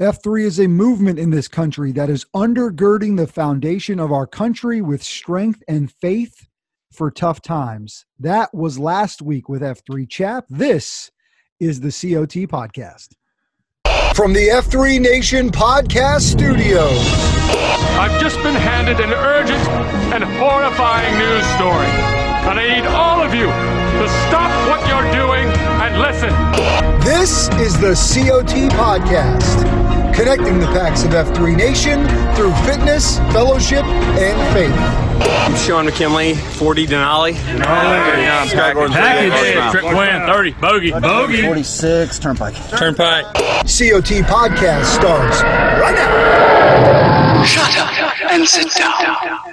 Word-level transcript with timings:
F3 0.00 0.42
is 0.42 0.60
a 0.60 0.66
movement 0.66 1.18
in 1.18 1.30
this 1.30 1.48
country 1.48 1.90
that 1.92 2.10
is 2.10 2.26
undergirding 2.34 3.16
the 3.16 3.26
foundation 3.26 3.98
of 3.98 4.12
our 4.12 4.26
country 4.26 4.82
with 4.82 5.02
strength 5.02 5.62
and 5.66 5.90
faith 5.90 6.48
for 6.92 7.10
tough 7.10 7.40
times. 7.40 8.04
That 8.18 8.52
was 8.52 8.78
last 8.78 9.22
week 9.22 9.48
with 9.48 9.62
F3 9.62 10.06
Chap. 10.06 10.44
This 10.50 11.10
is 11.58 11.80
the 11.80 11.88
COT 11.88 12.46
podcast. 12.46 13.14
From 14.14 14.34
the 14.34 14.48
F3 14.48 15.00
Nation 15.00 15.50
podcast 15.50 16.30
studios. 16.30 17.00
I've 17.96 18.20
just 18.20 18.36
been 18.42 18.54
handed 18.54 19.00
an 19.00 19.14
urgent 19.14 19.66
and 20.12 20.22
horrifying 20.24 21.18
news 21.18 21.46
story. 21.56 21.88
And 22.44 22.60
I 22.60 22.76
need 22.76 22.86
all 22.88 23.22
of 23.22 23.32
you 23.32 23.46
to 23.46 24.08
stop 24.28 24.52
what 24.68 24.86
you're 24.86 25.10
doing 25.10 25.48
and 25.80 25.98
listen. 26.02 26.95
This 27.06 27.48
is 27.60 27.78
the 27.78 27.94
COT 27.94 28.68
podcast, 28.72 29.62
connecting 30.12 30.58
the 30.58 30.66
packs 30.66 31.04
of 31.04 31.12
F3 31.12 31.56
Nation 31.56 32.04
through 32.34 32.52
fitness, 32.66 33.18
fellowship, 33.32 33.84
and 33.84 34.52
faith. 34.52 34.72
I'm 35.46 35.54
Sean 35.54 35.84
McKinley, 35.84 36.34
40 36.34 36.86
Denali. 36.88 37.34
Yeah, 37.34 38.40
I'm 38.42 38.48
Scott 38.48 38.74
Gordon. 38.74 38.92
Package, 38.96 39.70
trick 39.70 39.84
win, 39.84 40.26
30, 40.26 40.50
bogey, 40.54 40.90
bogey. 40.90 41.42
46 41.42 42.18
Turnpike. 42.18 42.56
Turnpike. 42.76 43.24
COT 43.34 44.26
podcast 44.26 44.86
starts 44.86 45.42
right 45.44 45.94
now. 45.94 47.44
Shut 47.44 47.78
up 47.78 48.32
and 48.32 48.48
sit 48.48 48.68
down. 48.74 49.46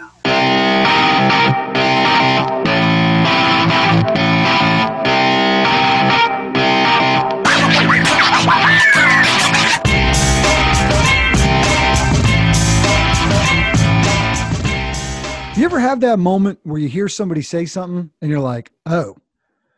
Ever 15.74 15.80
have 15.82 16.00
that 16.02 16.20
moment 16.20 16.60
where 16.64 16.80
you 16.80 16.88
hear 16.88 17.10
somebody 17.10 17.42
say 17.42 17.66
something 17.66 18.12
and 18.22 18.30
you're 18.30 18.40
like, 18.40 18.72
oh, 18.86 19.18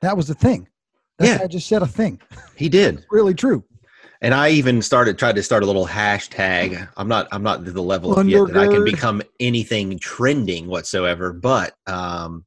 that 0.01 0.15
was 0.17 0.29
a 0.29 0.33
thing? 0.33 0.67
That 1.17 1.25
Yeah. 1.25 1.37
guy 1.37 1.47
just 1.47 1.67
said 1.67 1.81
a 1.81 1.87
thing. 1.87 2.19
He 2.55 2.67
did. 2.67 3.05
Really 3.09 3.33
true. 3.33 3.63
And 4.21 4.33
I 4.33 4.49
even 4.49 4.81
started 4.81 5.17
tried 5.17 5.35
to 5.35 5.43
start 5.43 5.63
a 5.63 5.65
little 5.65 5.87
hashtag. 5.87 6.87
I'm 6.97 7.07
not 7.07 7.29
I'm 7.31 7.43
not 7.43 7.63
to 7.63 7.71
the 7.71 7.81
level 7.81 8.13
of 8.13 8.27
yet 8.27 8.45
that 8.47 8.57
I 8.57 8.67
can 8.67 8.83
become 8.83 9.21
anything 9.39 9.97
trending 9.99 10.67
whatsoever, 10.67 11.31
but 11.31 11.75
um 11.87 12.45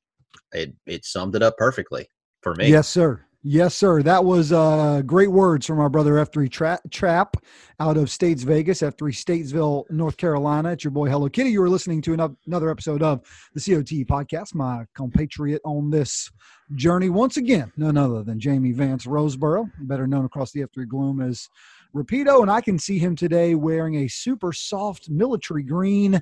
it 0.53 0.75
it 0.87 1.07
summed 1.07 1.35
it 1.35 1.43
up 1.43 1.57
perfectly 1.57 2.09
for 2.43 2.55
me. 2.55 2.69
Yes, 2.69 2.89
sir. 2.89 3.25
Yes, 3.45 3.77
sir. 3.77 4.03
That 4.03 4.25
was 4.25 4.51
uh, 4.51 5.03
great 5.07 5.31
words 5.31 5.65
from 5.65 5.79
our 5.79 5.89
brother 5.89 6.15
F3 6.15 6.51
Tra- 6.51 6.81
Trap 6.91 7.37
out 7.79 7.97
of 7.97 8.11
States 8.11 8.43
Vegas, 8.43 8.81
F3 8.81 9.13
Statesville, 9.13 9.89
North 9.91 10.17
Carolina. 10.17 10.73
It's 10.73 10.83
your 10.83 10.91
boy 10.91 11.09
Hello 11.09 11.29
Kitty. 11.29 11.51
You 11.51 11.63
are 11.63 11.69
listening 11.69 12.03
to 12.03 12.15
another 12.47 12.69
episode 12.69 13.01
of 13.01 13.21
the 13.55 13.61
COT 13.61 14.07
podcast, 14.09 14.57
my 14.57 14.85
compatriot 14.97 15.63
on 15.65 15.89
this 15.89 16.29
journey. 16.75 17.11
Once 17.11 17.37
again, 17.37 17.73
none 17.77 17.97
other 17.97 18.25
than 18.25 18.41
Jamie 18.41 18.73
Vance 18.73 19.07
Roseboro, 19.07 19.71
better 19.83 20.09
known 20.09 20.25
across 20.25 20.51
the 20.51 20.63
F3 20.63 20.89
Gloom 20.89 21.21
as 21.21 21.49
Rapido. 21.95 22.43
And 22.43 22.51
I 22.51 22.61
can 22.61 22.77
see 22.77 22.99
him 22.99 23.15
today 23.15 23.55
wearing 23.55 23.99
a 23.99 24.09
super 24.09 24.53
soft 24.53 25.09
military 25.09 25.63
green 25.63 26.21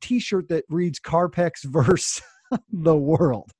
t 0.00 0.20
shirt 0.20 0.48
that 0.50 0.64
reads 0.68 1.00
Carpex 1.00 1.64
verse 1.64 2.22
the 2.72 2.96
world. 2.96 3.50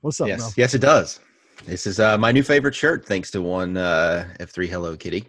What's 0.00 0.22
up, 0.22 0.28
yes, 0.28 0.40
bro? 0.40 0.48
yes, 0.56 0.72
it 0.72 0.80
does. 0.80 1.20
This 1.66 1.86
is 1.86 2.00
uh, 2.00 2.16
my 2.16 2.32
new 2.32 2.42
favorite 2.42 2.74
shirt, 2.74 3.04
thanks 3.04 3.30
to 3.32 3.42
one 3.42 3.76
uh, 3.76 4.26
F3 4.40 4.68
Hello 4.68 4.96
Kitty, 4.96 5.28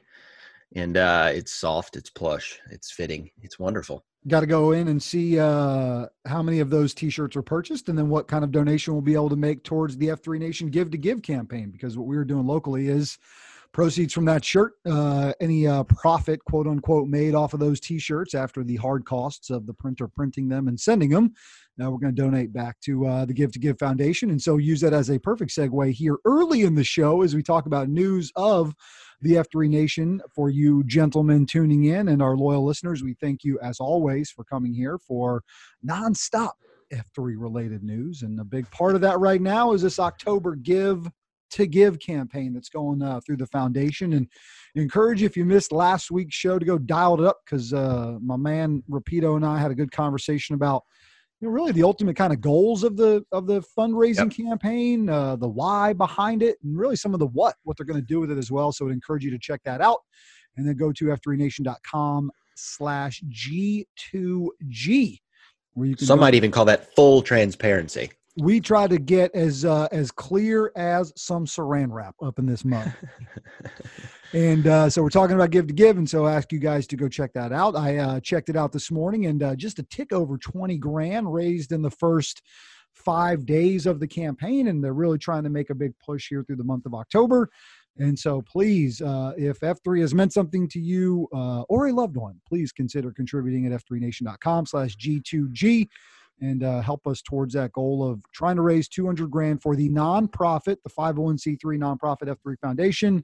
and 0.75 0.95
uh, 0.95 1.29
it's 1.31 1.51
soft, 1.51 1.97
it's 1.97 2.09
plush, 2.09 2.59
it's 2.71 2.89
fitting, 2.89 3.29
it's 3.41 3.59
wonderful. 3.59 4.05
got 4.27 4.39
to 4.39 4.45
go 4.45 4.71
in 4.71 4.87
and 4.87 5.01
see 5.03 5.37
uh, 5.37 6.05
how 6.25 6.41
many 6.41 6.59
of 6.59 6.69
those 6.69 6.93
t-shirts 6.93 7.35
are 7.35 7.41
purchased 7.41 7.89
and 7.89 7.97
then 7.97 8.07
what 8.09 8.27
kind 8.27 8.43
of 8.43 8.51
donation 8.51 8.93
we'll 8.93 9.01
be 9.01 9.13
able 9.13 9.29
to 9.29 9.35
make 9.35 9.63
towards 9.63 9.97
the 9.97 10.07
f3 10.07 10.39
nation 10.39 10.69
give 10.69 10.89
to 10.91 10.97
give 10.97 11.21
campaign 11.21 11.69
because 11.69 11.97
what 11.97 12.07
we 12.07 12.15
were 12.15 12.23
doing 12.23 12.47
locally 12.47 12.87
is 12.87 13.17
proceeds 13.73 14.13
from 14.13 14.25
that 14.25 14.43
shirt 14.43 14.73
uh, 14.85 15.33
any 15.39 15.67
uh, 15.67 15.83
profit 15.83 16.43
quote 16.45 16.67
unquote 16.67 17.07
made 17.07 17.35
off 17.35 17.53
of 17.53 17.59
those 17.59 17.79
t-shirts 17.79 18.33
after 18.33 18.63
the 18.63 18.75
hard 18.75 19.05
costs 19.05 19.49
of 19.49 19.65
the 19.65 19.73
printer 19.73 20.07
printing 20.07 20.49
them 20.49 20.67
and 20.67 20.79
sending 20.79 21.09
them 21.09 21.33
now 21.77 21.89
we're 21.89 21.97
going 21.97 22.13
to 22.13 22.21
donate 22.21 22.51
back 22.51 22.79
to 22.81 23.05
uh, 23.05 23.25
the 23.25 23.33
give 23.33 23.51
to 23.51 23.59
give 23.59 23.79
foundation 23.79 24.29
and 24.29 24.41
so 24.41 24.57
use 24.57 24.81
that 24.81 24.93
as 24.93 25.09
a 25.09 25.19
perfect 25.19 25.51
segue 25.51 25.91
here 25.91 26.17
early 26.25 26.63
in 26.63 26.75
the 26.75 26.83
show 26.83 27.21
as 27.21 27.35
we 27.35 27.43
talk 27.43 27.65
about 27.65 27.89
news 27.89 28.31
of 28.35 28.73
the 29.21 29.33
F3 29.33 29.69
Nation 29.69 30.21
for 30.33 30.49
you 30.49 30.83
gentlemen 30.85 31.45
tuning 31.45 31.85
in 31.85 32.07
and 32.07 32.21
our 32.21 32.35
loyal 32.35 32.65
listeners. 32.65 33.03
We 33.03 33.13
thank 33.13 33.43
you 33.43 33.59
as 33.61 33.79
always 33.79 34.31
for 34.31 34.43
coming 34.43 34.73
here 34.73 34.97
for 34.97 35.43
nonstop 35.87 36.53
F3 36.91 37.35
related 37.37 37.83
news. 37.83 38.23
And 38.23 38.39
a 38.39 38.43
big 38.43 38.69
part 38.71 38.95
of 38.95 39.01
that 39.01 39.19
right 39.19 39.41
now 39.41 39.73
is 39.73 39.81
this 39.83 39.99
October 39.99 40.55
Give 40.55 41.09
to 41.51 41.67
Give 41.67 41.99
campaign 41.99 42.53
that's 42.53 42.69
going 42.69 43.01
uh, 43.01 43.21
through 43.25 43.37
the 43.37 43.47
foundation. 43.47 44.13
And 44.13 44.27
encourage 44.75 45.21
you, 45.21 45.25
if 45.25 45.37
you 45.37 45.45
missed 45.45 45.71
last 45.71 46.11
week's 46.11 46.35
show, 46.35 46.59
to 46.59 46.65
go 46.65 46.77
dial 46.77 47.19
it 47.19 47.25
up 47.25 47.39
because 47.45 47.73
uh, 47.73 48.17
my 48.21 48.37
man 48.37 48.83
Rapido 48.89 49.35
and 49.35 49.45
I 49.45 49.59
had 49.59 49.71
a 49.71 49.75
good 49.75 49.91
conversation 49.91 50.55
about 50.55 50.83
you 51.39 51.47
know, 51.47 51.53
really 51.53 51.71
the 51.71 51.83
ultimate 51.83 52.15
kind 52.15 52.31
of 52.31 52.39
goals 52.39 52.83
of 52.83 52.95
the 52.97 53.25
of 53.31 53.47
the 53.47 53.61
fundraising 53.77 54.35
campaign, 54.35 55.09
uh, 55.09 55.35
the 55.35 55.47
why 55.47 55.91
behind 55.93 56.43
it, 56.43 56.57
and 56.63 56.77
really 56.77 56.95
some 56.95 57.13
of 57.13 57.19
the 57.19 57.27
what 57.27 57.55
what 57.63 57.77
they're 57.77 57.85
going 57.85 57.99
to 57.99 58.05
do 58.05 58.19
with 58.19 58.31
it 58.31 58.37
as 58.37 58.51
well. 58.51 58.71
So, 58.71 58.87
I'd 58.87 58.93
encourage 58.93 59.23
you 59.23 59.31
to 59.31 59.39
check 59.39 59.61
that 59.65 59.81
out, 59.81 59.99
and 60.55 60.67
then 60.67 60.75
go 60.77 60.91
to 60.91 61.05
f3nation.com 61.05 62.31
slash 62.55 63.23
g2g, 63.29 65.19
where 65.73 65.87
you 65.87 65.95
can. 65.95 66.05
Some 66.05 66.19
might 66.19 66.35
even 66.35 66.51
call 66.51 66.65
that 66.65 66.93
full 66.95 67.23
transparency. 67.23 68.11
We 68.37 68.59
try 68.59 68.87
to 68.87 68.97
get 68.97 69.33
as 69.35 69.65
uh, 69.65 69.87
as 69.91 70.11
clear 70.11 70.71
as 70.75 71.11
some 71.15 71.45
Saran 71.45 71.91
wrap 71.91 72.15
up 72.21 72.39
in 72.39 72.45
this 72.45 72.63
month. 72.63 72.93
and 74.33 74.67
uh, 74.67 74.89
so 74.89 75.03
we're 75.03 75.09
talking 75.09 75.35
about 75.35 75.51
give 75.51 75.67
to 75.67 75.73
give, 75.73 75.97
and 75.97 76.09
so 76.09 76.25
I 76.25 76.33
ask 76.33 76.51
you 76.51 76.59
guys 76.59 76.87
to 76.87 76.95
go 76.95 77.09
check 77.09 77.33
that 77.33 77.51
out. 77.51 77.75
I 77.75 77.97
uh, 77.97 78.19
checked 78.21 78.49
it 78.49 78.55
out 78.55 78.71
this 78.71 78.89
morning, 78.89 79.25
and 79.25 79.43
uh, 79.43 79.55
just 79.55 79.79
a 79.79 79.83
tick 79.83 80.13
over 80.13 80.37
twenty 80.37 80.77
grand 80.77 81.33
raised 81.33 81.71
in 81.71 81.81
the 81.81 81.91
first 81.91 82.41
five 82.93 83.45
days 83.45 83.85
of 83.85 83.99
the 83.99 84.07
campaign, 84.07 84.67
and 84.67 84.83
they're 84.83 84.93
really 84.93 85.17
trying 85.17 85.43
to 85.43 85.49
make 85.49 85.69
a 85.69 85.75
big 85.75 85.93
push 86.05 86.27
here 86.29 86.43
through 86.43 86.57
the 86.57 86.63
month 86.63 86.85
of 86.85 86.93
October. 86.93 87.49
And 87.97 88.17
so, 88.17 88.41
please, 88.41 89.01
uh, 89.01 89.33
if 89.37 89.59
F3 89.59 89.99
has 89.99 90.13
meant 90.13 90.31
something 90.31 90.69
to 90.69 90.79
you 90.79 91.27
uh, 91.33 91.63
or 91.63 91.87
a 91.87 91.93
loved 91.93 92.15
one, 92.15 92.39
please 92.47 92.71
consider 92.71 93.11
contributing 93.11 93.65
at 93.65 93.73
f3nation.com/g2g 93.73 95.89
and 96.41 96.63
uh, 96.63 96.81
help 96.81 97.05
us 97.07 97.21
towards 97.21 97.53
that 97.53 97.71
goal 97.71 98.07
of 98.07 98.19
trying 98.33 98.55
to 98.55 98.61
raise 98.63 98.87
200 98.89 99.29
grand 99.29 99.61
for 99.61 99.75
the 99.75 99.89
nonprofit, 99.89 100.77
the 100.83 100.89
501c3 100.89 101.57
nonprofit 101.63 102.35
F3 102.45 102.55
Foundation, 102.59 103.17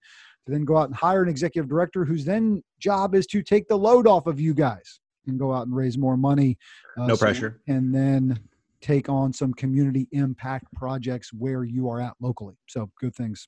to 0.46 0.52
then 0.52 0.64
go 0.64 0.78
out 0.78 0.88
and 0.88 0.96
hire 0.96 1.24
an 1.24 1.30
executive 1.30 1.68
director 1.68 2.06
whose 2.06 2.24
then 2.24 2.64
job 2.80 3.16
is 3.16 3.26
to 3.28 3.42
take 3.42 3.68
the 3.68 3.78
load 3.78 4.08
off 4.08 4.28
of 4.28 4.40
you 4.40 4.54
guys 4.54 5.00
and 5.26 5.38
go 5.40 5.52
out 5.52 5.66
and 5.68 5.76
raise 5.76 5.98
more 5.98 6.16
money. 6.16 6.58
uh, 6.98 7.08
No 7.08 7.16
so- 7.16 7.26
pressure. 7.26 7.60
And 7.68 7.94
then 7.94 8.40
take 8.80 9.10
on 9.10 9.34
some 9.34 9.54
community 9.56 10.08
impact 10.12 10.66
projects 10.76 11.34
where 11.34 11.64
you 11.64 11.90
are 11.90 12.00
at 12.00 12.14
locally. 12.22 12.56
So 12.68 12.92
good 13.02 13.16
things 13.16 13.48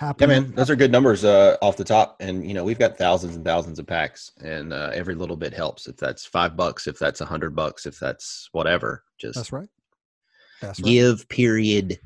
Yeah, 0.00 0.06
happening. 0.06 0.28
man, 0.28 0.52
those 0.54 0.70
are 0.70 0.76
good 0.76 0.90
numbers 0.92 1.24
uh, 1.24 1.56
off 1.62 1.76
the 1.76 1.84
top, 1.84 2.16
and 2.20 2.46
you 2.46 2.54
know 2.54 2.64
we've 2.64 2.78
got 2.78 2.98
thousands 2.98 3.36
and 3.36 3.44
thousands 3.44 3.78
of 3.78 3.86
packs, 3.86 4.32
and 4.42 4.72
uh, 4.72 4.90
every 4.92 5.14
little 5.14 5.36
bit 5.36 5.54
helps. 5.54 5.86
If 5.86 5.96
that's 5.96 6.26
five 6.26 6.56
bucks, 6.56 6.86
if 6.86 6.98
that's 6.98 7.20
a 7.20 7.24
hundred 7.24 7.54
bucks, 7.54 7.86
if 7.86 7.98
that's 7.98 8.48
whatever, 8.52 9.04
just 9.18 9.36
That's 9.36 9.52
right. 9.52 9.68
That's 10.60 10.80
right. 10.80 10.86
give. 10.86 11.28
Period. 11.28 11.98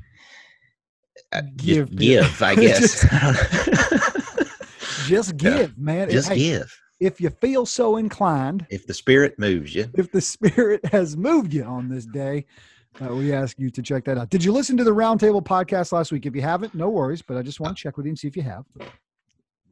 Uh, 1.31 1.41
Give, 1.57 1.93
give, 1.95 2.41
I 2.41 2.55
guess. 2.55 3.03
Just 5.05 5.33
Yeah. 5.41 5.57
give, 5.59 5.77
man. 5.77 6.09
just 6.09 6.29
Hey, 6.29 6.37
give. 6.37 6.81
If 6.99 7.19
you 7.21 7.29
feel 7.29 7.65
so 7.65 7.97
inclined, 7.97 8.65
If 8.69 8.87
the 8.87 8.93
spirit 8.93 9.37
moves 9.39 9.73
you, 9.75 9.87
if 9.95 10.11
the 10.11 10.21
spirit 10.21 10.83
has 10.85 11.15
moved 11.17 11.53
you 11.53 11.63
on 11.63 11.89
this 11.89 12.05
day, 12.05 12.45
uh, 13.01 13.13
we 13.15 13.31
ask 13.33 13.57
you 13.59 13.69
to 13.69 13.81
check 13.81 14.03
that 14.05 14.17
out. 14.17 14.29
Did 14.29 14.43
you 14.43 14.51
listen 14.51 14.75
to 14.77 14.83
the 14.83 14.91
Roundtable 14.93 15.43
podcast 15.43 15.91
last 15.91 16.11
week? 16.11 16.25
If 16.25 16.35
you 16.35 16.41
haven't, 16.41 16.73
no 16.75 16.89
worries, 16.89 17.21
but 17.21 17.37
I 17.37 17.41
just 17.41 17.59
want 17.59 17.77
to 17.77 17.81
check 17.81 17.97
with 17.97 18.05
you 18.05 18.11
and 18.11 18.19
see 18.19 18.27
if 18.27 18.35
you 18.35 18.43
have. 18.43 18.65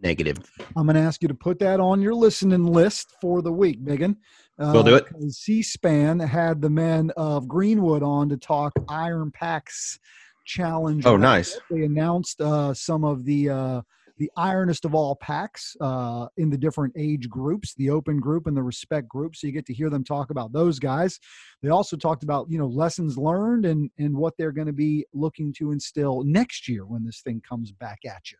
negative. 0.01 0.37
I'm 0.75 0.85
going 0.85 0.95
to 0.95 1.01
ask 1.01 1.21
you 1.21 1.27
to 1.27 1.33
put 1.33 1.59
that 1.59 1.79
on 1.79 2.01
your 2.01 2.13
listening 2.13 2.65
list 2.65 3.13
for 3.19 3.41
the 3.41 3.51
week, 3.51 3.81
Megan. 3.81 4.17
Uh, 4.59 4.71
We'll 4.73 4.83
do 4.83 4.95
it. 4.95 5.05
because 5.07 5.37
C-SPAN 5.37 6.19
had 6.19 6.61
the 6.61 6.69
men 6.69 7.11
of 7.17 7.47
Greenwood 7.47 8.03
on 8.03 8.29
to 8.29 8.37
talk 8.37 8.73
Iron 8.89 9.31
Packs 9.31 9.99
Challenge. 10.45 11.05
Oh, 11.05 11.17
nice. 11.17 11.59
They 11.69 11.81
announced 11.83 12.39
uh, 12.41 12.73
some 12.73 13.03
of 13.03 13.25
the 13.25 13.49
uh, 13.49 13.81
the 14.17 14.31
ironest 14.35 14.85
of 14.85 14.95
all 14.95 15.15
packs 15.15 15.75
uh, 15.79 16.27
in 16.37 16.49
the 16.49 16.57
different 16.57 16.93
age 16.97 17.29
groups, 17.29 17.73
the 17.75 17.89
open 17.89 18.19
group 18.19 18.47
and 18.47 18.57
the 18.57 18.63
respect 18.63 19.07
group. 19.07 19.35
So 19.35 19.47
you 19.47 19.53
get 19.53 19.65
to 19.67 19.73
hear 19.73 19.89
them 19.89 20.03
talk 20.03 20.29
about 20.31 20.51
those 20.51 20.79
guys. 20.79 21.19
They 21.61 21.69
also 21.69 21.95
talked 21.97 22.23
about 22.23 22.47
you 22.49 22.57
know 22.57 22.67
lessons 22.67 23.17
learned 23.17 23.65
and 23.65 23.89
and 23.97 24.15
what 24.15 24.33
they're 24.37 24.51
going 24.51 24.67
to 24.67 24.73
be 24.73 25.05
looking 25.13 25.53
to 25.53 25.71
instill 25.71 26.23
next 26.23 26.67
year 26.67 26.85
when 26.85 27.05
this 27.05 27.21
thing 27.21 27.41
comes 27.47 27.71
back 27.71 27.99
at 28.05 28.31
you. 28.31 28.37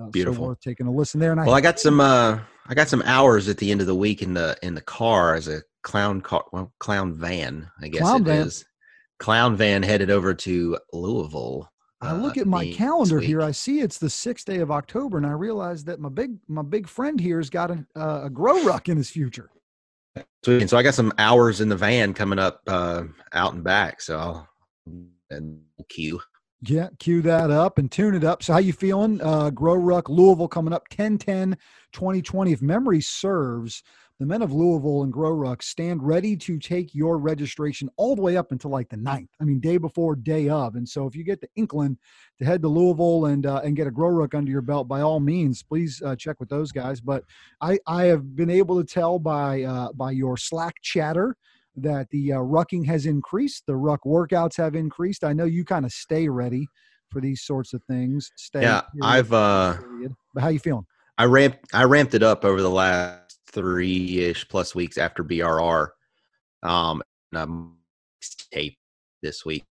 Uh, 0.00 0.08
Beautiful. 0.08 0.44
So 0.44 0.48
worth 0.48 0.60
taking 0.60 0.86
a 0.86 0.92
listen 0.92 1.20
there. 1.20 1.32
And 1.32 1.40
I, 1.40 1.46
Well, 1.46 1.54
I 1.54 1.60
got 1.60 1.80
some 1.80 2.00
uh 2.00 2.38
I 2.66 2.74
got 2.74 2.88
some 2.88 3.02
hours 3.02 3.48
at 3.48 3.58
the 3.58 3.70
end 3.70 3.80
of 3.80 3.86
the 3.86 3.94
week 3.94 4.22
in 4.22 4.34
the 4.34 4.56
in 4.62 4.74
the 4.74 4.82
car 4.82 5.34
as 5.34 5.48
a 5.48 5.62
clown 5.82 6.20
car 6.20 6.44
well, 6.52 6.72
clown 6.78 7.14
van, 7.14 7.70
I 7.80 7.88
guess 7.88 8.02
Clown 8.02 8.22
it 8.22 8.24
van. 8.24 8.46
is. 8.46 8.64
Clown 9.18 9.56
van 9.56 9.82
headed 9.82 10.10
over 10.10 10.34
to 10.34 10.78
Louisville. 10.92 11.70
I 12.00 12.12
look 12.12 12.36
uh, 12.36 12.42
at 12.42 12.46
my 12.46 12.72
calendar 12.72 13.20
here. 13.20 13.40
I 13.40 13.52
see 13.52 13.80
it's 13.80 13.98
the 13.98 14.10
sixth 14.10 14.46
day 14.46 14.58
of 14.58 14.70
October, 14.70 15.16
and 15.16 15.26
I 15.26 15.32
realize 15.32 15.84
that 15.84 15.98
my 15.98 16.10
big 16.10 16.36
my 16.46 16.62
big 16.62 16.88
friend 16.88 17.18
here 17.18 17.38
has 17.38 17.50
got 17.50 17.70
a, 17.70 17.86
uh, 17.96 18.22
a 18.24 18.30
grow 18.30 18.62
ruck 18.64 18.88
in 18.88 18.96
his 18.96 19.10
future. 19.10 19.50
So 20.44 20.76
I 20.76 20.82
got 20.82 20.94
some 20.94 21.12
hours 21.18 21.60
in 21.60 21.68
the 21.68 21.76
van 21.76 22.14
coming 22.14 22.38
up 22.38 22.60
uh 22.66 23.04
out 23.32 23.54
and 23.54 23.64
back. 23.64 24.00
So 24.00 24.18
I'll 24.18 24.48
and 25.30 25.60
cue. 25.88 26.20
Yeah, 26.62 26.88
cue 26.98 27.22
that 27.22 27.50
up 27.50 27.78
and 27.78 27.90
tune 27.90 28.14
it 28.14 28.24
up. 28.24 28.42
So 28.42 28.54
how 28.54 28.58
you 28.58 28.72
feeling? 28.72 29.20
Uh, 29.20 29.50
Grow 29.50 29.74
Ruck 29.74 30.08
Louisville 30.08 30.48
coming 30.48 30.72
up 30.72 30.88
10-10 30.88 31.56
2020. 31.92 32.52
If 32.52 32.62
memory 32.62 33.00
serves, 33.00 33.82
the 34.18 34.26
men 34.26 34.40
of 34.40 34.52
Louisville 34.52 35.02
and 35.02 35.12
Grow 35.12 35.30
Ruck 35.30 35.62
stand 35.62 36.02
ready 36.02 36.36
to 36.38 36.58
take 36.58 36.94
your 36.94 37.18
registration 37.18 37.90
all 37.96 38.16
the 38.16 38.22
way 38.22 38.36
up 38.36 38.50
until 38.50 38.70
like 38.70 38.88
the 38.88 38.96
9th. 38.96 39.28
I 39.40 39.44
mean, 39.44 39.60
day 39.60 39.76
before, 39.76 40.16
day 40.16 40.48
of. 40.48 40.74
And 40.76 40.88
so 40.88 41.06
if 41.06 41.14
you 41.14 41.22
get 41.22 41.42
the 41.42 41.48
inkling 41.54 41.98
to 42.38 42.44
head 42.44 42.62
to 42.62 42.68
Louisville 42.68 43.26
and 43.26 43.44
uh, 43.44 43.60
and 43.62 43.76
get 43.76 43.86
a 43.86 43.90
Grow 43.90 44.08
Ruck 44.08 44.34
under 44.34 44.50
your 44.50 44.62
belt, 44.62 44.88
by 44.88 45.02
all 45.02 45.20
means, 45.20 45.62
please 45.62 46.00
uh, 46.04 46.16
check 46.16 46.40
with 46.40 46.48
those 46.48 46.72
guys. 46.72 47.00
But 47.00 47.24
I 47.60 47.78
I 47.86 48.04
have 48.04 48.34
been 48.34 48.50
able 48.50 48.82
to 48.82 48.84
tell 48.84 49.18
by 49.18 49.62
uh, 49.62 49.92
by 49.92 50.12
your 50.12 50.38
Slack 50.38 50.76
chatter 50.82 51.36
that 51.76 52.08
the 52.10 52.32
uh, 52.32 52.38
rucking 52.38 52.86
has 52.86 53.04
increased. 53.04 53.64
The 53.66 53.76
ruck 53.76 54.00
workouts 54.06 54.56
have 54.56 54.74
increased. 54.74 55.24
I 55.24 55.34
know 55.34 55.44
you 55.44 55.62
kind 55.64 55.84
of 55.84 55.92
stay 55.92 56.26
ready 56.26 56.66
for 57.10 57.20
these 57.20 57.42
sorts 57.42 57.74
of 57.74 57.82
things. 57.84 58.30
Stay. 58.36 58.62
Yeah, 58.62 58.80
period, 58.80 59.04
I've 59.04 59.32
uh 59.34 59.76
period. 59.76 60.14
But 60.32 60.42
how 60.42 60.48
you 60.48 60.58
feeling? 60.58 60.86
I 61.18 61.24
ramped 61.24 61.58
I 61.74 61.84
ramped 61.84 62.14
it 62.14 62.22
up 62.22 62.44
over 62.46 62.62
the 62.62 62.70
last 62.70 63.25
three 63.56 64.18
ish 64.18 64.46
plus 64.48 64.74
weeks 64.74 64.98
after 64.98 65.24
BRR. 65.24 65.88
Um, 66.62 67.02
and 67.32 67.40
I'm 67.40 67.76
tape 68.52 68.76
this 69.22 69.44
week. 69.44 69.64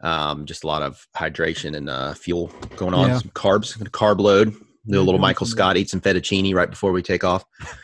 Um, 0.00 0.44
just 0.44 0.64
a 0.64 0.66
lot 0.66 0.82
of 0.82 1.06
hydration 1.16 1.76
and 1.76 1.88
uh, 1.88 2.12
fuel 2.14 2.48
going 2.76 2.92
on. 2.92 3.08
Yeah. 3.08 3.18
Some 3.18 3.30
carbs, 3.30 3.78
carb 3.90 4.20
load. 4.20 4.54
Do 4.86 5.00
a 5.00 5.02
little 5.02 5.20
Michael 5.20 5.46
Scott, 5.46 5.78
eat 5.78 5.88
some 5.88 6.00
fettuccine 6.00 6.54
right 6.54 6.68
before 6.68 6.92
we 6.92 7.02
take 7.02 7.24
off. 7.24 7.44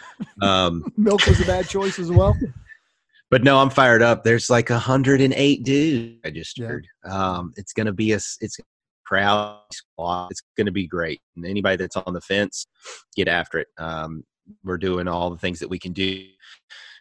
Um, 0.43 0.85
Milk 0.99 1.26
was 1.26 1.41
a 1.41 1.47
bad 1.47 1.67
choice 1.67 1.99
as 1.99 2.12
well. 2.12 2.37
but 3.31 3.43
no, 3.43 3.58
I'm 3.58 3.70
fired 3.70 4.02
up. 4.02 4.23
There's 4.23 4.50
like 4.50 4.69
108 4.69 5.64
dudes 5.64 6.19
registered. 6.23 6.87
Um, 7.06 7.55
it's 7.56 7.73
gonna 7.73 7.94
be 7.94 8.12
a 8.12 8.17
it's 8.17 8.58
a 8.58 8.62
crowd 9.06 9.62
squad. 9.73 10.31
It's 10.31 10.43
gonna 10.58 10.73
be 10.73 10.87
great. 10.87 11.23
And 11.37 11.47
anybody 11.47 11.76
that's 11.76 11.97
on 11.97 12.12
the 12.12 12.20
fence, 12.20 12.67
get 13.17 13.29
after 13.29 13.61
it. 13.61 13.69
Um, 13.79 14.25
we're 14.64 14.78
doing 14.78 15.08
all 15.08 15.31
the 15.31 15.38
things 15.38 15.58
that 15.60 15.69
we 15.69 15.78
can 15.78 15.92
do 15.92 16.26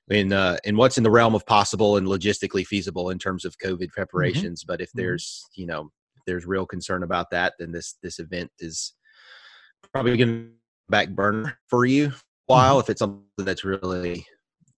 in 0.10 0.34
uh, 0.34 0.58
in 0.64 0.76
what's 0.78 0.98
in 0.98 1.04
the 1.04 1.12
realm 1.12 1.36
of 1.36 1.46
possible 1.46 1.98
and 1.98 2.08
logistically 2.08 2.66
feasible 2.66 3.10
in 3.10 3.20
terms 3.20 3.46
of 3.46 3.56
COVID 3.64 3.90
preparations. 3.90 4.64
But 4.64 4.82
if 4.82 4.90
Mhm. 4.90 4.96
there's 4.96 5.46
you 5.56 5.66
know 5.68 5.90
there's 6.26 6.46
real 6.46 6.66
concern 6.66 7.04
about 7.04 7.28
that, 7.32 7.54
then 7.60 7.72
this 7.72 7.96
this 8.04 8.20
event 8.20 8.52
is 8.60 8.94
probably 9.94 10.18
going 10.18 10.30
to 10.30 10.50
back 10.90 11.10
burner 11.10 11.58
for 11.68 11.86
you 11.86 12.08
a 12.08 12.14
while 12.48 12.80
if 12.80 12.90
it's 12.90 13.00
something 13.00 13.24
that's 13.38 13.64
really 13.64 14.26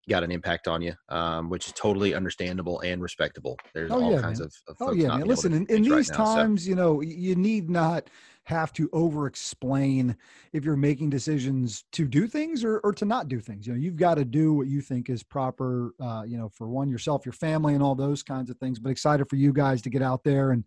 got 0.10 0.24
an 0.24 0.32
impact 0.32 0.68
on 0.68 0.82
you, 0.82 0.94
um, 1.10 1.50
which 1.50 1.68
is 1.68 1.74
totally 1.74 2.14
understandable 2.14 2.80
and 2.82 3.02
respectable. 3.02 3.56
There's 3.74 3.92
Oh, 3.92 4.02
all 4.02 4.12
yeah, 4.12 4.22
kinds 4.22 4.40
man. 4.40 4.48
of, 4.48 4.54
of 4.68 4.78
Oh 4.82 4.92
yeah, 4.94 5.10
man. 5.10 5.28
Listen, 5.28 5.54
in, 5.54 5.62
in 5.62 5.68
things 5.68 5.90
right 5.90 5.98
these 5.98 6.10
now, 6.10 6.16
so- 6.26 6.36
times, 6.36 6.68
you 6.68 6.76
know, 6.76 7.02
you 7.02 7.36
need 7.36 7.70
not 7.70 8.10
have 8.46 8.74
to 8.74 8.90
over 8.92 9.28
explain 9.28 10.16
if 10.52 10.66
you're 10.66 10.76
making 10.76 11.10
decisions 11.10 11.86
to 11.92 12.08
do 12.08 12.28
things 12.28 12.64
or, 12.64 12.80
or 12.80 12.92
to 12.94 13.06
not 13.06 13.28
do 13.28 13.40
things. 13.40 13.68
You 13.68 13.74
know, 13.74 13.80
you've 13.80 13.98
got 13.98 14.16
to 14.16 14.26
do 14.26 14.54
what 14.54 14.68
you 14.68 14.82
think 14.82 15.10
is 15.10 15.24
proper, 15.24 15.94
uh, 16.00 16.24
you 16.26 16.38
know, 16.38 16.50
for 16.50 16.68
one, 16.68 16.90
yourself, 16.90 17.26
your 17.26 17.34
family, 17.34 17.76
and 17.76 17.84
all 17.84 17.96
those 17.96 18.24
kinds 18.24 18.50
of 18.50 18.58
things. 18.58 18.80
But 18.80 18.90
excited 18.90 19.30
for 19.30 19.36
you 19.36 19.54
guys 19.54 19.82
to 19.84 19.90
get 19.90 20.02
out 20.02 20.24
there 20.24 20.52
and 20.52 20.64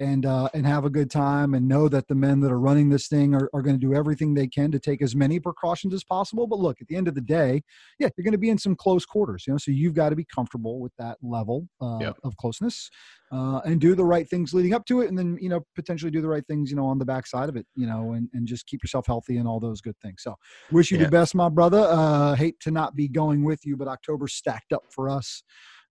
and 0.00 0.26
uh, 0.26 0.48
and 0.54 0.66
have 0.66 0.84
a 0.84 0.90
good 0.90 1.10
time 1.10 1.54
and 1.54 1.68
know 1.68 1.88
that 1.88 2.08
the 2.08 2.14
men 2.14 2.40
that 2.40 2.50
are 2.50 2.58
running 2.60 2.88
this 2.88 3.06
thing 3.08 3.34
are, 3.34 3.48
are 3.54 3.62
going 3.62 3.78
to 3.78 3.86
do 3.86 3.94
everything 3.94 4.34
they 4.34 4.46
can 4.48 4.70
to 4.72 4.78
take 4.78 5.00
as 5.02 5.14
many 5.14 5.38
precautions 5.38 5.94
as 5.94 6.02
possible. 6.04 6.46
But 6.46 6.58
look, 6.58 6.80
at 6.80 6.88
the 6.88 6.96
end 6.96 7.08
of 7.08 7.14
the 7.14 7.20
day, 7.20 7.62
yeah, 7.98 8.08
you're 8.16 8.24
going 8.24 8.32
to 8.32 8.38
be 8.38 8.50
in 8.50 8.58
some 8.58 8.74
close 8.74 9.06
quarters, 9.06 9.44
you 9.46 9.52
know, 9.52 9.58
so 9.58 9.70
you've 9.70 9.94
got 9.94 10.10
to 10.10 10.16
be 10.16 10.24
comfortable 10.24 10.80
with 10.80 10.92
that 10.98 11.18
level 11.22 11.68
uh, 11.80 11.98
Yep. 12.00 12.16
of 12.24 12.36
closeness 12.36 12.90
uh, 13.32 13.60
and 13.64 13.80
do 13.80 13.94
the 13.94 14.04
right 14.04 14.28
things 14.28 14.52
leading 14.52 14.74
up 14.74 14.84
to 14.86 15.00
it, 15.00 15.08
and 15.08 15.18
then 15.18 15.38
you 15.40 15.48
know 15.48 15.64
potentially 15.74 16.10
do 16.10 16.20
the 16.20 16.28
right 16.28 16.46
things, 16.46 16.70
you 16.70 16.76
know, 16.76 16.86
on 16.86 16.98
the 16.98 17.04
backside 17.04 17.48
of 17.48 17.56
it, 17.56 17.66
you 17.74 17.86
know, 17.86 18.12
and, 18.12 18.28
and 18.32 18.46
just 18.46 18.66
keep 18.66 18.82
yourself 18.82 19.06
healthy 19.06 19.36
and 19.38 19.48
all 19.48 19.60
those 19.60 19.80
good 19.80 19.96
things. 20.02 20.22
So, 20.22 20.34
wish 20.70 20.90
you 20.90 20.98
Yeah. 20.98 21.04
the 21.04 21.10
best, 21.10 21.34
my 21.34 21.48
brother. 21.48 21.86
Uh, 21.88 22.34
hate 22.34 22.58
to 22.60 22.70
not 22.70 22.94
be 22.96 23.08
going 23.08 23.44
with 23.44 23.64
you, 23.64 23.76
but 23.76 23.88
October's 23.88 24.34
stacked 24.34 24.72
up 24.72 24.84
for 24.90 25.08
us. 25.08 25.42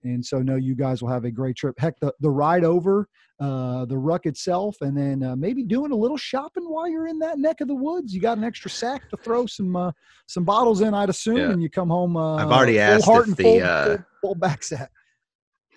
And 0.03 0.25
so, 0.25 0.39
know 0.41 0.55
you 0.55 0.75
guys 0.75 1.01
will 1.01 1.09
have 1.09 1.25
a 1.25 1.31
great 1.31 1.55
trip. 1.55 1.75
Heck, 1.77 1.99
the, 1.99 2.13
the 2.19 2.29
ride 2.29 2.63
over, 2.63 3.07
uh, 3.39 3.85
the 3.85 3.97
ruck 3.97 4.25
itself, 4.25 4.75
and 4.81 4.95
then 4.97 5.23
uh, 5.23 5.35
maybe 5.35 5.63
doing 5.63 5.91
a 5.91 5.95
little 5.95 6.17
shopping 6.17 6.65
while 6.69 6.87
you're 6.89 7.07
in 7.07 7.19
that 7.19 7.39
neck 7.39 7.61
of 7.61 7.67
the 7.67 7.75
woods. 7.75 8.13
You 8.13 8.21
got 8.21 8.37
an 8.37 8.43
extra 8.43 8.69
sack 8.69 9.09
to 9.09 9.17
throw 9.17 9.45
some 9.45 9.75
uh, 9.75 9.91
some 10.27 10.43
bottles 10.43 10.81
in, 10.81 10.93
I'd 10.93 11.09
assume, 11.09 11.37
Yeah. 11.37 11.51
and 11.51 11.61
you 11.61 11.69
come 11.69 11.89
home. 11.89 12.15
Uh, 12.17 12.35
I've 12.35 12.51
already 12.51 12.79
asked 12.79 13.05
heart 13.05 13.27
if 13.29 13.35
the, 13.37 13.43
full, 13.43 13.63
uh, 13.63 13.85
full, 13.85 14.05
full 14.21 14.35
back 14.35 14.63
sack. 14.63 14.91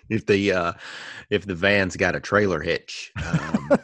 if 0.09 0.25
the 0.25 0.51
uh 0.53 0.73
if 1.29 1.45
the 1.45 1.55
van's 1.55 1.95
got 1.97 2.15
a 2.15 2.19
trailer 2.19 2.61
hitch. 2.61 3.11
Um, 3.25 3.69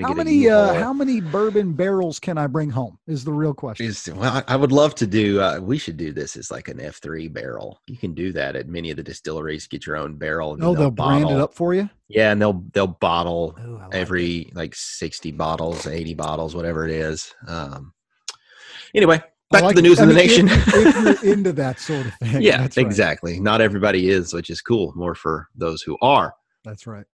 How 0.00 0.14
many 0.14 0.48
uh, 0.48 0.74
how 0.74 0.92
many 0.92 1.20
bourbon 1.20 1.72
barrels 1.72 2.20
can 2.20 2.38
I 2.38 2.46
bring 2.46 2.70
home? 2.70 2.96
Is 3.08 3.24
the 3.24 3.32
real 3.32 3.52
question. 3.52 3.86
Is 3.86 4.08
well, 4.14 4.36
I- 4.46 4.54
I 4.54 4.56
would 4.56 4.70
love 4.70 4.94
to 4.96 5.06
do. 5.06 5.40
Uh, 5.40 5.58
we 5.60 5.78
should 5.78 5.96
do 5.96 6.12
this 6.12 6.36
as 6.36 6.48
like 6.50 6.68
an 6.68 6.80
F 6.80 7.00
three 7.02 7.26
barrel. 7.26 7.80
You 7.88 7.96
can 7.96 8.14
do 8.14 8.32
that 8.34 8.54
at 8.54 8.68
many 8.68 8.90
of 8.92 8.96
the 8.98 9.02
distilleries. 9.02 9.66
Get 9.66 9.86
your 9.86 9.96
own 9.96 10.14
barrel. 10.16 10.54
And 10.54 10.62
Oh, 10.62 10.72
then 10.74 10.80
they'll 10.82 10.90
brand 10.92 11.28
it 11.28 11.38
up 11.38 11.54
for 11.54 11.74
you. 11.74 11.90
Yeah, 12.06 12.30
and 12.30 12.40
they'll 12.40 12.64
they'll 12.72 12.86
bottle 12.86 13.58
Oh, 13.60 13.78
I 13.78 13.84
like 13.86 13.94
every 13.96 14.52
like 14.54 14.74
sixty 14.76 15.32
bottles, 15.32 15.88
eighty 15.88 16.14
bottles, 16.14 16.54
whatever 16.54 16.84
it 16.86 16.92
is. 16.92 17.34
Um, 17.48 17.92
anyway, 18.94 19.20
back 19.50 19.62
like 19.62 19.74
to 19.74 19.82
the 19.82 19.86
it. 19.86 19.90
news 19.90 19.98
I 19.98 20.02
of 20.04 20.08
the 20.10 20.14
mean, 20.14 20.26
nation. 20.26 20.48
If, 20.48 20.68
if 20.68 21.22
you're 21.24 21.32
into 21.34 21.52
that 21.54 21.80
sort 21.80 22.06
of 22.06 22.14
thing, 22.14 22.42
yeah, 22.42 22.58
that's 22.58 22.76
right. 22.76 22.86
exactly. 22.86 23.40
Not 23.40 23.60
everybody 23.60 24.08
is, 24.08 24.32
which 24.32 24.50
is 24.50 24.60
cool. 24.60 24.92
More 24.94 25.16
for 25.16 25.48
those 25.56 25.82
who 25.82 25.98
are. 26.00 26.32
That's 26.64 26.86
right. 26.86 27.06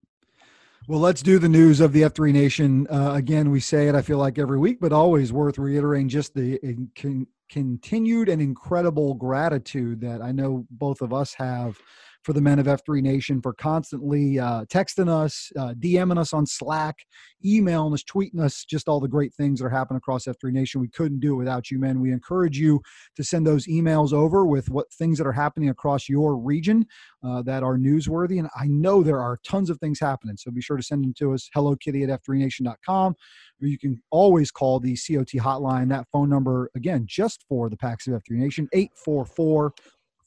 Well, 0.87 1.01
let's 1.01 1.23
do 1.23 1.39
the 1.39 1.49
news 1.49 1.81
of 1.81 1.95
the 1.95 2.03
F3 2.03 2.31
Nation. 2.31 2.87
Uh, 2.89 3.13
again, 3.15 3.51
we 3.51 3.59
say 3.59 3.89
it, 3.89 3.95
I 3.95 4.03
feel 4.03 4.19
like 4.19 4.39
every 4.39 4.59
week, 4.59 4.81
but 4.83 4.93
always 4.93 5.33
worth 5.33 5.57
reiterating 5.57 6.11
just 6.11 6.35
the 6.35 6.59
con, 6.95 7.27
continued 7.49 8.29
and 8.29 8.43
incredible 8.43 9.15
gratitude 9.15 10.03
that 10.03 10.21
I 10.21 10.31
know 10.33 10.67
both 10.71 11.01
of 11.01 11.15
us 11.15 11.33
have 11.35 11.79
for 12.25 12.33
the 12.33 12.41
men 12.41 12.59
of 12.59 12.67
F3 12.67 13.03
Nation 13.03 13.41
for 13.43 13.53
constantly 13.53 14.39
uh, 14.39 14.65
texting 14.65 15.09
us, 15.09 15.53
uh, 15.59 15.75
DMing 15.75 16.19
us 16.19 16.33
on 16.33 16.47
Slack, 16.47 16.97
emailing 17.45 17.93
us, 17.93 18.03
tweeting 18.03 18.41
us, 18.41 18.65
just 18.65 18.89
all 18.89 18.99
the 18.99 19.07
great 19.07 19.35
things 19.35 19.61
that 19.61 19.67
are 19.67 19.71
happening 19.71 19.99
across 19.99 20.25
F3 20.25 20.51
Nation. 20.51 20.81
We 20.81 20.89
couldn't 20.89 21.21
do 21.21 21.35
it 21.35 21.37
without 21.37 21.71
you, 21.71 21.79
men. 21.79 22.01
We 22.01 22.13
encourage 22.13 22.59
you 22.59 22.81
to 23.17 23.23
send 23.23 23.47
those 23.47 23.67
emails 23.67 24.13
over 24.13 24.47
with 24.47 24.71
what 24.71 24.91
things 24.93 25.19
that 25.19 25.27
are 25.27 25.33
happening 25.33 25.69
across 25.69 26.09
your 26.09 26.37
region 26.37 26.87
uh, 27.23 27.43
that 27.43 27.63
are 27.63 27.77
newsworthy. 27.77 28.39
And 28.39 28.49
I 28.59 28.67
know 28.67 29.03
there 29.03 29.21
are 29.21 29.39
tons 29.47 29.69
of 29.69 29.79
things 29.79 30.01
happening. 30.01 30.37
So 30.39 30.51
be 30.51 30.63
sure 30.63 30.79
to 30.79 30.83
send 30.83 31.05
them 31.05 31.15
to 31.19 31.35
us, 31.35 31.51
hello 31.55 31.77
kitty 31.77 32.05
at 32.05 32.23
f3nation.com. 32.23 33.15
Or 33.63 33.69
you 33.69 33.79
can 33.79 34.03
always 34.11 34.51
call 34.51 34.81
the 34.81 34.97
COT 34.97 35.29
hotline. 35.35 35.89
That 35.91 36.07
phone 36.11 36.31
number, 36.31 36.71
again, 36.75 37.05
just 37.07 37.45
for 37.49 37.69
the 37.69 37.77
PAX 37.77 38.07
of 38.07 38.15
F3 38.15 38.39
Nation, 38.39 38.69
844 38.73 39.75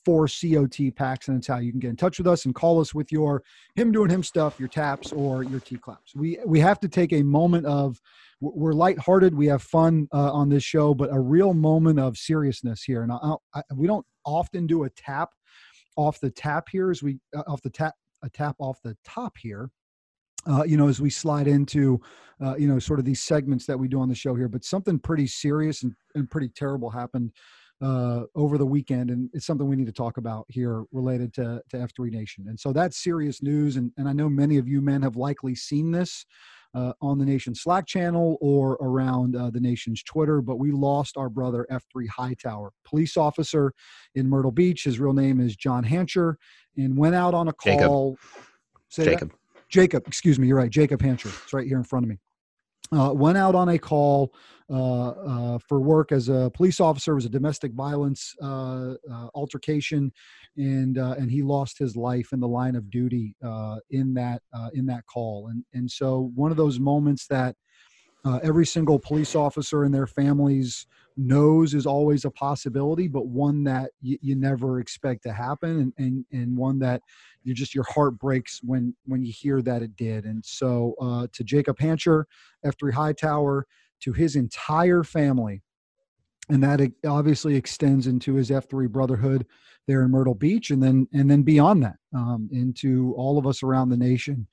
4 0.08 0.26
COT 0.26 0.96
packs, 0.96 1.28
And 1.28 1.38
it's 1.38 1.48
how 1.48 1.58
you 1.58 1.70
can 1.70 1.82
get 1.82 1.90
in 1.90 1.98
touch 1.98 2.18
with 2.18 2.28
us 2.28 2.46
and 2.46 2.56
call 2.56 2.80
us 2.80 2.96
with 2.96 3.12
your 3.12 3.44
him 3.76 3.92
doing 3.92 4.10
him 4.10 4.24
stuff, 4.24 4.58
your 4.58 4.70
taps, 4.70 5.12
or 5.12 5.44
your 5.44 5.60
T 5.60 5.76
claps. 5.76 6.16
We, 6.16 6.40
we 6.46 6.62
have 6.62 6.80
to 6.80 6.88
take 6.88 7.12
a 7.12 7.22
moment 7.24 7.66
of, 7.66 8.00
we're 8.40 8.72
lighthearted. 8.72 9.36
We 9.36 9.48
have 9.48 9.64
fun 9.64 10.08
uh, 10.14 10.32
on 10.32 10.48
this 10.48 10.64
show, 10.64 10.94
but 10.94 11.14
a 11.14 11.20
real 11.20 11.54
moment 11.54 12.00
of 12.00 12.18
seriousness 12.18 12.84
here. 12.84 13.02
And 13.02 13.12
I, 13.12 13.36
I, 13.54 13.62
we 13.76 13.86
don't 13.86 14.06
often 14.26 14.66
do 14.66 14.86
a 14.86 14.90
tap 14.92 15.32
off 15.98 16.22
the 16.22 16.30
tap 16.30 16.70
here 16.72 16.90
as 16.90 17.04
we 17.04 17.20
uh, 17.36 17.44
off 17.46 17.62
the 17.62 17.70
tap 17.70 17.94
a 18.24 18.30
tap 18.30 18.56
off 18.60 18.80
the 18.84 18.96
top 19.04 19.36
here 19.38 19.70
uh, 20.48 20.64
you 20.64 20.78
know 20.78 20.88
as 20.88 21.02
we 21.02 21.10
slide 21.10 21.48
into 21.48 22.00
uh, 22.44 22.56
you 22.56 22.68
know 22.68 22.78
sort 22.78 23.00
of 23.00 23.06
these 23.06 23.22
segments 23.22 23.66
that 23.66 23.78
we 23.78 23.88
do 23.88 24.00
on 24.00 24.08
the 24.08 24.16
show 24.16 24.36
here 24.36 24.48
but 24.48 24.64
something 24.64 25.00
pretty 25.00 25.26
serious 25.26 25.84
and, 25.84 25.96
and 26.14 26.30
pretty 26.30 26.50
terrible 26.50 26.90
happened 26.90 27.32
uh, 27.82 28.24
over 28.36 28.58
the 28.58 28.66
weekend 28.66 29.12
and 29.12 29.30
it's 29.34 29.46
something 29.46 29.68
we 29.68 29.76
need 29.76 29.86
to 29.86 29.92
talk 29.92 30.18
about 30.18 30.46
here 30.50 30.84
related 30.92 31.34
to, 31.34 31.62
to 31.70 31.78
f3 31.78 32.12
nation 32.12 32.46
and 32.48 32.60
so 32.60 32.74
that's 32.74 32.98
serious 32.98 33.44
news 33.44 33.76
and, 33.76 33.92
and 33.98 34.10
i 34.10 34.14
know 34.14 34.28
many 34.28 34.58
of 34.58 34.68
you 34.68 34.82
men 34.82 35.02
have 35.02 35.16
likely 35.16 35.54
seen 35.54 35.92
this 35.92 36.26
uh, 36.74 36.92
on 37.02 37.18
the 37.18 37.26
nation's 37.26 37.62
slack 37.62 37.86
channel 37.86 38.38
or 38.42 38.74
around 38.82 39.36
uh, 39.36 39.50
the 39.52 39.60
nation's 39.60 40.02
twitter 40.02 40.42
but 40.42 40.58
we 40.58 40.72
lost 40.72 41.18
our 41.18 41.30
brother 41.30 41.68
f3 41.72 42.08
hightower 42.10 42.72
police 42.84 43.16
officer 43.16 43.74
in 44.16 44.28
Myrtle 44.28 44.52
Beach. 44.52 44.84
His 44.84 45.00
real 45.00 45.14
name 45.14 45.40
is 45.40 45.56
John 45.56 45.84
Hancher, 45.84 46.36
and 46.76 46.98
went 46.98 47.16
out 47.16 47.34
on 47.34 47.48
a 47.48 47.54
Jacob. 47.64 47.88
call. 47.88 48.18
That? 48.96 49.06
Jacob. 49.06 49.34
Jacob, 49.70 50.08
excuse 50.08 50.40
me, 50.40 50.48
you're 50.48 50.58
right. 50.58 50.70
Jacob 50.70 51.02
Hancher. 51.02 51.28
It's 51.44 51.54
right 51.54 51.68
here 51.68 51.78
in 51.78 51.84
front 51.84 52.06
of 52.06 52.10
me. 52.10 52.18
Uh, 52.92 53.12
went 53.14 53.38
out 53.38 53.56
on 53.56 53.70
a 53.70 53.78
call 53.78 54.34
uh, 54.70 55.10
uh, 55.10 55.60
for 55.68 55.80
work 55.80 56.12
as 56.12 56.28
a 56.28 56.52
police 56.54 56.80
officer. 56.80 57.14
It 57.14 57.16
was 57.16 57.26
a 57.26 57.30
domestic 57.30 57.74
violence 57.74 58.36
uh, 58.42 58.96
uh, 59.10 59.28
altercation, 59.34 60.12
and 60.58 60.98
uh, 60.98 61.16
and 61.18 61.32
he 61.32 61.42
lost 61.42 61.78
his 61.78 61.96
life 61.96 62.34
in 62.34 62.40
the 62.40 62.48
line 62.48 62.76
of 62.76 62.90
duty 62.90 63.36
in 63.90 64.14
that 64.16 64.42
in 64.74 64.86
that 64.88 65.06
call. 65.06 65.48
And 65.48 65.64
and 65.74 65.90
so 65.90 66.32
one 66.36 66.52
of 66.52 66.58
those 66.58 66.80
moments 66.80 67.28
that 67.28 67.56
every 68.44 68.66
single 68.66 69.00
police 69.00 69.36
officer 69.36 69.86
and 69.86 69.94
their 69.94 70.08
families 70.08 70.86
knows 71.18 71.74
is 71.74 71.86
always 71.86 72.26
a 72.26 72.32
possibility, 72.32 73.08
but 73.08 73.28
one 73.28 73.64
that 73.64 73.92
y- 74.04 74.20
you 74.22 74.36
never 74.36 74.80
expect 74.80 75.24
to 75.24 75.34
happen, 75.34 75.80
and, 75.80 75.94
and 75.98 76.26
and 76.32 76.56
one 76.56 76.80
that 76.80 77.02
you 77.44 77.54
just 77.54 77.74
your 77.76 77.86
heart 77.86 78.18
breaks 78.20 78.62
when 78.64 78.96
when 79.06 79.24
you 79.24 79.34
hear 79.36 79.62
that 79.62 79.82
it 79.82 79.96
did. 79.96 80.26
And 80.26 80.46
so 80.46 80.96
uh, 81.02 81.28
to 81.34 81.44
Jacob 81.44 81.78
Hancher, 81.80 82.26
F3 82.66 82.94
Hightower, 82.94 83.66
to 84.02 84.14
his 84.14 84.36
entire 84.36 85.04
family, 85.04 85.64
and 86.50 86.64
that 86.64 86.82
obviously 87.06 87.56
extends 87.56 88.08
into 88.08 88.36
his 88.36 88.52
F3 88.52 88.90
brotherhood 88.90 89.46
there 89.88 90.04
in 90.04 90.12
Myrtle 90.12 90.36
Beach, 90.36 90.70
and 90.70 90.84
then 90.84 91.08
and 91.14 91.30
then 91.30 91.42
beyond 91.42 91.84
that 91.84 91.98
um, 92.14 92.50
into 92.52 93.14
all 93.18 93.38
of 93.38 93.48
us 93.48 93.64
around 93.64 93.90
the 93.90 93.98
nation. 93.98 94.48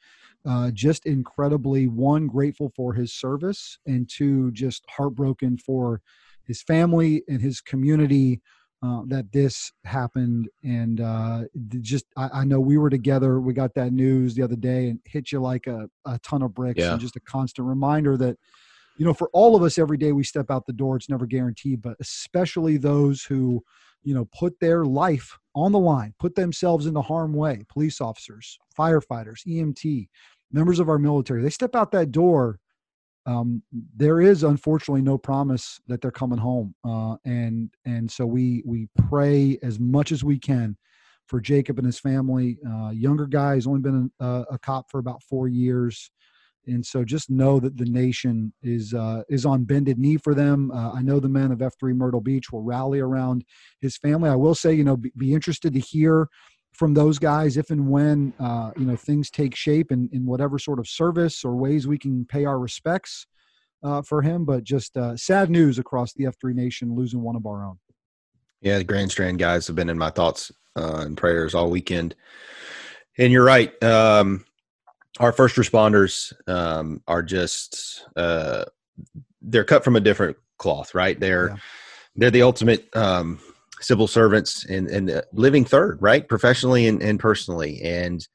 Uh, 0.47 0.71
just 0.71 1.07
incredibly 1.07 1.87
one 1.87 2.27
grateful 2.27 2.71
for 2.77 2.93
his 2.93 3.15
service 3.15 3.79
and 3.87 4.11
two 4.11 4.51
just 4.53 4.85
heartbroken 4.91 5.57
for 5.57 6.03
his 6.47 6.63
family 6.63 7.23
and 7.29 7.41
his 7.41 7.61
community 7.61 8.41
uh, 8.83 9.03
that 9.07 9.33
this 9.33 9.73
happened. 9.85 10.49
And 10.63 11.01
uh, 11.01 11.45
just 11.81 12.05
I, 12.17 12.29
I, 12.33 12.45
know 12.45 12.61
we 12.61 12.77
were 12.77 12.91
together. 12.91 13.41
We 13.41 13.55
got 13.55 13.75
that 13.75 13.93
news 13.93 14.35
the 14.35 14.43
other 14.43 14.57
day 14.57 14.89
and 14.89 15.01
hit 15.07 15.33
you 15.33 15.41
like 15.41 15.67
a, 15.67 15.89
a 16.05 16.19
ton 16.19 16.43
of 16.43 16.55
bricks 16.55 16.81
yeah. 16.81 16.93
and 16.93 17.01
just 17.01 17.17
a 17.17 17.21
constant 17.21 17.67
reminder 17.67 18.17
that 18.19 18.37
you 18.99 19.07
know 19.07 19.15
for 19.15 19.31
all 19.33 19.57
of 19.57 19.63
us 19.63 19.79
every 19.79 19.97
day 19.97 20.13
we 20.13 20.23
step 20.23 20.51
out 20.51 20.67
the 20.67 20.73
door 20.73 20.97
it's 20.97 21.09
never 21.09 21.27
guaranteed. 21.27 21.81
But 21.81 21.97
especially 22.01 22.77
those 22.77 23.23
who 23.23 23.65
you 24.05 24.15
know 24.15 24.27
put 24.39 24.61
their 24.61 24.85
life 24.85 25.37
on 25.55 25.73
the 25.73 25.79
line 25.79 26.15
put 26.19 26.35
themselves 26.35 26.87
in 26.87 26.95
the 26.95 27.03
harm 27.03 27.33
way 27.33 27.63
police 27.69 28.01
officers 28.01 28.59
firefighters 28.79 29.47
emt 29.49 30.09
members 30.53 30.79
of 30.79 30.89
our 30.89 30.99
military 30.99 31.43
they 31.43 31.51
step 31.51 31.75
out 31.75 31.91
that 31.91 32.13
door 32.13 32.59
um, 33.27 33.63
there 33.97 34.21
is 34.21 34.43
unfortunately 34.43 35.03
no 35.03 35.17
promise 35.17 35.81
that 35.87 36.01
they're 36.01 36.11
coming 36.11 36.39
home, 36.39 36.75
uh, 36.85 37.17
and 37.25 37.71
and 37.85 38.11
so 38.11 38.27
we 38.27 38.63
we 38.67 38.89
pray 39.09 39.59
as 39.63 39.81
much 39.81 40.13
as 40.13 40.23
we 40.23 40.39
can 40.39 40.77
for 41.27 41.41
Jacob 41.41 41.79
and 41.79 41.87
his 41.87 41.99
family. 41.99 42.59
Uh, 42.69 42.91
younger 42.91 43.27
guy 43.27 43.55
has 43.55 43.67
only 43.67 43.81
been 43.81 44.11
a, 44.21 44.45
a, 44.51 44.59
cop 44.59 44.91
for 44.91 44.99
about 44.99 45.23
four 45.23 45.49
years, 45.49 46.11
and 46.67 46.85
so 46.85 47.03
just 47.03 47.31
know 47.31 47.59
that 47.61 47.79
the 47.79 47.87
nation 47.87 48.53
is 48.63 48.93
uh, 48.93 49.23
is 49.31 49.47
on 49.47 49.65
bended 49.65 49.99
knee 49.99 50.19
for 50.19 50.35
them. 50.35 50.71
Uh, 50.71 50.93
I 50.93 51.01
know 51.01 51.19
the 51.19 51.29
men 51.29 51.51
of 51.51 51.61
F3 51.61 51.95
Myrtle 51.95 52.21
Beach 52.21 52.53
will 52.53 52.63
rally 52.63 53.01
around 53.01 53.45
his 53.81 53.97
family. 53.97 54.29
I 54.29 54.37
will 54.37 54.55
say, 54.55 54.75
you 54.75 54.85
know, 54.85 54.99
be, 54.99 55.13
be 55.17 55.33
interested 55.33 55.73
to 55.73 55.81
hear 55.81 56.29
from 56.75 56.95
those 56.95 57.19
guys 57.19 57.57
if 57.57 57.71
and 57.71 57.89
when 57.89 58.33
uh, 58.39 58.73
you 58.77 58.85
know 58.85 58.97
things 58.97 59.31
take 59.31 59.55
shape 59.55 59.93
in, 59.93 60.09
in 60.13 60.27
whatever 60.27 60.59
sort 60.59 60.79
of 60.79 60.89
service 60.89 61.45
or 61.45 61.55
ways 61.57 61.87
we 61.87 61.99
can 61.99 62.25
pay 62.25 62.45
our 62.45 62.59
respects 62.59 63.27
uh, 63.83 64.03
for 64.03 64.23
him. 64.23 64.45
But 64.45 64.65
just 64.65 64.97
uh, 64.97 65.17
sad 65.17 65.51
news 65.51 65.79
across 65.79 66.13
the 66.13 66.25
F3 66.25 66.55
Nation 66.55 66.95
losing 66.95 67.23
one 67.23 67.37
of 67.37 67.47
our 67.47 67.65
own. 67.65 67.79
Yeah, 68.61 68.79
the 68.79 68.85
Grand 68.85 69.11
Strand 69.11 69.39
guys 69.39 69.67
have 69.67 69.77
been 69.77 69.91
in 69.91 69.99
my 69.99 70.11
thoughts 70.11 70.51
uh, 70.77 71.03
and 71.07 71.17
prayers 71.17 71.55
all 71.55 71.71
weekend. 71.71 72.15
And 73.19 73.33
you're 73.33 73.45
right. 73.45 73.81
Um, 73.83 74.45
our 75.21 75.33
first 75.33 75.57
responders 75.57 76.33
um, 76.49 77.01
are 77.07 77.23
just 77.23 78.05
uh, 78.17 78.65
they're 79.41 79.65
cut 79.65 79.85
from 79.85 79.97
a 79.97 80.01
different 80.01 80.37
cloth, 80.59 80.95
right? 80.95 81.19
They're 81.19 81.51
yeah. 81.51 81.57
they're 82.17 82.31
the 82.31 82.43
ultimate 82.43 82.89
um, 82.97 83.39
civil 83.81 84.07
servants 84.07 84.65
and, 84.65 84.89
and 84.89 85.11
uh, 85.11 85.23
living 85.33 85.65
third, 85.65 85.99
right? 86.01 86.29
Professionally 86.29 86.87
and, 86.87 87.03
and 87.03 87.19
personally. 87.19 87.81
And 87.83 88.27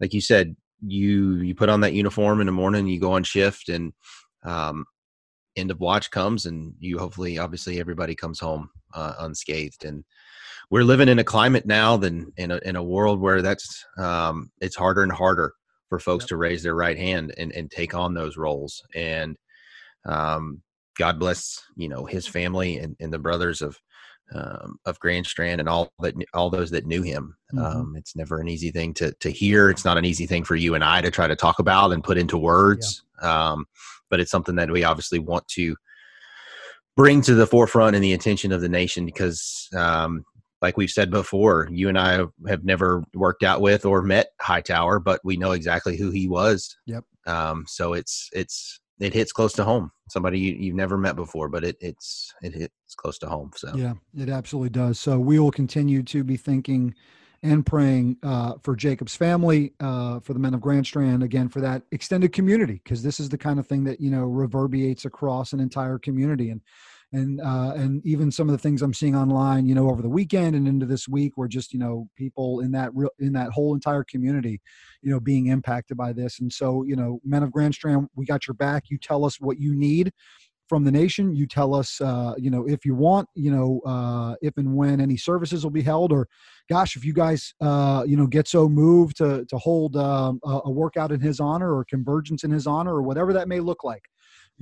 like 0.00 0.12
you 0.12 0.20
said, 0.20 0.56
you 0.84 1.36
you 1.36 1.54
put 1.54 1.68
on 1.68 1.80
that 1.80 1.92
uniform 1.92 2.40
in 2.40 2.46
the 2.46 2.52
morning, 2.52 2.88
you 2.88 3.00
go 3.00 3.12
on 3.12 3.22
shift, 3.22 3.68
and 3.68 3.92
um, 4.44 4.84
end 5.56 5.70
of 5.70 5.80
watch 5.80 6.10
comes, 6.10 6.46
and 6.46 6.74
you 6.80 6.98
hopefully, 6.98 7.38
obviously, 7.38 7.78
everybody 7.78 8.14
comes 8.14 8.40
home 8.40 8.68
uh, 8.94 9.14
unscathed. 9.20 9.84
And 9.84 10.04
we're 10.70 10.84
living 10.84 11.08
in 11.08 11.18
a 11.18 11.24
climate 11.24 11.66
now, 11.66 11.96
than 11.96 12.32
in 12.36 12.50
a 12.50 12.58
in 12.64 12.76
a 12.76 12.82
world 12.82 13.20
where 13.20 13.42
that's 13.42 13.84
um, 13.96 14.50
it's 14.60 14.76
harder 14.76 15.02
and 15.02 15.12
harder 15.12 15.52
for 15.88 15.98
folks 15.98 16.24
yep. 16.24 16.28
to 16.30 16.36
raise 16.36 16.62
their 16.62 16.74
right 16.74 16.98
hand 16.98 17.32
and 17.36 17.52
and 17.52 17.70
take 17.70 17.94
on 17.94 18.14
those 18.14 18.36
roles. 18.36 18.82
And 18.94 19.36
um, 20.04 20.62
God 20.98 21.18
bless 21.18 21.62
you 21.76 21.88
know 21.88 22.06
his 22.06 22.26
family 22.26 22.78
and, 22.78 22.96
and 22.98 23.12
the 23.12 23.18
brothers 23.18 23.62
of 23.62 23.78
um, 24.34 24.78
of 24.86 24.98
Grand 25.00 25.26
Strand 25.26 25.60
and 25.60 25.68
all 25.68 25.92
that 26.00 26.14
all 26.34 26.50
those 26.50 26.70
that 26.70 26.86
knew 26.86 27.02
him. 27.02 27.36
Mm-hmm. 27.52 27.64
Um, 27.64 27.94
it's 27.96 28.16
never 28.16 28.40
an 28.40 28.48
easy 28.48 28.70
thing 28.70 28.94
to 28.94 29.12
to 29.20 29.30
hear. 29.30 29.70
It's 29.70 29.84
not 29.84 29.98
an 29.98 30.04
easy 30.04 30.26
thing 30.26 30.44
for 30.44 30.56
you 30.56 30.74
and 30.74 30.84
I 30.84 31.00
to 31.00 31.10
try 31.10 31.26
to 31.26 31.36
talk 31.36 31.58
about 31.58 31.92
and 31.92 32.04
put 32.04 32.18
into 32.18 32.38
words. 32.38 33.04
Yeah. 33.22 33.50
Um, 33.52 33.66
but 34.10 34.20
it's 34.20 34.30
something 34.30 34.56
that 34.56 34.70
we 34.70 34.84
obviously 34.84 35.18
want 35.18 35.46
to 35.48 35.76
bring 36.96 37.22
to 37.22 37.34
the 37.34 37.46
forefront 37.46 37.94
and 37.96 38.04
the 38.04 38.12
attention 38.12 38.52
of 38.52 38.60
the 38.60 38.68
nation 38.68 39.06
because 39.06 39.68
um, 39.74 40.24
like 40.60 40.76
we've 40.76 40.90
said 40.90 41.10
before, 41.10 41.68
you 41.70 41.88
and 41.88 41.98
I 41.98 42.24
have 42.46 42.64
never 42.64 43.02
worked 43.14 43.42
out 43.42 43.60
with 43.60 43.84
or 43.84 44.00
met 44.00 44.28
Hightower, 44.40 45.00
but 45.00 45.20
we 45.24 45.36
know 45.36 45.52
exactly 45.52 45.96
who 45.96 46.10
he 46.10 46.28
was. 46.28 46.76
Yep. 46.86 47.04
Um, 47.26 47.64
so 47.66 47.92
it's 47.92 48.28
it's 48.32 48.80
it 49.02 49.12
hits 49.12 49.32
close 49.32 49.52
to 49.54 49.64
home. 49.64 49.90
Somebody 50.08 50.38
you, 50.38 50.70
have 50.70 50.76
never 50.76 50.96
met 50.96 51.16
before, 51.16 51.48
but 51.48 51.64
it 51.64 51.76
it's 51.80 52.32
it 52.42 52.54
hits 52.54 52.94
close 52.96 53.18
to 53.18 53.26
home. 53.26 53.50
So 53.56 53.72
yeah, 53.74 53.94
it 54.16 54.28
absolutely 54.28 54.70
does. 54.70 54.98
So 55.00 55.18
we 55.18 55.38
will 55.38 55.50
continue 55.50 56.02
to 56.04 56.22
be 56.22 56.36
thinking 56.36 56.94
and 57.42 57.66
praying 57.66 58.18
uh, 58.22 58.54
for 58.62 58.76
Jacob's 58.76 59.16
family, 59.16 59.72
uh, 59.80 60.20
for 60.20 60.32
the 60.32 60.38
men 60.38 60.54
of 60.54 60.60
Grand 60.60 60.86
Strand, 60.86 61.24
again 61.24 61.48
for 61.48 61.60
that 61.60 61.82
extended 61.90 62.32
community, 62.32 62.80
because 62.84 63.02
this 63.02 63.18
is 63.18 63.28
the 63.28 63.38
kind 63.38 63.58
of 63.58 63.66
thing 63.66 63.82
that 63.84 64.00
you 64.00 64.10
know 64.10 64.22
reverberates 64.22 65.04
across 65.04 65.52
an 65.52 65.58
entire 65.58 65.98
community. 65.98 66.50
And 66.50 66.60
and 67.12 67.40
uh, 67.40 67.72
and 67.76 68.04
even 68.06 68.30
some 68.30 68.48
of 68.48 68.52
the 68.52 68.58
things 68.58 68.82
I'm 68.82 68.94
seeing 68.94 69.14
online, 69.14 69.66
you 69.66 69.74
know, 69.74 69.90
over 69.90 70.02
the 70.02 70.08
weekend 70.08 70.56
and 70.56 70.66
into 70.66 70.86
this 70.86 71.06
week, 71.08 71.36
were 71.36 71.48
just 71.48 71.72
you 71.72 71.78
know 71.78 72.08
people 72.16 72.60
in 72.60 72.72
that 72.72 72.90
real 72.94 73.10
in 73.18 73.32
that 73.34 73.50
whole 73.50 73.74
entire 73.74 74.04
community, 74.04 74.60
you 75.02 75.10
know, 75.10 75.20
being 75.20 75.46
impacted 75.46 75.96
by 75.96 76.12
this. 76.12 76.40
And 76.40 76.52
so, 76.52 76.82
you 76.84 76.96
know, 76.96 77.20
Men 77.24 77.42
of 77.42 77.52
Grand 77.52 77.74
Strand, 77.74 78.08
we 78.16 78.24
got 78.24 78.46
your 78.46 78.54
back. 78.54 78.84
You 78.88 78.98
tell 78.98 79.24
us 79.24 79.40
what 79.40 79.60
you 79.60 79.74
need 79.74 80.12
from 80.68 80.84
the 80.84 80.90
nation. 80.90 81.36
You 81.36 81.46
tell 81.46 81.74
us, 81.74 82.00
uh, 82.00 82.32
you 82.38 82.50
know, 82.50 82.66
if 82.66 82.86
you 82.86 82.94
want, 82.94 83.28
you 83.34 83.50
know, 83.50 83.80
uh, 83.84 84.36
if 84.40 84.56
and 84.56 84.74
when 84.74 85.02
any 85.02 85.18
services 85.18 85.64
will 85.64 85.70
be 85.70 85.82
held, 85.82 86.12
or, 86.12 86.28
gosh, 86.70 86.96
if 86.96 87.04
you 87.04 87.12
guys, 87.12 87.52
uh, 87.60 88.04
you 88.06 88.16
know, 88.16 88.26
get 88.26 88.48
so 88.48 88.70
moved 88.70 89.18
to 89.18 89.44
to 89.46 89.58
hold 89.58 89.96
um, 89.96 90.40
a, 90.44 90.60
a 90.64 90.70
workout 90.70 91.12
in 91.12 91.20
his 91.20 91.40
honor 91.40 91.74
or 91.76 91.84
convergence 91.84 92.42
in 92.42 92.50
his 92.50 92.66
honor 92.66 92.94
or 92.94 93.02
whatever 93.02 93.34
that 93.34 93.48
may 93.48 93.60
look 93.60 93.84
like 93.84 94.08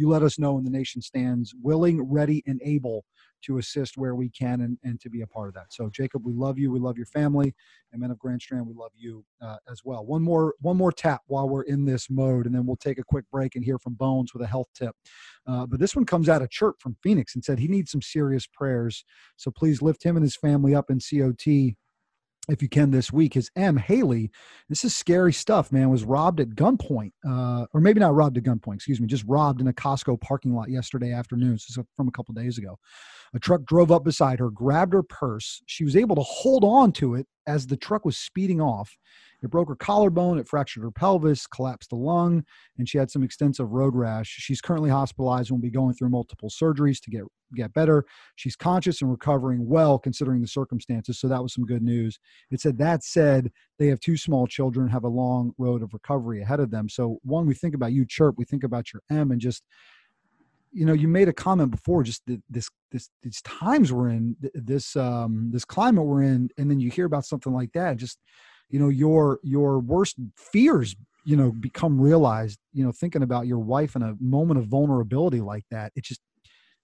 you 0.01 0.09
let 0.09 0.23
us 0.23 0.39
know 0.39 0.57
and 0.57 0.67
the 0.67 0.71
nation 0.71 1.03
stands 1.03 1.55
willing, 1.63 2.03
ready, 2.03 2.43
and 2.47 2.61
able 2.65 3.05
to 3.43 3.59
assist 3.59 3.97
where 3.97 4.15
we 4.15 4.29
can 4.31 4.63
and, 4.63 4.79
and 4.83 5.01
to 5.01 5.09
be 5.09 5.23
a 5.23 5.27
part 5.27 5.49
of 5.49 5.55
that. 5.55 5.73
So 5.73 5.89
Jacob, 5.91 6.25
we 6.25 6.33
love 6.33 6.59
you. 6.59 6.71
We 6.71 6.79
love 6.79 6.97
your 6.97 7.07
family. 7.07 7.55
And 7.93 8.01
men 8.01 8.11
of 8.11 8.19
Grand 8.19 8.41
Strand, 8.41 8.67
we 8.67 8.75
love 8.75 8.93
you 8.97 9.25
uh, 9.43 9.57
as 9.71 9.83
well. 9.85 10.05
One 10.05 10.23
more, 10.23 10.55
one 10.61 10.77
more 10.77 10.93
tap 10.93 11.23
while 11.27 11.49
we're 11.49 11.63
in 11.63 11.85
this 11.85 12.09
mode, 12.11 12.47
and 12.47 12.55
then 12.55 12.67
we'll 12.67 12.77
take 12.77 12.99
a 12.99 13.05
quick 13.05 13.25
break 13.31 13.57
and 13.57 13.65
hear 13.65 13.79
from 13.79 13.95
Bones 13.95 14.33
with 14.33 14.43
a 14.43 14.47
health 14.47 14.69
tip. 14.75 14.95
Uh, 15.47 15.67
but 15.67 15.81
this 15.81 15.97
one 15.97 16.05
comes 16.05 16.29
out 16.29 16.43
of 16.43 16.51
Chirp 16.51 16.77
from 16.81 16.97
Phoenix 17.03 17.35
and 17.35 17.45
said 17.45 17.59
he 17.59 17.69
needs 17.69 17.91
some 17.91 18.03
serious 18.03 18.47
prayers. 18.47 19.05
So 19.37 19.51
please 19.51 19.83
lift 19.83 20.05
him 20.05 20.17
and 20.17 20.25
his 20.25 20.37
family 20.37 20.75
up 20.75 20.91
in 20.91 20.99
COT 20.99 21.75
if 22.51 22.63
you 22.63 22.69
can 22.69 22.91
this 22.91 23.13
week 23.13 23.37
is 23.37 23.51
M. 23.57 23.77
Haley. 23.77 24.31
This 24.69 24.85
is 24.85 24.97
scary 24.97 25.33
stuff, 25.33 25.73
man. 25.73 25.91
Was 25.91 26.05
robbed 26.05 26.41
at 26.41 26.51
gunpoint, 26.51 27.13
uh, 27.29 27.67
or 27.73 27.81
maybe 27.81 28.01
not 28.01 28.15
robbed 28.15 28.37
at 28.39 28.45
gunpoint. 28.45 28.75
Excuse 28.77 29.01
me, 29.01 29.07
just 29.07 29.25
robbed 29.27 29.61
in 29.61 29.69
a 29.69 29.73
Costco 29.73 30.21
parking 30.21 30.55
lot 30.55 30.71
yesterday 30.71 31.13
afternoon. 31.13 31.53
This 31.53 31.71
is 31.71 31.79
from 31.97 32.09
a 32.09 32.13
couple 32.13 32.35
days 32.35 32.59
ago. 32.59 32.79
A 33.35 33.39
truck 33.39 33.65
drove 33.65 33.93
up 33.93 34.05
beside 34.05 34.39
her, 34.39 34.51
grabbed 34.51 34.93
her 34.93 35.03
purse. 35.03 35.63
She 35.67 35.85
was 35.85 35.97
able 35.97 36.17
to 36.17 36.23
hold 36.23 36.65
on 36.65 36.93
to 36.93 37.15
it 37.15 37.27
as 37.47 37.67
the 37.67 37.77
truck 37.77 38.05
was 38.05 38.19
speeding 38.19 38.61
off 38.61 38.97
it 39.43 39.51
broke 39.51 39.69
her 39.69 39.77
collarbone, 39.77 40.39
it 40.39 40.49
fractured 40.49 40.83
her 40.83 40.91
pelvis, 40.91 41.47
collapsed 41.47 41.91
the 41.91 41.97
lung, 41.97 42.45
and 42.79 42.89
she 42.89 42.99
had 42.99 43.11
some 43.11 43.23
extensive 43.23 43.71
road 43.71 43.95
rash. 43.95 44.29
She's 44.29 44.61
currently 44.61 44.91
hospitalized 44.91 45.51
and 45.51 45.59
will 45.59 45.63
be 45.63 45.71
going 45.71 45.95
through 45.95 46.11
multiple 46.11 46.51
surgeries 46.51 47.01
to 47.03 47.11
get 47.11 47.23
get 47.57 47.73
better. 47.73 48.05
She's 48.37 48.55
conscious 48.55 49.03
and 49.03 49.11
recovering 49.11 49.67
well 49.67 49.99
considering 49.99 50.41
the 50.41 50.49
circumstances, 50.49 51.19
so 51.19 51.29
that 51.29 51.43
was 51.43 51.55
some 51.55 51.65
good 51.65 51.83
news. 51.83 52.19
It 52.51 52.61
said 52.61 52.79
that 52.79 53.03
said, 53.03 53.51
they 53.79 53.89
have 53.89 54.01
two 54.01 54.17
small 54.17 54.47
children, 54.47 54.89
have 54.89 55.05
a 55.05 55.09
long 55.09 55.53
road 55.59 55.83
of 55.83 55.93
recovery 55.93 56.43
ahead 56.43 56.61
of 56.61 56.71
them. 56.71 56.89
So 56.89 57.19
one, 57.23 57.47
we 57.47 57.55
think 57.55 57.75
about 57.75 57.93
you, 57.93 58.05
Chirp, 58.07 58.37
we 58.39 58.45
think 58.45 58.63
about 58.63 58.93
your 58.93 59.03
M, 59.11 59.31
and 59.31 59.41
just 59.41 59.65
you 60.73 60.87
know 60.87 60.93
you 60.93 61.09
made 61.09 61.29
a 61.29 61.33
comment 61.33 61.71
before 61.71 62.03
just 62.03 62.23
this 62.49 62.71
this 62.93 63.11
these 63.23 63.43
times 63.43 63.93
we're 63.93 64.09
in 64.09 64.37
this 64.55 64.95
um 64.97 65.51
this 65.53 65.65
climate 65.65 66.05
we're 66.05 66.23
in 66.23 66.49
and 66.59 66.71
then 66.71 66.81
you 66.81 66.91
hear 66.91 67.07
about 67.07 67.25
something 67.25 67.53
like 67.53 67.73
that 67.73 67.97
just 67.97 68.19
you 68.71 68.79
know 68.79 68.89
your 68.89 69.41
your 69.43 69.79
worst 69.79 70.17
fears 70.37 70.97
you 71.25 71.37
know 71.37 71.53
become 71.53 72.01
realized 72.01 72.59
you 72.73 72.85
know 72.85 72.93
thinking 72.93 73.23
about 73.23 73.47
your 73.47 73.59
wife 73.59 73.97
in 73.97 74.03
a 74.03 74.17
moment 74.21 74.59
of 74.59 74.67
vulnerability 74.67 75.41
like 75.41 75.65
that 75.71 75.93
it 75.95 76.05
just 76.05 76.21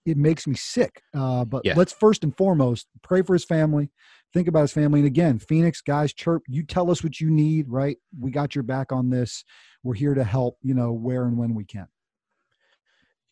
it 0.04 0.16
makes 0.16 0.46
me 0.46 0.54
sick 0.54 1.02
uh, 1.14 1.44
but 1.44 1.64
Yeah. 1.64 1.74
let's 1.76 1.92
first 1.92 2.22
and 2.22 2.36
foremost 2.36 2.86
pray 3.02 3.22
for 3.22 3.32
his 3.32 3.44
family 3.44 3.90
think 4.32 4.48
about 4.48 4.60
his 4.60 4.72
family 4.72 5.00
and 5.00 5.06
again 5.06 5.38
phoenix 5.38 5.80
guys 5.80 6.12
chirp 6.12 6.42
you 6.46 6.62
tell 6.62 6.90
us 6.90 7.02
what 7.02 7.20
you 7.20 7.30
need 7.30 7.68
right 7.68 7.96
we 8.18 8.30
got 8.30 8.54
your 8.54 8.64
back 8.64 8.92
on 8.92 9.10
this 9.10 9.44
we're 9.82 9.94
here 9.94 10.14
to 10.14 10.24
help 10.24 10.58
you 10.62 10.74
know 10.74 10.92
where 10.92 11.24
and 11.24 11.38
when 11.38 11.54
we 11.54 11.64
can 11.64 11.86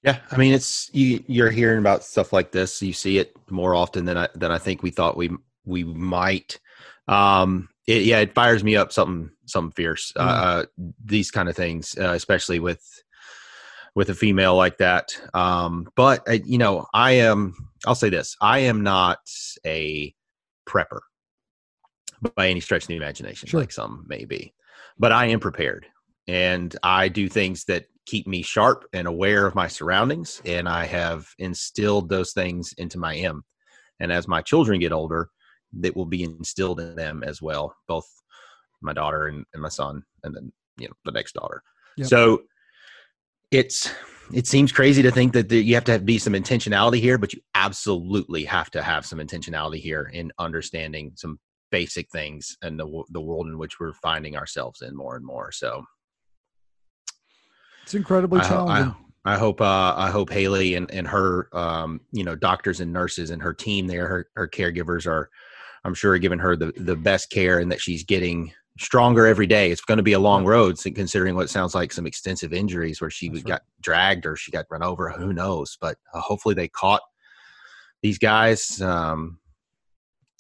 Yeah, 0.03 0.19
I 0.31 0.37
mean, 0.37 0.53
it's 0.53 0.91
you. 0.93 1.25
You're 1.27 1.51
hearing 1.51 1.79
about 1.79 2.05
stuff 2.05 2.31
like 2.31 2.53
this. 2.53 2.83
You 2.83 2.93
see 2.93 3.17
it 3.17 3.35
more 3.51 3.75
often 3.75 4.05
than 4.05 4.19
I 4.19 4.29
than 4.35 4.53
I 4.53 4.59
think 4.59 4.83
we 4.83 4.91
thought 4.91 5.17
we 5.17 5.31
we 5.65 5.83
might. 5.83 6.61
Um, 7.09 7.71
it, 7.87 8.03
yeah, 8.03 8.19
it 8.21 8.35
fires 8.35 8.65
me 8.65 8.77
up 8.77 8.93
something 8.93 9.31
something 9.47 9.73
fierce. 9.73 10.13
Mm. 10.17 10.23
Uh, 10.23 10.67
these 11.05 11.31
kind 11.31 11.49
of 11.49 11.57
things, 11.57 11.97
uh, 11.99 12.13
especially 12.13 12.59
with 12.61 12.83
with 13.95 14.11
a 14.11 14.15
female 14.15 14.57
like 14.57 14.79
that. 14.79 15.17
Um, 15.35 15.87
but 15.95 16.29
uh, 16.29 16.39
you 16.45 16.59
know, 16.59 16.87
I 16.95 17.13
am. 17.13 17.55
I'll 17.87 17.95
say 17.95 18.11
this: 18.11 18.37
I 18.41 18.61
am 18.61 18.83
not 18.83 19.19
a 19.67 20.15
prepper 20.69 21.01
by 22.35 22.49
any 22.49 22.61
stretch 22.61 22.83
of 22.85 22.89
the 22.89 22.97
imagination, 22.97 23.49
Sure. 23.49 23.61
like 23.61 23.73
some 23.73 24.05
may 24.09 24.25
be. 24.25 24.55
But 24.99 25.13
I 25.13 25.27
am 25.27 25.41
prepared, 25.41 25.87
and 26.27 26.75
I 26.83 27.09
do 27.09 27.29
things 27.29 27.65
that 27.65 27.87
keep 28.07 28.27
me 28.27 28.43
sharp 28.43 28.85
and 28.93 29.07
aware 29.07 29.47
of 29.47 29.55
my 29.55 29.69
surroundings. 29.69 30.41
And 30.45 30.69
I 30.69 30.85
have 30.85 31.29
instilled 31.39 32.09
those 32.09 32.33
things 32.33 32.75
into 32.79 32.99
my 32.99 33.17
M. 33.17 33.45
And 34.01 34.13
as 34.13 34.29
my 34.29 34.43
children 34.43 34.81
get 34.81 34.93
older, 34.93 35.31
that 35.81 35.97
will 35.97 36.07
be 36.07 36.23
instilled 36.23 36.81
in 36.81 36.95
them 36.95 37.23
as 37.25 37.41
well, 37.43 37.75
both 37.89 38.07
my 38.83 38.93
daughter 38.93 39.29
and, 39.29 39.45
and 39.55 39.63
my 39.63 39.69
son, 39.69 40.03
and 40.23 40.35
then 40.35 40.53
you 40.79 40.89
know 40.89 40.95
the 41.05 41.13
next 41.13 41.33
daughter. 41.33 41.63
Yep. 41.97 42.09
So 42.09 42.43
it's 43.51 43.91
it 44.33 44.47
seems 44.47 44.73
crazy 44.73 45.03
to 45.03 45.11
think 45.11 45.33
that 45.35 45.49
there, 45.49 45.61
you 45.61 45.75
have 45.75 45.85
to 45.85 45.93
have, 45.93 46.07
be 46.07 46.19
some 46.19 46.33
intentionality 46.33 47.01
here, 47.01 47.19
but 47.19 47.33
you 47.33 47.41
absolutely 47.55 48.45
have 48.45 48.71
to 48.71 48.83
have 48.83 49.05
some 49.05 49.19
intentionality 49.19 49.81
here 49.81 50.11
in 50.13 50.33
understanding 50.39 51.13
some 51.15 51.39
basic 51.71 52.09
things 52.11 52.57
and 52.63 52.79
the 52.79 53.03
the 53.11 53.21
world 53.21 53.47
in 53.47 53.59
which 53.59 53.81
we're 53.81 53.95
finding 53.95 54.37
ourselves 54.37 54.83
in 54.83 54.97
more 54.97 55.17
and 55.17 55.25
more. 55.25 55.51
So 55.53 55.85
it's 57.83 57.95
incredibly 57.95 58.41
I, 58.41 58.49
challenging 58.49 58.95
I, 59.25 59.35
I 59.35 59.37
hope 59.37 59.61
uh, 59.61 59.95
I 59.97 60.11
hope 60.11 60.31
Haley 60.31 60.75
and, 60.75 60.91
and 60.91 61.07
her 61.09 61.49
um, 61.53 62.01
you 62.13 62.25
know 62.25 62.35
doctors 62.35 62.81
and 62.81 62.93
nurses 62.93 63.31
and 63.31 63.43
her 63.43 63.53
team 63.55 63.87
there 63.87 64.07
her, 64.07 64.29
her 64.37 64.49
caregivers 64.49 65.07
are 65.07 65.31
I'm 65.85 65.95
sure 65.95 66.17
giving 66.19 66.39
her 66.39 66.57
the, 66.57 66.73
the 66.77 66.97
best 66.97 67.31
care 67.31 67.59
and 67.59 67.71
that 67.71 67.81
she's 67.81 68.05
getting 68.05 68.53
stronger 68.79 69.27
every 69.27 69.47
day. 69.47 69.71
It's 69.71 69.83
going 69.83 69.99
to 69.99 70.03
be 70.03 70.15
a 70.15 70.19
long 70.19 70.45
road 70.45 70.79
considering 70.95 71.35
what 71.37 71.51
sounds 71.51 71.75
like 71.75 71.93
some 71.93 72.07
extensive 72.07 72.53
injuries 72.53 73.01
where 73.01 73.11
she 73.11 73.29
That's 73.29 73.45
right. 73.45 73.51
got 73.51 73.63
dragged 73.81 74.27
or 74.27 74.37
she 74.37 74.51
got 74.51 74.67
run 74.71 74.83
over. 74.83 75.11
Who 75.11 75.33
knows? 75.33 75.77
But 75.81 75.97
uh, 76.13 76.21
hopefully 76.21 76.55
they 76.55 76.69
caught 76.69 77.03
these 78.03 78.19
guys. 78.19 78.81
Um, 78.81 79.39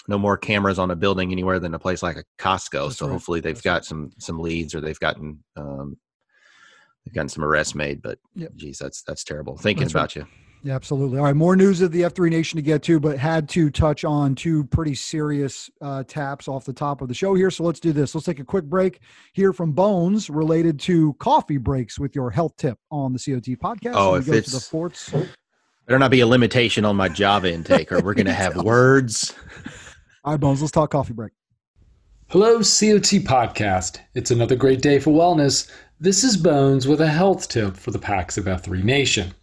no 0.07 0.19
more 0.19 0.37
cameras 0.37 0.79
on 0.79 0.91
a 0.91 0.97
building 0.97 1.33
anywhere 1.33 1.59
than 1.59 1.73
a 1.75 1.79
place 1.79 2.03
like 2.03 2.17
a 2.17 2.25
Costco. 2.39 2.89
That's 2.89 2.97
so 2.99 3.07
right. 3.07 3.13
hopefully 3.13 3.41
they've 3.41 3.55
That's 3.55 3.65
got 3.65 3.85
some 3.87 4.11
some 4.19 4.39
leads 4.39 4.75
or 4.75 4.81
they've 4.83 5.01
gotten 5.01 5.43
um, 5.57 5.97
they've 7.07 7.15
gotten 7.15 7.29
some 7.31 7.45
arrests 7.45 7.75
made. 7.75 8.03
But 8.03 8.19
Yep. 8.35 8.53
geez, 8.57 8.79
that's 8.79 9.03
that's 9.03 9.25
terrible. 9.25 9.57
Thinking 9.57 9.85
That's 9.85 9.95
right. 9.95 10.01
about 10.03 10.17
you. 10.17 10.27
Yeah, 10.67 10.75
absolutely. 10.75 11.19
All 11.19 11.25
right, 11.25 11.37
more 11.37 11.57
news 11.57 11.83
of 11.83 11.93
the 11.93 12.01
F3 12.03 12.31
Nation 12.31 12.57
to 12.57 12.63
get 12.63 12.83
to, 12.85 12.99
but 12.99 13.19
had 13.19 13.51
to 13.51 13.69
touch 13.69 14.03
on 14.03 14.35
two 14.35 14.65
pretty 14.65 14.95
serious 14.95 15.69
uh, 15.83 16.05
taps 16.05 16.49
off 16.49 16.65
the 16.65 16.73
top 16.73 17.03
of 17.03 17.09
the 17.09 17.13
show 17.13 17.35
here. 17.35 17.51
So 17.51 17.65
let's 17.65 17.81
do 17.81 17.93
this. 17.93 18.15
Let's 18.15 18.25
take 18.25 18.41
a 18.41 18.45
quick 18.45 18.65
break. 18.65 19.01
here 19.35 19.53
from 19.53 19.73
Bones 19.73 20.31
related 20.31 20.81
to 20.81 21.13
coffee 21.15 21.59
breaks 21.59 21.99
with 21.99 22.15
your 22.17 22.31
health 22.31 22.57
tip 22.57 22.79
on 22.91 23.13
the 23.13 23.19
COT 23.19 23.59
podcast. 23.61 23.93
Oh, 23.95 24.15
And 24.15 24.23
if 24.23 24.27
go 24.27 24.33
to 24.33 24.39
it's- 24.39 24.53
the 24.53 24.61
sports. 24.61 25.13
Better 25.87 25.99
not 25.99 26.11
be 26.11 26.21
a 26.21 26.27
limitation 26.27 26.87
on 26.87 26.97
my 26.97 27.11
Java 27.11 27.53
intake, 27.53 27.93
or 27.93 28.01
we're 28.01 28.15
going 28.15 28.25
to 28.25 28.33
have 28.33 28.57
words. 28.57 29.35
All 30.25 30.33
right, 30.33 30.41
Bones, 30.41 30.63
let's 30.63 30.73
talk 30.73 30.91
coffee 30.93 31.13
break. 31.13 31.33
Hello, 32.29 32.55
COT 32.61 33.21
Podcast. 33.21 33.99
It's 34.15 34.31
another 34.31 34.57
great 34.57 34.81
day 34.81 34.99
for 34.99 35.11
wellness. 35.11 35.71
This 36.01 36.25
is 36.25 36.39
Bones 36.39 36.89
with 36.89 37.03
a 37.03 37.07
health 37.07 37.51
tip 37.51 37.77
for 37.77 37.91
the 37.91 37.99
PAX 37.99 38.39
of 38.39 38.47
F3 38.47 38.83
Nation. 38.83 39.35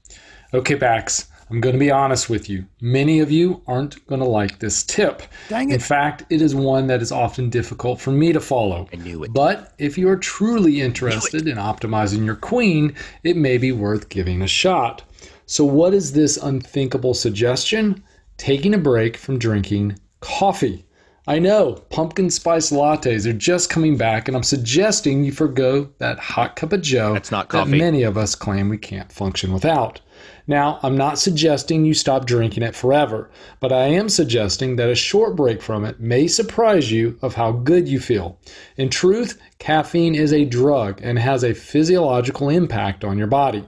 Okay, 0.54 0.76
PAX, 0.76 1.28
I'm 1.50 1.62
going 1.62 1.74
to 1.74 1.80
be 1.80 1.92
honest 1.92 2.30
with 2.30 2.50
you. 2.50 2.66
Many 2.82 3.20
of 3.20 3.32
you 3.32 3.62
aren't 3.68 4.06
going 4.08 4.20
to 4.20 4.28
like 4.28 4.60
this 4.60 4.84
tip. 4.84 5.22
Dang 5.48 5.70
it. 5.70 5.76
In 5.76 5.80
fact, 5.80 6.24
it 6.30 6.42
is 6.42 6.54
one 6.54 6.88
that 6.88 7.02
is 7.02 7.12
often 7.12 7.50
difficult 7.50 8.02
for 8.02 8.12
me 8.12 8.34
to 8.34 8.40
follow. 8.42 8.88
I 8.92 8.98
knew 8.98 9.24
it. 9.24 9.34
But 9.34 9.74
if 9.78 9.98
you 9.98 10.10
are 10.10 10.18
truly 10.18 10.82
interested 10.82 11.48
in 11.48 11.58
optimizing 11.58 12.26
your 12.26 12.36
queen, 12.36 12.96
it 13.24 13.38
may 13.38 13.58
be 13.58 13.72
worth 13.72 14.10
giving 14.10 14.42
a 14.42 14.48
shot. 14.48 15.04
So, 15.46 15.64
what 15.64 15.94
is 15.94 16.14
this 16.14 16.36
unthinkable 16.38 17.14
suggestion? 17.14 18.04
Taking 18.38 18.74
a 18.74 18.78
break 18.78 19.16
from 19.16 19.40
drinking 19.40 20.00
coffee. 20.20 20.86
I 21.28 21.40
know 21.40 21.74
pumpkin 21.90 22.30
spice 22.30 22.72
lattes 22.72 23.26
are 23.26 23.34
just 23.34 23.70
coming 23.70 23.96
back, 23.96 24.28
and 24.28 24.36
I'm 24.36 24.44
suggesting 24.44 25.24
you 25.24 25.32
forgo 25.32 25.90
that 26.00 26.18
hot 26.18 26.56
cup 26.56 26.74
of 26.74 26.82
joe 26.82 27.14
That's 27.14 27.32
not 27.32 27.48
coffee. 27.48 27.72
that 27.72 27.78
many 27.78 28.04
of 28.04 28.18
us 28.18 28.34
claim 28.36 28.70
we 28.70 28.78
can't 28.78 29.12
function 29.12 29.54
without. 29.54 30.02
Now, 30.48 30.80
I'm 30.84 30.98
not 30.98 31.20
suggesting 31.20 31.86
you 31.86 31.94
stop 31.94 32.26
drinking 32.26 32.64
it 32.64 32.76
forever, 32.76 33.30
but 33.60 33.72
I 33.72 33.86
am 33.86 34.10
suggesting 34.10 34.76
that 34.76 34.90
a 34.90 34.96
short 34.96 35.36
break 35.36 35.62
from 35.62 35.86
it 35.86 36.00
may 36.00 36.28
surprise 36.28 36.92
you 36.92 37.18
of 37.22 37.36
how 37.36 37.52
good 37.52 37.88
you 37.88 38.00
feel. 38.00 38.38
In 38.78 38.90
truth, 38.90 39.40
caffeine 39.60 40.16
is 40.16 40.34
a 40.34 40.46
drug 40.46 41.00
and 41.04 41.20
has 41.20 41.44
a 41.44 41.54
physiological 41.54 42.50
impact 42.50 43.04
on 43.04 43.18
your 43.18 43.28
body. 43.28 43.64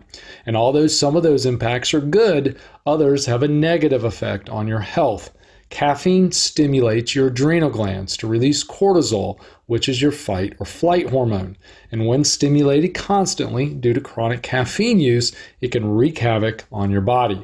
And 0.45 0.57
although 0.57 0.87
some 0.87 1.15
of 1.15 1.23
those 1.23 1.45
impacts 1.45 1.93
are 1.93 2.01
good, 2.01 2.57
others 2.85 3.25
have 3.27 3.43
a 3.43 3.47
negative 3.47 4.03
effect 4.03 4.49
on 4.49 4.67
your 4.67 4.79
health. 4.79 5.31
Caffeine 5.69 6.31
stimulates 6.31 7.15
your 7.15 7.27
adrenal 7.27 7.71
glands 7.71 8.15
to 8.17 8.27
release 8.27 8.63
cortisol, 8.63 9.39
which 9.73 9.89
is 9.89 10.03
your 10.03 10.11
fight 10.11 10.53
or 10.59 10.67
flight 10.67 11.09
hormone. 11.09 11.57
And 11.91 12.05
when 12.05 12.23
stimulated 12.23 12.93
constantly 12.93 13.73
due 13.73 13.93
to 13.93 13.99
chronic 13.99 14.43
caffeine 14.43 14.99
use, 14.99 15.35
it 15.61 15.71
can 15.71 15.95
wreak 15.95 16.19
havoc 16.19 16.65
on 16.71 16.91
your 16.91 17.01
body. 17.01 17.43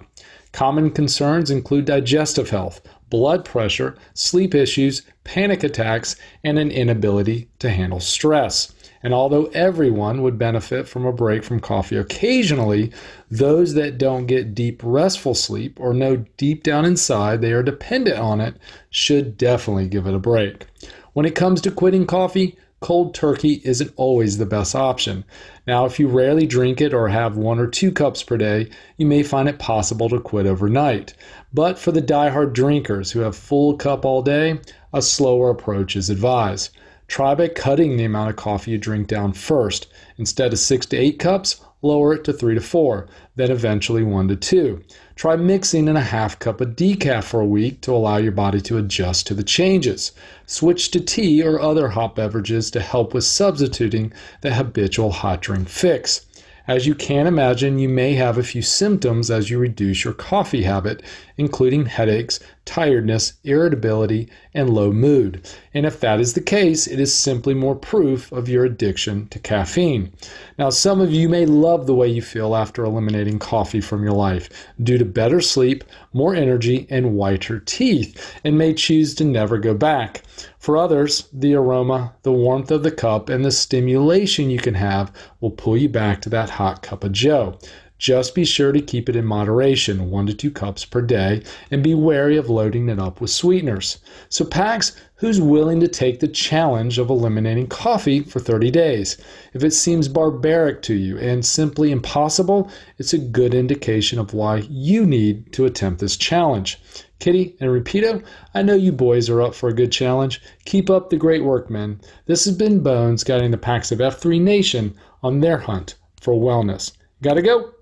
Common 0.52 0.92
concerns 0.92 1.50
include 1.50 1.86
digestive 1.86 2.52
health, 2.52 2.82
blood 3.10 3.44
pressure, 3.44 3.96
sleep 4.14 4.54
issues, 4.54 5.02
panic 5.24 5.64
attacks, 5.64 6.18
and 6.44 6.60
an 6.60 6.70
inability 6.70 7.50
to 7.58 7.72
handle 7.72 8.00
stress. 8.00 8.76
And 9.02 9.12
although 9.12 9.46
everyone 9.46 10.22
would 10.22 10.38
benefit 10.38 10.88
from 10.88 11.08
a 11.08 11.12
break 11.12 11.44
from 11.44 11.60
coffee 11.60 11.98
occasionally, 11.98 12.92
those 13.32 13.74
that 13.74 13.98
don't 13.98 14.28
get 14.28 14.54
deep 14.54 14.82
restful 14.84 15.34
sleep 15.34 15.80
or 15.80 15.96
know 15.96 16.26
deep 16.38 16.62
down 16.62 16.86
inside 16.86 17.42
they 17.42 17.54
are 17.54 17.64
dependent 17.64 18.20
on 18.20 18.40
it 18.40 18.56
should 18.92 19.36
definitely 19.36 19.88
give 19.88 20.06
it 20.06 20.14
a 20.14 20.20
break. 20.20 20.68
When 21.14 21.26
it 21.26 21.36
comes 21.36 21.62
to 21.62 21.72
quitting 21.72 22.06
coffee, 22.06 22.58
cold 22.82 23.14
turkey 23.14 23.62
isn't 23.66 23.94
always 23.96 24.38
the 24.38 24.46
best 24.46 24.76
option. 24.76 25.26
Now, 25.68 25.86
if 25.86 26.00
you 26.00 26.08
rarely 26.08 26.46
drink 26.46 26.82
it 26.82 26.94
or 26.94 27.10
have 27.10 27.36
one 27.36 27.60
or 27.60 27.68
two 27.68 27.92
cups 27.92 28.24
per 28.24 28.38
day, 28.38 28.70
you 28.98 29.06
may 29.06 29.24
find 29.24 29.50
it 29.50 29.60
possible 29.60 30.08
to 30.10 30.20
quit 30.20 30.46
overnight. 30.46 31.14
But 31.54 31.78
for 31.78 31.92
the 31.92 32.02
die-hard 32.02 32.54
drinkers 32.54 33.12
who 33.12 33.20
have 33.20 33.36
full 33.36 33.76
cup 33.76 34.06
all 34.06 34.22
day, 34.22 34.60
a 34.94 35.02
slower 35.02 35.50
approach 35.50 35.96
is 35.96 36.10
advised. 36.10 36.76
Try 37.08 37.34
by 37.34 37.48
cutting 37.48 37.98
the 37.98 38.06
amount 38.06 38.30
of 38.30 38.36
coffee 38.36 38.72
you 38.72 38.78
drink 38.78 39.08
down 39.08 39.34
first. 39.34 39.88
Instead 40.18 40.54
of 40.54 40.60
six 40.60 40.86
to 40.88 40.98
eight 40.98 41.18
cups, 41.18 41.60
lower 41.82 42.14
it 42.14 42.24
to 42.26 42.34
three 42.34 42.54
to 42.54 42.62
four, 42.62 43.08
then 43.36 43.50
eventually 43.50 44.04
one 44.04 44.28
to 44.28 44.36
two. 44.36 44.84
Try 45.20 45.36
mixing 45.36 45.90
in 45.90 45.98
a 45.98 46.02
half 46.02 46.40
cup 46.40 46.62
of 46.62 46.78
decaf 46.78 47.26
for 47.26 47.42
a 47.42 47.46
week 47.46 47.82
to 47.82 47.92
allow 47.92 48.16
your 48.16 48.32
body 48.32 48.62
to 48.62 48.78
adjust 48.78 49.28
to 49.28 49.34
the 49.34 49.44
changes. 49.44 50.14
Switch 50.46 50.92
to 50.92 51.02
tea 51.02 51.44
or 51.44 51.60
other 51.60 51.90
hot 51.90 52.16
beverages 52.16 52.72
to 52.72 52.80
help 52.80 53.14
with 53.14 53.26
substituting 53.26 54.14
the 54.40 54.54
habitual 54.54 55.12
hot 55.12 55.42
drink 55.42 55.68
fix. 55.68 56.26
As 56.70 56.88
you 56.88 56.96
can 56.96 57.28
imagine, 57.28 57.80
you 57.80 57.90
may 57.90 58.14
have 58.14 58.38
a 58.38 58.44
few 58.44 58.62
symptoms 58.62 59.30
as 59.30 59.50
you 59.50 59.60
reduce 59.60 60.06
your 60.06 60.14
coffee 60.14 60.64
habit, 60.64 61.04
including 61.40 61.86
headaches, 61.86 62.38
tiredness, 62.66 63.34
irritability, 63.46 64.30
and 64.54 64.70
low 64.70 64.92
mood. 64.92 65.42
And 65.74 65.86
if 65.86 66.02
that 66.02 66.20
is 66.20 66.34
the 66.34 66.42
case, 66.42 66.86
it 66.86 67.00
is 67.00 67.14
simply 67.14 67.54
more 67.54 67.76
proof 67.76 68.30
of 68.34 68.50
your 68.50 68.66
addiction 68.66 69.30
to 69.30 69.40
caffeine. 69.40 70.12
Now, 70.58 70.70
some 70.70 71.00
of 71.00 71.14
you 71.14 71.30
may 71.30 71.46
love 71.46 71.88
the 71.88 71.96
way 71.96 72.10
you 72.10 72.22
feel 72.22 72.58
after 72.58 72.84
eliminating 72.84 73.40
coffee 73.40 73.80
from 73.80 74.04
your 74.04 74.12
life 74.12 74.50
due 74.84 74.98
to 74.98 75.06
better 75.06 75.40
sleep, 75.40 75.86
more 76.12 76.36
energy, 76.36 76.86
and 76.90 77.16
whiter 77.16 77.62
teeth, 77.62 78.36
and 78.44 78.58
may 78.58 78.74
choose 78.74 79.16
to 79.16 79.24
never 79.24 79.58
go 79.58 79.74
back. 79.74 80.24
For 80.58 80.76
others, 80.76 81.30
the 81.32 81.56
aroma, 81.56 82.16
the 82.24 82.34
warmth 82.34 82.70
of 82.70 82.84
the 82.84 82.92
cup, 82.92 83.30
and 83.30 83.46
the 83.46 83.52
stimulation 83.52 84.50
you 84.50 84.60
can 84.60 84.74
have 84.74 85.10
will 85.40 85.52
pull 85.52 85.78
you 85.78 85.88
back 85.88 86.22
to 86.24 86.30
that 86.32 86.50
hot 86.50 86.84
cup 86.84 87.06
of 87.06 87.14
joe. 87.14 87.58
Just 88.00 88.34
be 88.34 88.46
sure 88.46 88.72
to 88.72 88.80
keep 88.80 89.10
it 89.10 89.16
in 89.18 89.26
moderation, 89.26 90.10
one 90.10 90.26
to 90.26 90.34
two 90.34 90.52
cups 90.52 90.86
per 90.86 91.02
day, 91.02 91.44
and 91.70 91.84
be 91.84 91.94
wary 91.94 92.38
of 92.38 92.50
loading 92.50 92.88
it 92.88 92.98
up 92.98 93.20
with 93.20 93.30
sweeteners. 93.30 93.98
So, 94.30 94.46
PAX, 94.46 94.96
who's 95.16 95.42
willing 95.42 95.82
to 95.82 95.88
take 95.90 96.22
the 96.22 96.30
challenge 96.30 96.98
of 96.98 97.10
eliminating 97.10 97.68
coffee 97.68 98.22
for 98.22 98.40
30 98.40 98.72
days? 98.72 99.18
If 99.54 99.66
it 99.66 99.74
seems 99.74 100.08
barbaric 100.08 100.82
to 100.84 100.94
you 100.94 101.18
and 101.18 101.46
simply 101.46 101.92
impossible, 101.92 102.72
it's 102.98 103.12
a 103.12 103.18
good 103.18 103.54
indication 103.54 104.18
of 104.18 104.34
why 104.34 104.64
you 104.70 105.06
need 105.06 105.52
to 105.52 105.66
attempt 105.66 106.00
this 106.00 106.16
challenge. 106.16 106.80
Kitty 107.20 107.58
and 107.60 107.70
Rapido, 107.70 108.24
I 108.54 108.62
know 108.62 108.76
you 108.76 108.94
boys 108.94 109.30
are 109.30 109.42
up 109.42 109.54
for 109.54 109.68
a 109.68 109.76
good 109.76 109.92
challenge. 109.92 110.42
Keep 110.64 110.90
up 110.90 111.10
the 111.10 111.18
great 111.18 111.44
work, 111.44 111.70
men. 111.70 112.00
This 112.28 112.46
has 112.46 112.56
been 112.56 112.80
Bones 112.80 113.26
guiding 113.26 113.52
the 113.52 113.58
PAX 113.58 113.92
of 113.92 114.00
F3 114.00 114.40
Nation 114.40 114.96
on 115.22 115.42
their 115.42 115.58
hunt 115.58 115.96
for 116.22 116.34
wellness. 116.34 116.94
Gotta 117.22 117.42
go. 117.42 117.74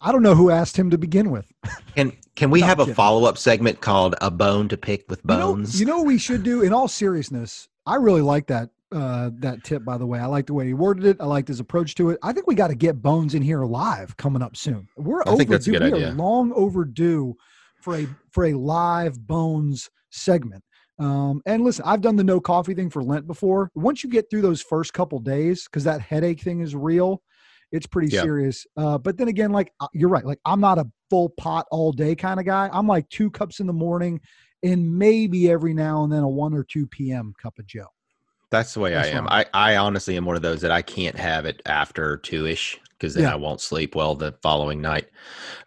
I 0.00 0.12
don't 0.12 0.22
know 0.22 0.34
who 0.34 0.50
asked 0.50 0.76
him 0.78 0.90
to 0.90 0.98
begin 0.98 1.30
with. 1.30 1.52
Can 1.94 2.12
can 2.36 2.50
we 2.50 2.60
Not 2.60 2.68
have 2.68 2.80
a 2.80 2.94
follow 2.94 3.24
up 3.28 3.36
segment 3.38 3.80
called 3.80 4.14
"A 4.20 4.30
Bone 4.30 4.68
to 4.68 4.76
Pick 4.76 5.08
with 5.10 5.20
You 5.28 5.36
know, 5.36 5.54
Bones"? 5.54 5.78
you 5.78 5.86
know 5.86 5.98
what 5.98 6.06
we 6.06 6.18
should 6.18 6.42
do? 6.42 6.62
In 6.62 6.72
all 6.72 6.88
seriousness, 6.88 7.68
I 7.86 7.96
really 7.96 8.22
like 8.22 8.46
that 8.46 8.70
uh, 8.92 9.30
that 9.40 9.62
tip. 9.64 9.84
By 9.84 9.98
the 9.98 10.06
way, 10.06 10.18
I 10.18 10.26
like 10.26 10.46
the 10.46 10.54
way 10.54 10.66
he 10.66 10.74
worded 10.74 11.04
it. 11.04 11.18
I 11.20 11.26
liked 11.26 11.48
his 11.48 11.60
approach 11.60 11.94
to 11.96 12.10
it. 12.10 12.18
I 12.22 12.32
think 12.32 12.46
we 12.46 12.54
got 12.54 12.68
to 12.68 12.74
get 12.74 13.02
Bones 13.02 13.34
in 13.34 13.42
here 13.42 13.64
live 13.64 14.16
coming 14.16 14.42
up 14.42 14.56
soon. 14.56 14.88
We're 14.96 15.22
I 15.26 15.36
think 15.36 15.50
that's 15.50 15.66
a 15.66 15.70
overdue. 15.70 15.90
good 15.90 15.92
we 15.98 16.02
are 16.04 16.08
idea. 16.08 16.18
long 16.18 16.52
overdue 16.54 17.34
for 17.82 17.96
a 17.96 18.06
for 18.30 18.46
a 18.46 18.54
live 18.54 19.18
Bones 19.26 19.90
segment. 20.10 20.64
Um, 20.98 21.40
and 21.46 21.64
listen, 21.64 21.84
I've 21.88 22.02
done 22.02 22.16
the 22.16 22.24
no 22.24 22.40
coffee 22.40 22.74
thing 22.74 22.90
for 22.90 23.02
Lent 23.02 23.26
before. 23.26 23.70
Once 23.74 24.04
you 24.04 24.10
get 24.10 24.28
through 24.28 24.42
those 24.42 24.60
first 24.60 24.92
couple 24.92 25.18
days, 25.18 25.64
because 25.64 25.84
that 25.84 26.02
headache 26.02 26.40
thing 26.42 26.60
is 26.60 26.76
real, 26.76 27.22
it's 27.72 27.86
pretty 27.86 28.08
Yeah. 28.14 28.22
serious. 28.22 28.66
Uh, 28.76 28.98
but 28.98 29.16
then 29.16 29.28
again, 29.28 29.52
like 29.52 29.72
uh, 29.80 29.88
you're 29.92 30.08
right. 30.08 30.24
Like 30.24 30.40
I'm 30.44 30.60
not 30.60 30.78
a 30.78 30.86
full 31.08 31.28
pot 31.30 31.66
all 31.70 31.92
day 31.92 32.14
kind 32.14 32.40
of 32.40 32.46
guy. 32.46 32.68
I'm 32.72 32.86
like 32.86 33.08
two 33.08 33.30
cups 33.30 33.60
in 33.60 33.66
the 33.66 33.72
morning, 33.72 34.20
and 34.62 34.98
maybe 34.98 35.50
every 35.50 35.74
now 35.74 36.04
and 36.04 36.12
then 36.12 36.22
a 36.22 36.28
one 36.28 36.54
or 36.54 36.64
two 36.64 36.86
p.m. 36.86 37.34
cup 37.40 37.58
of 37.58 37.66
Joe. 37.66 37.86
That's 38.50 38.74
the 38.74 38.80
way 38.80 38.92
That's 38.94 39.08
I 39.08 39.12
am. 39.12 39.28
I, 39.28 39.46
I 39.54 39.76
honestly 39.76 40.16
am 40.16 40.24
one 40.24 40.34
of 40.34 40.42
those 40.42 40.60
that 40.62 40.72
I 40.72 40.82
can't 40.82 41.16
have 41.16 41.46
it 41.46 41.62
after 41.66 42.16
two 42.16 42.46
ish 42.46 42.80
because 42.90 43.14
then 43.14 43.22
Yeah. 43.22 43.32
I 43.32 43.36
won't 43.36 43.60
sleep 43.60 43.94
well 43.94 44.16
the 44.16 44.32
following 44.42 44.80
night. 44.80 45.08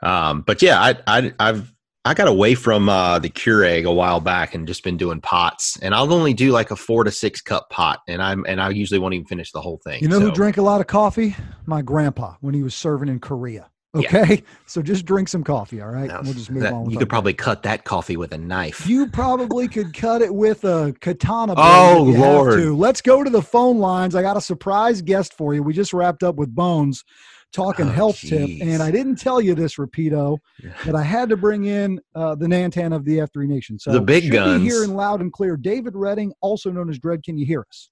Um, 0.02 0.42
but 0.42 0.62
yeah, 0.62 0.82
I, 0.82 0.98
I 1.08 1.34
I've 1.40 1.73
I 2.06 2.14
got 2.14 2.28
away 2.28 2.54
from 2.54 2.90
uh, 2.90 3.20
the 3.20 3.30
Keurig 3.30 3.86
a 3.86 3.94
while 3.94 4.20
back 4.20 4.54
and 4.56 4.68
just 4.68 4.84
been 4.84 4.98
doing 4.98 5.22
pots, 5.22 5.78
and 5.82 5.96
I'll 5.96 6.12
only 6.12 6.34
do 6.34 6.52
like 6.52 6.70
a 6.70 6.76
four 6.76 7.06
to 7.06 7.12
six 7.12 7.42
cup 7.42 7.70
pot, 7.70 8.02
and 8.10 8.22
I'm 8.22 8.46
and 8.46 8.62
I 8.62 8.70
usually 8.72 9.00
won't 9.00 9.14
even 9.14 9.26
finish 9.26 9.54
the 9.54 9.62
whole 9.62 9.78
thing. 9.86 10.02
You 10.02 10.10
know 10.10 10.20
who 10.20 10.32
drank 10.32 10.58
a 10.58 10.62
lot 10.62 10.82
of 10.82 10.88
coffee? 10.88 11.34
My 11.66 11.82
grandpa 11.82 12.36
when 12.42 12.54
he 12.54 12.62
was 12.62 12.76
serving 12.76 13.08
in 13.08 13.20
Korea. 13.20 13.70
Okay, 13.96 14.44
so 14.66 14.82
just 14.82 15.06
drink 15.06 15.30
some 15.30 15.46
coffee. 15.46 15.80
All 15.80 15.88
right, 15.92 16.10
Now, 16.10 16.22
we'll 16.24 16.34
just 16.34 16.52
move 16.52 16.64
that- 16.64 16.74
on. 16.74 16.84
With 16.84 16.92
you 16.94 17.00
could 17.00 17.10
probably 17.10 17.34
cut 17.34 17.64
that 17.64 17.86
coffee 17.86 18.18
with 18.18 18.34
a 18.34 18.38
knife. 18.38 18.86
You 18.86 19.08
probably 19.08 19.70
could 19.70 19.94
cut 19.94 20.22
it 20.22 20.34
with 20.34 20.66
a 20.66 20.94
katana. 21.00 21.56
blade 21.56 21.66
Oh, 21.66 22.04
Lord. 22.04 22.60
Let's 22.66 23.02
go 23.02 23.24
to 23.24 23.30
the 23.30 23.42
phone 23.42 23.78
lines. 23.78 24.14
I 24.16 24.22
got 24.24 24.36
a 24.36 24.42
surprise 24.42 25.02
guest 25.02 25.36
for 25.38 25.54
you. 25.54 25.64
We 25.64 25.74
just 25.74 25.94
wrapped 25.94 26.24
up 26.24 26.36
with 26.36 26.54
Bones 26.54 27.06
talking 27.54 27.86
Oh, 27.88 27.92
health 27.92 28.20
tip, 28.20 28.50
and 28.62 28.82
I 28.84 28.92
didn't 28.92 29.16
tell 29.16 29.40
you 29.40 29.56
this, 29.56 29.76
Rapido, 29.76 30.40
but 30.86 30.96
I 30.96 31.04
had 31.04 31.30
to 31.30 31.38
bring 31.38 31.66
in 31.66 32.02
uh, 32.16 32.36
the 32.36 32.48
Nantan 32.48 32.94
of 32.94 33.06
the 33.06 33.20
F3 33.20 33.48
Nation. 33.48 33.80
So 33.80 33.92
The 33.94 34.02
big 34.02 34.24
should 34.24 34.32
be 34.32 34.38
guns. 34.38 34.64
here 34.64 34.84
in 34.84 34.94
loud 34.96 35.22
and 35.22 35.32
clear. 35.32 35.56
David 35.56 35.96
Redding, 35.96 36.34
also 36.42 36.72
known 36.72 36.90
as 36.90 37.00
Dredd. 37.00 37.24
Can 37.24 37.38
you 37.38 37.46
hear 37.46 37.66
us? 37.70 37.90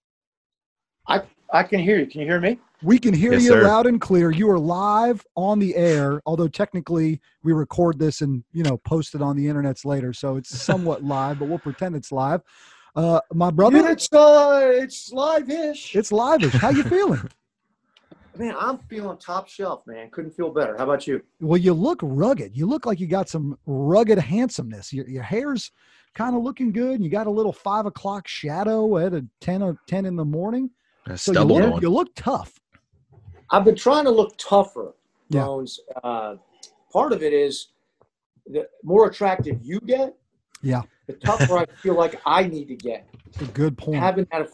I 1.08 1.22
I 1.54 1.64
can 1.64 1.80
hear 1.80 2.00
you. 2.00 2.08
Can 2.08 2.22
you 2.22 2.28
hear 2.28 2.40
me? 2.40 2.60
We 2.84 2.98
can 2.98 3.14
hear 3.14 3.34
Yes, 3.34 3.44
you 3.44 3.50
sir. 3.50 3.64
loud 3.64 3.86
and 3.86 4.02
clear. 4.02 4.32
You 4.32 4.50
are 4.50 4.58
live 4.60 5.24
on 5.36 5.60
the 5.60 5.76
air, 5.76 6.22
although 6.26 6.48
technically 6.48 7.20
we 7.44 7.54
record 7.54 8.00
this 8.00 8.22
and 8.22 8.44
you 8.54 8.64
know 8.64 8.78
post 8.78 9.14
it 9.16 9.22
on 9.22 9.36
the 9.36 9.46
internets 9.46 9.86
later, 9.86 10.14
so 10.14 10.36
it's 10.38 10.50
somewhat 10.66 11.04
live, 11.04 11.38
but 11.40 11.48
we'll 11.48 11.60
pretend 11.60 11.96
it's 11.96 12.12
live. 12.12 12.42
Uh, 12.96 13.20
my 13.34 13.50
brother, 13.52 13.88
It's 13.90 14.12
uh, 14.12 14.62
it's 14.74 15.12
live-ish. 15.14 15.96
it's 15.96 16.12
live-ish. 16.12 16.54
How 16.54 16.70
you 16.70 16.84
feeling? 16.84 17.22
Man, 18.38 18.56
I'm 18.58 18.78
feeling 18.78 19.18
top 19.18 19.48
shelf, 19.50 19.86
man. 19.86 20.10
Couldn't 20.12 20.32
feel 20.32 20.52
better. 20.52 20.78
How 20.78 20.86
about 20.86 21.06
you? 21.06 21.22
Well, 21.42 21.58
you 21.58 21.74
look 21.74 22.00
rugged. 22.02 22.56
You 22.56 22.66
look 22.66 22.86
like 22.86 23.00
you 23.00 23.08
got 23.08 23.28
some 23.28 23.58
rugged 23.66 24.18
handsomeness. 24.18 24.94
Your, 24.94 25.08
your 25.08 25.24
hair's 25.24 25.72
kind 26.16 26.36
of 26.36 26.42
looking 26.42 26.72
good. 26.72 26.96
And 26.96 27.04
you 27.04 27.10
got 27.10 27.28
a 27.28 27.32
little 27.32 27.52
five 27.52 27.86
o'clock 27.86 28.28
shadow 28.28 28.98
at 28.98 29.14
a 29.14 29.26
10, 29.42 29.62
or 29.62 29.78
10 29.88 30.06
in 30.06 30.16
the 30.16 30.26
morning. 30.26 30.70
A 31.08 31.18
So 31.18 31.34
you 31.34 31.42
look, 31.42 31.82
you 31.82 31.90
look 31.90 32.10
tough. 32.16 32.54
I've 33.50 33.66
been 33.66 33.76
trying 33.76 34.06
to 34.06 34.12
look 34.12 34.38
tougher, 34.38 34.94
Yeah. 35.30 35.44
Bones. 35.46 35.80
Uh, 36.04 36.36
part 36.92 37.12
of 37.12 37.22
it 37.22 37.34
is 37.34 37.68
the 38.48 38.68
more 38.84 39.08
attractive 39.08 39.60
you 39.62 39.80
get, 39.82 40.16
Yeah. 40.62 40.84
the 41.08 41.14
tougher 41.14 41.58
I 41.58 41.66
feel 41.82 41.96
like 41.96 42.22
I 42.26 42.46
need 42.46 42.70
to 42.70 42.76
get. 42.76 43.10
It's 43.28 43.42
a 43.42 43.46
good 43.46 43.78
point. 43.78 44.00
haven't 44.00 44.30
had 44.32 44.44
a 44.44 44.48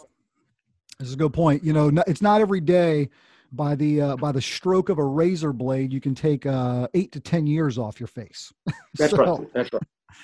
This 0.97 1.09
is 1.09 1.13
a 1.13 1.17
good 1.17 1.33
point. 1.33 1.63
You 1.63 1.73
know, 1.73 1.91
it's 2.07 2.23
not 2.23 2.41
every 2.41 2.61
day 2.61 3.09
by 3.51 3.75
the 3.75 4.01
uh, 4.01 4.15
by 4.17 4.31
the 4.31 4.41
stroke 4.41 4.89
of 4.89 4.97
a 4.97 5.05
razor 5.05 5.53
blade 5.53 5.93
you 5.93 6.01
can 6.01 6.15
take 6.15 6.45
uh, 6.45 6.87
eight 6.93 7.11
to 7.13 7.19
ten 7.19 7.47
years 7.47 7.77
off 7.77 7.99
your 7.99 8.07
face. 8.07 8.51
That's 8.97 9.11
So- 9.11 9.17
right. 9.17 9.53
That's 9.53 9.73
right. 9.73 9.81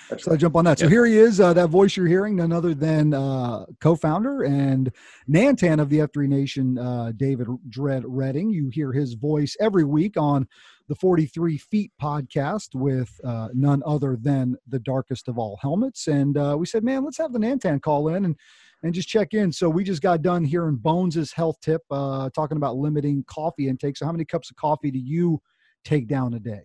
That's 0.10 0.24
So 0.24 0.32
I 0.32 0.34
right. 0.34 0.40
jump 0.42 0.56
on 0.56 0.66
that. 0.66 0.80
So 0.80 0.88
here 0.88 1.06
he 1.06 1.18
is, 1.18 1.40
uh, 1.40 1.54
that 1.54 1.70
voice 1.70 1.96
you're 1.96 2.08
hearing, 2.08 2.36
none 2.38 2.52
other 2.52 2.74
than 2.74 3.14
uh, 3.14 3.66
co-founder 3.80 4.42
and 4.44 4.92
Nantan 5.30 5.80
of 5.80 5.90
the 5.90 6.00
F3 6.00 6.28
Nation, 6.28 6.80
uh, 6.80 7.12
David 7.16 7.48
Dredd 7.70 8.02
Redding. 8.08 8.50
You 8.50 8.70
hear 8.70 8.92
his 8.92 9.14
voice 9.14 9.56
every 9.60 9.84
week 9.84 10.18
on 10.18 10.48
the 10.88 10.96
43 10.96 11.58
Feet 11.58 11.92
podcast 12.02 12.70
with 12.76 13.10
uh, 13.24 13.50
none 13.54 13.82
other 13.86 14.18
than 14.20 14.56
the 14.68 14.80
darkest 14.80 15.28
of 15.28 15.38
all 15.38 15.58
helmets. 15.62 16.08
And 16.08 16.38
uh, 16.38 16.56
we 16.60 16.66
said, 16.66 16.84
man, 16.84 17.04
let's 17.06 17.18
have 17.18 17.34
the 17.34 17.40
Nantan 17.40 17.82
call 17.82 18.10
in 18.10 18.26
and 18.26 18.36
and 18.84 18.94
just 18.94 19.08
check 19.08 19.34
in. 19.34 19.50
So 19.52 19.70
we 19.70 19.86
just 19.86 20.02
got 20.02 20.22
done 20.22 20.44
hearing 20.44 20.76
Bones's 20.76 21.32
health 21.32 21.56
tip, 21.62 21.82
uh, 21.90 22.30
talking 22.36 22.58
about 22.58 22.76
limiting 22.76 23.24
coffee 23.28 23.70
intake. 23.70 23.96
So 23.96 24.06
how 24.06 24.12
many 24.12 24.26
cups 24.26 24.50
of 24.50 24.58
coffee 24.58 24.92
do 24.92 25.00
you 25.00 25.42
take 25.86 26.08
down 26.10 26.34
a 26.34 26.40
day? 26.40 26.64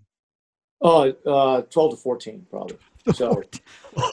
Oh, 0.81 1.09
uh, 1.27 1.63
12 1.63 1.91
to 1.93 1.97
14, 1.97 2.47
probably. 2.51 2.77
So, 3.15 3.41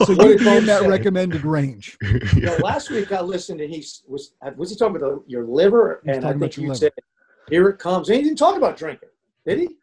So 0.04 0.12
you'd 0.12 0.38
did 0.38 0.38
be 0.38 0.56
in 0.56 0.64
that 0.66 0.80
say? 0.82 0.88
recommended 0.88 1.44
range. 1.44 1.98
you 2.02 2.40
know, 2.42 2.56
last 2.62 2.90
week 2.90 3.12
I 3.12 3.20
listened 3.20 3.60
and 3.60 3.70
he 3.74 3.84
was, 4.08 4.32
was 4.56 4.70
he 4.70 4.76
talking 4.76 4.96
about 4.96 5.00
the, 5.00 5.24
your 5.26 5.44
liver? 5.44 6.00
He 6.04 6.12
was 6.12 6.16
And 6.16 6.24
I 6.24 6.32
talking 6.32 6.36
about 6.36 6.54
think 6.54 6.56
your 6.56 6.62
you 6.62 6.68
liver. 6.70 6.78
said, 6.78 6.92
here 7.50 7.68
it 7.68 7.78
comes. 7.78 8.08
And 8.08 8.16
he 8.18 8.22
didn't 8.22 8.38
talk 8.38 8.56
about 8.56 8.76
drinking, 8.76 9.10
did 9.44 9.58
he? 9.58 9.76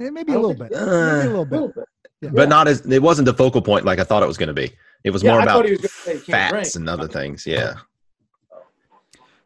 Eh, 0.00 0.10
maybe 0.10 0.32
I 0.32 0.36
a 0.36 0.38
don't 0.38 0.48
little 0.58 0.66
bit. 0.68 0.72
Uh, 0.76 1.16
maybe 1.16 1.26
a 1.26 1.30
little 1.30 1.44
bit. 1.44 1.60
little. 1.60 1.84
Yeah. 2.20 2.30
but 2.32 2.48
not 2.48 2.66
as 2.66 2.84
it 2.84 3.00
wasn't 3.02 3.26
the 3.26 3.34
focal 3.34 3.62
point 3.62 3.84
like 3.84 3.98
I 4.00 4.04
thought 4.04 4.22
it 4.24 4.26
was 4.26 4.36
going 4.36 4.48
to 4.48 4.54
be. 4.54 4.72
It 5.04 5.10
was 5.10 5.22
Yeah, 5.22 5.32
more 5.32 5.40
I 5.40 5.44
about 5.44 5.62
was 5.64 5.70
going 5.70 5.82
to 5.82 5.88
say 5.88 6.12
you 6.14 6.20
can't 6.20 6.26
fats 6.26 6.72
drink. 6.72 6.74
and 6.76 6.88
other 6.88 7.06
things. 7.08 7.46
Yeah. 7.46 7.74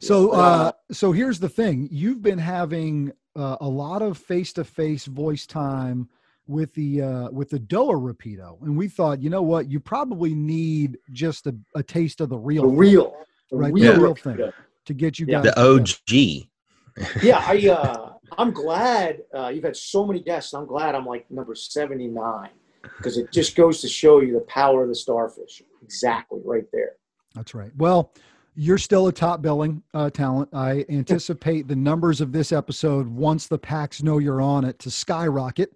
So, 0.00 0.30
uh, 0.32 0.72
so 0.90 1.12
here's 1.12 1.38
the 1.38 1.48
thing: 1.48 1.88
you've 1.92 2.22
been 2.22 2.38
having 2.38 3.12
uh, 3.36 3.56
a 3.60 3.68
lot 3.68 4.02
of 4.02 4.18
face-to-face 4.18 5.04
voice 5.06 5.46
time 5.46 6.08
with 6.48 6.74
the 6.74 7.02
uh, 7.02 7.30
with 7.30 7.50
the 7.50 7.60
Doa 7.60 7.94
Rapido, 7.94 8.60
and 8.62 8.76
we 8.76 8.88
thought, 8.88 9.22
you 9.22 9.30
know 9.30 9.42
what, 9.42 9.70
you 9.70 9.78
probably 9.78 10.34
need 10.34 10.98
just 11.12 11.46
a, 11.46 11.54
a 11.76 11.82
taste 11.82 12.20
of 12.20 12.30
the 12.30 12.38
real, 12.38 12.62
the 12.62 12.68
thing 12.70 12.78
real, 12.78 13.16
the 13.50 13.56
Right, 13.56 13.74
the 13.74 13.92
real 14.00 14.14
thing. 14.14 14.38
To 14.86 14.94
get 14.94 15.18
you 15.20 15.26
Yeah. 15.28 15.42
guys. 15.42 15.54
The 15.54 15.86
together. 16.08 17.08
OG. 17.14 17.22
yeah, 17.22 17.44
I 17.46 17.68
uh, 17.70 18.11
I'm 18.38 18.52
glad 18.52 19.22
uh, 19.36 19.48
you've 19.48 19.64
had 19.64 19.76
so 19.76 20.06
many 20.06 20.20
guests. 20.20 20.52
I'm 20.52 20.66
glad 20.66 20.94
I'm 20.94 21.06
like 21.06 21.30
number 21.30 21.54
79 21.54 22.50
because 22.96 23.16
it 23.18 23.30
just 23.32 23.56
goes 23.56 23.80
to 23.82 23.88
show 23.88 24.20
you 24.20 24.32
the 24.32 24.40
power 24.40 24.82
of 24.82 24.88
the 24.88 24.94
starfish. 24.94 25.62
Exactly, 25.82 26.40
right 26.44 26.64
there. 26.72 26.92
That's 27.34 27.54
right. 27.54 27.70
Well, 27.76 28.12
you're 28.54 28.78
still 28.78 29.08
a 29.08 29.12
top 29.12 29.42
billing 29.42 29.82
uh, 29.94 30.10
talent. 30.10 30.50
I 30.52 30.84
anticipate 30.88 31.68
the 31.68 31.76
numbers 31.76 32.20
of 32.20 32.32
this 32.32 32.52
episode, 32.52 33.06
once 33.08 33.46
the 33.46 33.58
packs 33.58 34.02
know 34.02 34.18
you're 34.18 34.42
on 34.42 34.64
it, 34.64 34.78
to 34.80 34.90
skyrocket. 34.90 35.74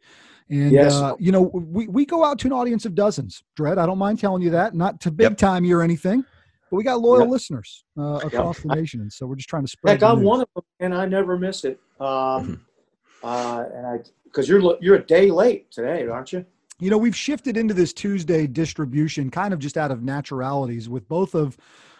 And 0.48 0.72
Yes. 0.72 0.94
uh, 0.94 1.16
you 1.18 1.32
know, 1.32 1.42
we, 1.42 1.88
we 1.88 2.04
go 2.06 2.24
out 2.24 2.38
to 2.40 2.46
an 2.46 2.52
audience 2.52 2.84
of 2.84 2.94
dozens. 2.94 3.42
Dredd, 3.58 3.78
I 3.78 3.86
don't 3.86 3.98
mind 3.98 4.20
telling 4.20 4.42
you 4.42 4.50
that. 4.50 4.74
Not 4.74 5.00
to 5.02 5.10
big 5.10 5.24
Yep. 5.30 5.38
time 5.38 5.64
you 5.64 5.76
or 5.78 5.82
anything, 5.82 6.22
but 6.70 6.76
we 6.76 6.84
got 6.84 7.00
loyal 7.00 7.20
Yep. 7.22 7.30
listeners 7.30 7.84
uh, 7.98 8.20
across 8.24 8.60
the 8.60 8.68
nation, 8.68 9.00
and 9.00 9.12
so 9.12 9.26
we're 9.26 9.36
just 9.36 9.48
trying 9.48 9.64
to 9.64 9.68
spread. 9.68 9.92
Heck, 9.92 10.00
the 10.00 10.06
I'm 10.06 10.18
news. 10.18 10.26
one 10.26 10.40
of 10.42 10.48
them, 10.54 10.64
and 10.80 10.94
I 10.94 11.06
never 11.06 11.36
miss 11.38 11.64
it. 11.64 11.80
Um, 12.00 12.60
Mm-hmm. 13.22 13.28
uh, 13.28 13.64
and 13.74 13.86
I 13.86 13.98
because 14.24 14.48
you're 14.48 14.76
you're 14.80 14.96
a 14.96 15.06
day 15.06 15.30
late 15.30 15.70
today, 15.70 16.06
aren't 16.06 16.32
you? 16.32 16.44
You 16.78 16.90
know, 16.90 16.98
we've 16.98 17.16
shifted 17.16 17.56
into 17.56 17.72
this 17.72 17.94
Tuesday 17.94 18.46
distribution 18.46 19.30
kind 19.30 19.54
of 19.54 19.58
just 19.58 19.78
out 19.78 19.90
of 19.90 20.02
naturalities 20.02 20.88
with 20.90 21.08
both 21.08 21.34
of 21.34 21.56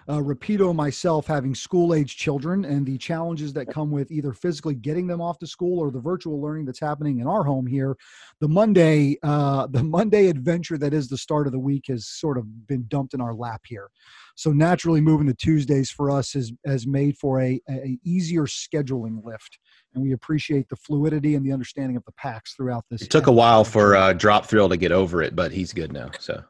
uh, 0.09 0.19
Rapido 0.19 0.75
myself 0.75 1.27
having 1.27 1.55
school 1.55 1.95
age 1.95 2.17
children 2.17 2.65
and 2.65 2.87
the 2.87 2.99
challenges 2.99 3.53
that 3.55 3.69
come 3.69 3.91
with 3.91 4.11
either 4.13 4.33
physically 4.33 4.75
getting 4.75 5.07
them 5.07 5.21
off 5.21 5.39
to 5.39 5.47
school 5.47 5.81
or 5.81 5.91
the 5.91 5.99
virtual 5.99 6.41
learning 6.41 6.67
that's 6.67 6.79
happening 6.79 7.19
in 7.21 7.27
our 7.27 7.43
home 7.43 7.67
here. 7.67 7.97
The 8.41 8.49
Monday, 8.49 9.17
uh, 9.23 9.67
the 9.67 9.83
Monday 9.83 10.29
adventure 10.29 10.79
that 10.79 10.95
is 10.95 11.09
the 11.09 11.19
start 11.19 11.47
of 11.47 11.53
the 11.53 11.59
week 11.59 11.87
has 11.89 12.07
sort 12.07 12.39
of 12.39 12.67
been 12.67 12.85
dumped 12.89 13.15
in 13.15 13.21
our 13.21 13.35
lap 13.35 13.63
here. 13.67 13.89
So 14.37 14.53
naturally, 14.53 15.01
moving 15.01 15.27
to 15.27 15.35
Tuesdays 15.35 15.91
for 15.91 16.11
us 16.11 16.35
has 16.35 16.53
has 16.67 16.87
made 16.87 17.17
for 17.17 17.41
a, 17.41 17.61
a 17.69 17.99
easier 18.05 18.43
scheduling 18.43 19.25
lift 19.25 19.59
and 19.95 20.03
we 20.03 20.13
appreciate 20.13 20.69
the 20.69 20.77
fluidity 20.77 21.35
and 21.35 21.45
the 21.45 21.53
understanding 21.53 21.97
of 21.97 22.05
the 22.05 22.13
packs 22.13 22.55
throughout 22.55 22.85
this. 22.91 23.03
It 23.03 23.11
took 23.11 23.27
a 23.27 23.33
while 23.33 23.65
for 23.65 23.97
uh, 23.97 24.13
Drop 24.13 24.47
Thrill 24.47 24.69
to 24.69 24.77
get 24.77 24.93
over 24.93 25.23
it, 25.23 25.35
but 25.35 25.53
he's 25.53 25.73
good 25.73 25.93
now. 25.93 26.11
So 26.21 26.43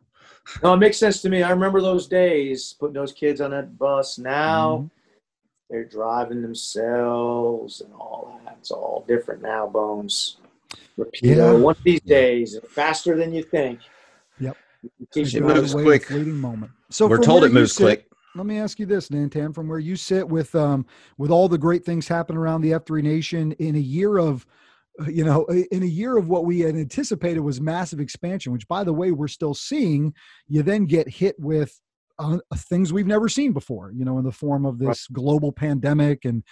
No, 0.62 0.74
it 0.74 0.78
makes 0.78 0.96
sense 0.96 1.22
to 1.22 1.28
me. 1.28 1.42
I 1.42 1.50
remember 1.50 1.80
those 1.80 2.06
days 2.06 2.74
putting 2.78 2.94
those 2.94 3.12
kids 3.12 3.40
on 3.40 3.50
that 3.52 3.78
bus. 3.78 4.18
Now 4.18 4.78
Mhm. 4.78 4.90
they're 5.70 5.84
driving 5.84 6.42
themselves 6.42 7.80
and 7.80 7.92
all 7.94 8.40
that. 8.44 8.56
It's 8.60 8.70
all 8.70 9.04
different 9.06 9.42
now, 9.42 9.66
Bones. 9.66 10.38
Rapido, 10.98 11.36
Yeah. 11.36 11.52
one 11.52 11.76
of 11.76 11.82
these 11.84 12.00
days, 12.00 12.58
faster 12.68 13.16
than 13.16 13.32
you 13.32 13.42
think. 13.42 13.80
Yep. 14.40 14.56
It 15.00 15.10
them 15.32 15.42
Go 15.42 15.48
how 15.48 15.54
moves 15.60 15.74
quick. 15.74 16.10
a 16.10 16.14
moment. 16.24 16.72
So 16.90 17.06
we're 17.06 17.18
told 17.18 17.44
it 17.44 17.52
moves 17.52 17.72
sit- 17.74 17.82
quick. 17.84 18.10
Let 18.36 18.46
me 18.46 18.58
ask 18.58 18.78
you 18.78 18.86
this, 18.86 19.08
Nantan, 19.08 19.54
from 19.54 19.68
where 19.68 19.78
you 19.78 19.96
sit 19.96 20.28
with 20.28 20.54
um, 20.54 20.86
with 21.18 21.30
all 21.30 21.48
the 21.48 21.58
great 21.58 21.84
things 21.84 22.08
happening 22.08 22.38
around 22.38 22.60
the 22.60 22.72
F3 22.72 23.02
Nation 23.02 23.52
in 23.52 23.74
a 23.74 23.80
year 23.80 24.18
of, 24.18 24.46
uh, 25.00 25.08
you 25.08 25.24
know, 25.24 25.44
in 25.46 25.82
a 25.82 25.86
year 25.86 26.16
of 26.16 26.28
what 26.28 26.44
we 26.44 26.60
had 26.60 26.76
anticipated 26.76 27.40
was 27.40 27.60
massive 27.60 28.00
expansion, 28.00 28.52
which 28.52 28.68
by 28.68 28.84
the 28.84 28.92
way 28.92 29.10
we're 29.10 29.28
still 29.28 29.54
seeing. 29.54 30.14
You 30.48 30.62
then 30.62 30.84
get 30.84 31.08
hit 31.08 31.36
with 31.38 31.80
uh, 32.18 32.38
things 32.54 32.92
we've 32.92 33.06
never 33.06 33.28
seen 33.28 33.52
before, 33.52 33.92
you 33.92 34.04
know, 34.04 34.18
in 34.18 34.24
the 34.24 34.32
form 34.32 34.66
of 34.66 34.78
this 34.78 35.06
global 35.08 35.52
pandemic 35.52 36.24
and 36.24 36.42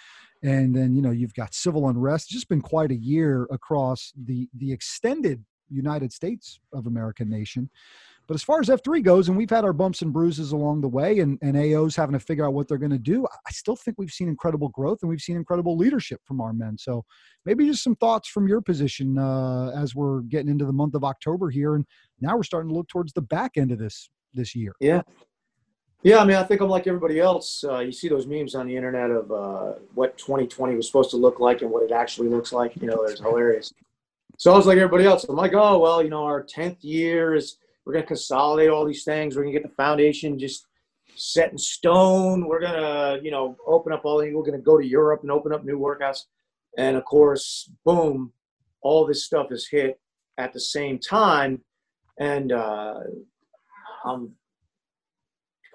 and 0.43 0.75
then 0.75 0.93
you 0.93 1.01
know 1.01 1.11
you've 1.11 1.33
got 1.33 1.53
civil 1.53 1.87
unrest. 1.87 2.25
It's 2.25 2.33
just 2.33 2.49
been 2.49 2.61
quite 2.61 2.91
a 2.91 2.95
year 2.95 3.47
across 3.51 4.11
the 4.15 4.47
the 4.55 4.71
extended 4.71 5.43
United 5.69 6.13
States 6.13 6.59
of 6.73 6.85
American 6.87 7.29
nation. 7.29 7.69
But 8.27 8.35
as 8.35 8.43
far 8.43 8.59
as 8.59 8.69
F3 8.69 9.03
goes, 9.03 9.29
and 9.29 9.37
we've 9.37 9.49
had 9.49 9.63
our 9.63 9.73
bumps 9.73 10.01
and 10.01 10.11
bruises 10.11 10.51
along 10.51 10.81
the 10.81 10.87
way, 10.87 11.19
and, 11.19 11.37
and 11.41 11.55
AO's 11.55 11.95
having 11.95 12.13
to 12.13 12.19
figure 12.19 12.45
out 12.45 12.53
what 12.53 12.67
they're 12.67 12.77
going 12.77 12.91
to 12.91 12.97
do, 12.97 13.25
I 13.25 13.51
still 13.51 13.75
think 13.75 13.97
we've 13.99 14.11
seen 14.11 14.27
incredible 14.27 14.69
growth 14.69 14.99
and 15.01 15.09
we've 15.09 15.21
seen 15.21 15.35
incredible 15.35 15.77
leadership 15.77 16.21
from 16.25 16.41
our 16.41 16.53
men. 16.53 16.77
So 16.77 17.05
maybe 17.45 17.67
just 17.67 17.83
some 17.83 17.95
thoughts 17.95 18.27
from 18.27 18.47
your 18.47 18.61
position 18.61 19.17
uh, 19.17 19.69
as 19.71 19.93
we're 19.93 20.21
getting 20.21 20.49
into 20.49 20.65
the 20.65 20.73
month 20.73 20.95
of 20.95 21.03
October 21.03 21.49
here. 21.49 21.75
And 21.75 21.85
now 22.19 22.35
we're 22.35 22.43
starting 22.43 22.69
to 22.69 22.75
look 22.75 22.87
towards 22.87 23.13
the 23.13 23.21
back 23.21 23.57
end 23.57 23.71
of 23.71 23.77
this 23.77 24.09
this 24.33 24.55
year. 24.55 24.73
Yeah. 24.79 25.01
Yeah, 26.03 26.19
I 26.19 26.25
mean, 26.25 26.35
I 26.35 26.43
think 26.43 26.61
I'm 26.61 26.69
like 26.69 26.85
everybody 26.85 27.19
else. 27.19 27.63
Uh, 27.63 27.79
you 27.79 27.91
see 27.91 28.07
those 28.07 28.27
memes 28.27 28.53
on 28.53 28.67
the 28.67 28.75
internet 28.75 29.09
of 29.09 29.31
uh, 29.31 29.79
what 29.95 30.15
2020 30.19 30.75
was 30.75 30.85
supposed 30.85 31.09
to 31.09 31.17
look 31.17 31.39
like 31.39 31.63
and 31.63 31.71
what 31.71 31.81
it 31.81 31.91
actually 31.91 32.27
looks 32.27 32.53
like. 32.53 32.75
You 32.79 32.87
know, 32.89 33.03
it's 33.05 33.19
hilarious. 33.19 33.73
So 34.37 34.53
I 34.53 34.55
was 34.55 34.67
like 34.67 34.77
everybody 34.77 35.05
else. 35.05 35.23
I'm 35.23 35.35
like, 35.35 35.53
oh, 35.55 35.79
well, 35.79 36.03
you 36.03 36.09
know, 36.09 36.23
our 36.23 36.43
10th 36.43 36.77
year 36.81 37.33
is 37.33 37.57
we're 37.85 37.93
going 37.93 38.03
to 38.03 38.07
consolidate 38.07 38.69
all 38.69 38.85
these 38.85 39.03
things. 39.03 39.35
We're 39.35 39.43
going 39.43 39.53
to 39.53 39.59
get 39.59 39.69
the 39.69 39.75
foundation 39.75 40.39
just 40.39 40.65
set 41.15 41.51
in 41.51 41.57
stone. 41.57 42.47
We're 42.47 42.61
going 42.61 42.73
to, 42.73 43.19
you 43.23 43.31
know, 43.31 43.55
open 43.67 43.93
up 43.93 44.01
all 44.05 44.19
the, 44.19 44.33
we're 44.33 44.41
going 44.41 44.53
to 44.53 44.65
go 44.65 44.77
to 44.77 44.85
Europe 44.85 45.21
and 45.21 45.31
open 45.31 45.53
up 45.53 45.63
new 45.63 45.79
workouts. 45.79 46.23
And 46.77 46.97
of 46.97 47.05
course, 47.05 47.69
boom, 47.85 48.33
all 48.81 49.05
this 49.05 49.23
stuff 49.23 49.51
is 49.51 49.67
hit 49.67 49.99
at 50.37 50.51
the 50.51 50.59
same 50.59 50.99
time. 50.99 51.61
And 52.19 52.51
uh, 52.51 52.95
I'm 54.03 54.31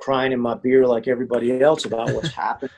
crying 0.01 0.33
in 0.33 0.41
my 0.41 0.55
beer 0.55 0.87
like 0.87 1.07
everybody 1.07 1.61
else 1.61 1.85
about 1.85 2.13
what's 2.13 2.35
happened. 2.35 2.73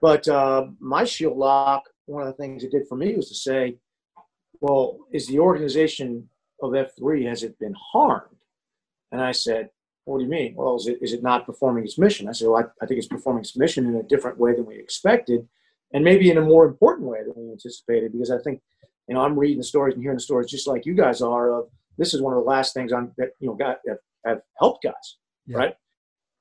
But 0.00 0.26
uh, 0.26 0.66
my 0.80 1.04
shield 1.04 1.38
lock, 1.38 1.84
one 2.06 2.22
of 2.22 2.28
the 2.28 2.42
things 2.42 2.64
it 2.64 2.72
did 2.72 2.88
for 2.88 2.96
me 2.96 3.14
was 3.14 3.28
to 3.28 3.34
say, 3.34 3.76
well, 4.60 4.98
is 5.12 5.28
the 5.28 5.38
organization 5.38 6.28
of 6.60 6.70
F3, 6.70 7.28
has 7.28 7.42
it 7.42 7.58
been 7.58 7.74
harmed? 7.92 8.41
And 9.12 9.20
I 9.20 9.32
said, 9.32 9.68
what 10.04 10.18
do 10.18 10.24
you 10.24 10.30
mean? 10.30 10.54
Well, 10.56 10.74
is 10.76 10.88
it, 10.88 10.98
is 11.00 11.12
it 11.12 11.22
not 11.22 11.46
performing 11.46 11.84
its 11.84 11.98
mission? 11.98 12.28
I 12.28 12.32
said, 12.32 12.48
well, 12.48 12.64
I, 12.64 12.84
I 12.84 12.86
think 12.86 12.98
it's 12.98 13.06
performing 13.06 13.42
its 13.42 13.56
mission 13.56 13.86
in 13.86 13.94
a 13.96 14.02
different 14.02 14.38
way 14.38 14.54
than 14.54 14.66
we 14.66 14.76
expected 14.76 15.46
and 15.92 16.02
maybe 16.02 16.30
in 16.30 16.38
a 16.38 16.42
more 16.42 16.64
important 16.66 17.08
way 17.08 17.20
than 17.22 17.34
we 17.36 17.52
anticipated 17.52 18.12
because 18.12 18.30
I 18.30 18.38
think, 18.38 18.60
you 19.06 19.14
know, 19.14 19.20
I'm 19.20 19.38
reading 19.38 19.58
the 19.58 19.64
stories 19.64 19.94
and 19.94 20.02
hearing 20.02 20.16
the 20.16 20.22
stories 20.22 20.50
just 20.50 20.66
like 20.66 20.86
you 20.86 20.94
guys 20.94 21.20
are 21.22 21.52
of 21.52 21.66
this 21.98 22.14
is 22.14 22.22
one 22.22 22.32
of 22.32 22.42
the 22.42 22.48
last 22.48 22.72
things 22.74 22.92
I'm, 22.92 23.12
that, 23.18 23.30
you 23.38 23.48
know, 23.48 23.54
got, 23.54 23.78
have, 23.86 23.98
have 24.24 24.40
helped 24.58 24.82
guys, 24.82 25.18
Yeah. 25.46 25.56
right? 25.58 25.74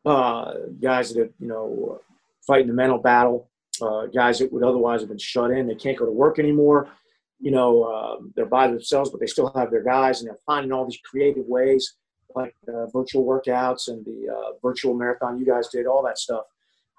Uh, 0.05 0.53
guys 0.81 1.13
that 1.13 1.19
have, 1.19 1.29
you 1.39 1.47
know, 1.47 1.99
fighting 2.47 2.67
the 2.67 2.73
mental 2.73 2.97
battle, 2.97 3.49
uh, 3.81 4.05
guys 4.07 4.39
that 4.39 4.51
would 4.51 4.63
otherwise 4.63 5.01
have 5.01 5.09
been 5.09 5.17
shut 5.17 5.51
in. 5.51 5.67
They 5.67 5.75
can't 5.75 5.97
go 5.97 6.05
to 6.05 6.11
work 6.11 6.39
anymore. 6.39 6.87
You 7.39 7.51
know, 7.51 7.83
um, 7.83 8.33
they're 8.35 8.45
by 8.45 8.67
themselves, 8.67 9.09
but 9.11 9.19
they 9.19 9.27
still 9.27 9.51
have 9.55 9.69
their 9.71 9.83
guys, 9.83 10.21
and 10.21 10.29
they're 10.29 10.39
finding 10.45 10.71
all 10.71 10.85
these 10.85 10.99
creative 11.03 11.45
ways, 11.45 11.95
like 12.35 12.55
uh, 12.67 12.87
virtual 12.87 13.25
workouts 13.25 13.87
and 13.87 14.05
the 14.05 14.33
uh, 14.33 14.51
virtual 14.61 14.93
marathon 14.93 15.39
you 15.39 15.45
guys 15.45 15.67
did, 15.69 15.85
all 15.85 16.03
that 16.03 16.17
stuff. 16.17 16.43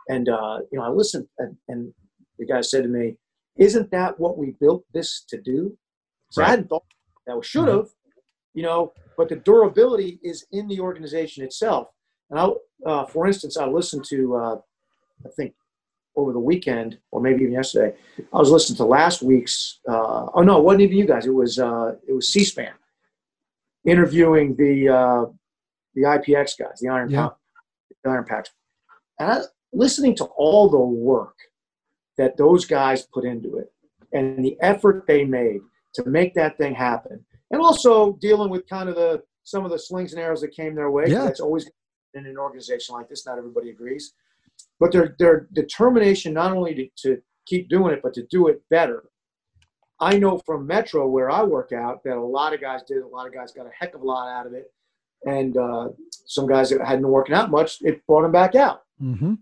And 0.08 0.28
uh, 0.28 0.60
you 0.70 0.78
know, 0.78 0.84
I 0.84 0.88
listened, 0.88 1.26
and, 1.38 1.56
and 1.68 1.92
the 2.38 2.46
guy 2.46 2.60
said 2.60 2.82
to 2.82 2.88
me, 2.88 3.16
"Isn't 3.56 3.90
that 3.90 4.18
what 4.18 4.36
we 4.38 4.56
built 4.60 4.84
this 4.92 5.24
to 5.28 5.40
do?" 5.40 5.76
So 6.30 6.42
I 6.42 6.48
hadn't 6.48 6.68
thought 6.68 6.84
that 7.26 7.36
we 7.36 7.44
should 7.44 7.68
have, 7.68 7.88
you 8.54 8.62
know. 8.62 8.92
But 9.16 9.28
the 9.28 9.36
durability 9.36 10.18
is 10.22 10.46
in 10.52 10.66
the 10.66 10.80
organization 10.80 11.44
itself. 11.44 11.88
And 12.30 12.40
I, 12.40 12.48
uh, 12.86 13.04
for 13.04 13.26
instance, 13.26 13.56
I 13.58 13.66
listened 13.66 14.04
to, 14.08 14.36
uh, 14.36 14.56
I 15.26 15.28
think 15.36 15.54
over 16.16 16.32
the 16.32 16.40
weekend 16.40 16.98
or 17.10 17.20
maybe 17.20 17.42
even 17.42 17.52
yesterday, 17.52 17.94
I 18.32 18.38
was 18.38 18.50
listening 18.50 18.78
to 18.78 18.84
last 18.84 19.22
week's. 19.22 19.80
Uh, 19.88 20.26
oh 20.34 20.42
no, 20.42 20.58
it 20.58 20.64
wasn't 20.64 20.82
even 20.82 20.96
you 20.96 21.06
guys. 21.06 21.26
It 21.26 21.34
was 21.34 21.58
uh, 21.58 21.94
it 22.08 22.12
was 22.12 22.28
C-SPAN 22.28 22.72
interviewing 23.86 24.56
the 24.56 24.88
uh, 24.88 25.24
the 25.94 26.02
IPX 26.02 26.58
guys, 26.58 26.78
the 26.80 26.88
Iron 26.88 27.10
Yeah. 27.10 27.28
Pack, 27.28 27.36
the 28.04 28.10
Iron 28.10 28.24
Packs, 28.24 28.50
and 29.18 29.32
I, 29.32 29.40
listening 29.72 30.14
to 30.16 30.24
all 30.36 30.68
the 30.68 30.78
work 30.78 31.36
that 32.18 32.36
those 32.36 32.64
guys 32.64 33.06
put 33.12 33.24
into 33.24 33.58
it 33.58 33.72
and 34.12 34.44
the 34.44 34.56
effort 34.60 35.04
they 35.06 35.24
made 35.24 35.60
to 35.94 36.04
make 36.06 36.34
that 36.34 36.56
thing 36.58 36.74
happen, 36.74 37.24
and 37.50 37.60
also 37.60 38.12
dealing 38.20 38.50
with 38.50 38.68
kind 38.68 38.88
of 38.88 38.94
the 38.94 39.22
some 39.44 39.64
of 39.64 39.70
the 39.70 39.78
slings 39.78 40.12
and 40.12 40.22
arrows 40.22 40.40
that 40.40 40.52
came 40.54 40.74
their 40.74 40.90
way. 40.90 41.04
Yeah. 41.08 41.24
That's 41.24 41.40
always 41.40 41.68
in 42.14 42.26
an 42.26 42.38
organization 42.38 42.94
like 42.94 43.08
this. 43.08 43.26
Not 43.26 43.38
everybody 43.38 43.70
agrees, 43.70 44.14
but 44.78 44.92
their 44.92 45.16
their 45.18 45.48
determination 45.52 46.32
not 46.34 46.52
only 46.52 46.74
to, 46.74 46.88
to 46.98 47.22
keep 47.46 47.68
doing 47.68 47.92
it, 47.92 48.00
but 48.02 48.14
to 48.14 48.26
do 48.30 48.48
it 48.48 48.62
better. 48.70 49.04
I 50.02 50.18
know 50.18 50.38
from 50.44 50.66
Metro 50.66 51.06
where 51.08 51.30
I 51.30 51.44
work 51.44 51.70
out 51.72 52.02
that 52.02 52.16
a 52.16 52.20
lot 52.20 52.52
of 52.52 52.60
guys 52.60 52.82
did. 52.82 52.98
A 52.98 53.06
lot 53.06 53.26
of 53.28 53.32
guys 53.32 53.52
got 53.52 53.66
a 53.66 53.70
heck 53.78 53.94
of 53.94 54.00
a 54.00 54.04
lot 54.04 54.28
out 54.28 54.46
of 54.46 54.52
it, 54.52 54.72
and 55.26 55.56
uh, 55.56 55.90
some 56.26 56.48
guys 56.48 56.70
that 56.70 56.80
hadn't 56.80 57.02
been 57.02 57.10
working 57.12 57.36
out 57.36 57.50
much, 57.52 57.80
it 57.82 58.04
brought 58.08 58.22
them 58.22 58.32
back 58.32 58.56
out. 58.56 58.82
Mm-hmm. 59.00 59.34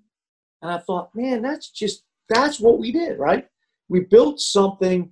And 0.63 0.71
I 0.71 0.77
thought, 0.79 1.15
man, 1.15 1.41
that's 1.41 1.71
just 1.71 2.05
that's 2.29 2.61
what 2.61 2.79
we 2.79 2.93
did, 2.93 3.19
right? 3.19 3.47
We 3.89 4.01
built 4.01 4.39
something 4.39 5.11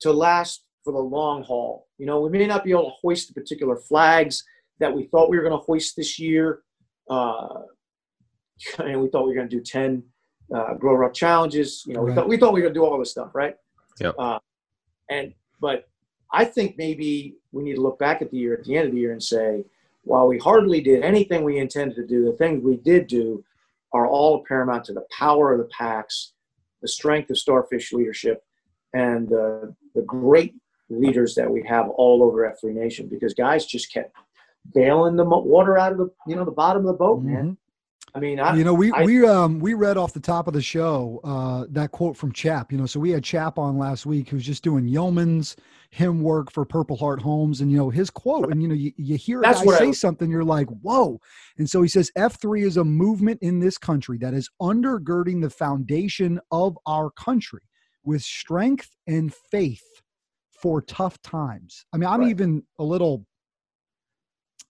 to 0.00 0.12
last 0.12 0.64
for 0.84 0.92
the 0.92 0.98
long 0.98 1.42
haul. 1.42 1.88
You 1.96 2.04
know, 2.04 2.20
we 2.20 2.28
may 2.28 2.46
not 2.46 2.62
be 2.62 2.72
able 2.72 2.84
to 2.84 2.96
hoist 3.00 3.28
the 3.28 3.34
particular 3.34 3.76
flags 3.76 4.44
that 4.78 4.94
we 4.94 5.04
thought 5.04 5.30
we 5.30 5.38
were 5.38 5.42
going 5.42 5.58
to 5.58 5.64
hoist 5.64 5.96
this 5.96 6.18
year. 6.18 6.60
Uh, 7.08 7.62
and 8.78 9.00
we 9.00 9.08
thought 9.08 9.22
we 9.24 9.30
were 9.30 9.36
going 9.36 9.48
to 9.48 9.56
do 9.56 9.62
ten 9.62 10.02
uh, 10.54 10.74
grow 10.74 10.94
ruck 10.94 11.14
challenges. 11.14 11.82
You 11.86 11.94
know, 11.94 12.02
we 12.02 12.10
Right. 12.10 12.16
thought 12.16 12.28
we 12.28 12.36
thought 12.36 12.52
we 12.52 12.60
were 12.60 12.66
going 12.66 12.74
to 12.74 12.80
do 12.80 12.84
all 12.84 12.98
this 12.98 13.10
stuff, 13.10 13.34
right? 13.34 13.56
Yep. 13.98 14.14
Uh, 14.18 14.38
and 15.10 15.32
but 15.60 15.88
I 16.32 16.44
think 16.44 16.76
maybe 16.78 17.36
we 17.52 17.62
need 17.62 17.74
to 17.74 17.80
look 17.80 17.98
back 17.98 18.22
at 18.22 18.30
the 18.30 18.38
year 18.38 18.54
at 18.54 18.64
the 18.64 18.76
end 18.76 18.88
of 18.88 18.94
the 18.94 19.00
year 19.00 19.12
and 19.12 19.22
say, 19.22 19.64
while 20.04 20.26
we 20.26 20.38
hardly 20.38 20.80
did 20.80 21.02
anything 21.02 21.44
we 21.44 21.58
intended 21.58 21.96
to 21.96 22.06
do, 22.06 22.24
the 22.24 22.32
things 22.32 22.64
we 22.64 22.76
did 22.76 23.06
do 23.06 23.44
are 23.92 24.06
all 24.06 24.44
paramount 24.48 24.84
to 24.84 24.92
the 24.92 25.06
power 25.16 25.52
of 25.52 25.58
the 25.58 25.66
packs, 25.66 26.32
the 26.80 26.88
strength 26.88 27.30
of 27.30 27.38
Starfish 27.38 27.92
leadership, 27.92 28.44
and 28.94 29.28
the 29.28 29.74
the 29.94 30.02
great 30.02 30.54
leaders 30.88 31.34
that 31.34 31.50
we 31.50 31.62
have 31.62 31.88
all 31.90 32.22
over 32.22 32.50
F3 32.50 32.74
Nation. 32.74 33.08
Because 33.08 33.34
guys 33.34 33.66
just 33.66 33.92
kept 33.92 34.14
bailing 34.74 35.16
the 35.16 35.24
water 35.24 35.78
out 35.78 35.92
of 35.92 35.98
the 35.98 36.10
you 36.26 36.34
know 36.34 36.44
the 36.44 36.50
bottom 36.50 36.82
of 36.82 36.88
the 36.88 36.98
boat, 36.98 37.22
man. 37.22 37.44
Mm-hmm. 37.44 37.52
I 38.14 38.20
mean, 38.20 38.38
I, 38.40 38.54
you 38.56 38.62
know, 38.64 38.74
we 38.74 38.92
I- 38.92 39.04
we 39.04 39.26
um 39.26 39.58
we 39.58 39.72
read 39.74 39.96
off 39.96 40.12
the 40.12 40.20
top 40.20 40.46
of 40.46 40.52
the 40.52 40.60
show 40.60 41.20
uh 41.24 41.64
that 41.70 41.92
quote 41.92 42.16
from 42.16 42.30
Chap. 42.32 42.70
You 42.70 42.78
know, 42.78 42.84
so 42.86 43.00
we 43.00 43.10
had 43.10 43.24
Chap 43.24 43.58
on 43.58 43.78
last 43.78 44.04
week 44.04 44.28
who's 44.28 44.44
just 44.44 44.62
doing 44.62 44.86
yeoman's 44.86 45.56
hymn 45.90 46.22
work 46.22 46.50
for 46.52 46.64
Purple 46.66 46.96
Heart 46.96 47.22
Homes, 47.22 47.60
and 47.62 47.70
you 47.70 47.78
know 47.78 47.88
his 47.90 48.10
quote, 48.10 48.50
and 48.50 48.60
you 48.62 48.68
know 48.68 48.74
you, 48.74 48.92
you 48.96 49.16
hear 49.16 49.38
a 49.40 49.42
That's 49.42 49.60
guy 49.60 49.64
what 49.66 49.74
I- 49.76 49.78
say 49.78 49.92
something, 49.92 50.30
you're 50.30 50.44
like, 50.44 50.68
whoa. 50.82 51.18
And 51.56 51.68
so 51.68 51.80
he 51.80 51.88
says 51.88 52.10
F 52.14 52.38
three 52.40 52.62
is 52.64 52.76
a 52.76 52.84
movement 52.84 53.38
in 53.40 53.60
this 53.60 53.78
country 53.78 54.18
that 54.18 54.34
is 54.34 54.50
undergirding 54.60 55.40
the 55.40 55.50
foundation 55.50 56.38
of 56.50 56.76
our 56.86 57.10
country 57.12 57.62
with 58.04 58.22
strength 58.22 58.90
and 59.06 59.32
faith 59.32 59.84
for 60.50 60.82
tough 60.82 61.20
times. 61.22 61.86
I 61.94 61.96
mean, 61.96 62.08
I'm 62.10 62.20
Right. 62.20 62.30
even 62.30 62.62
a 62.78 62.84
little 62.84 63.26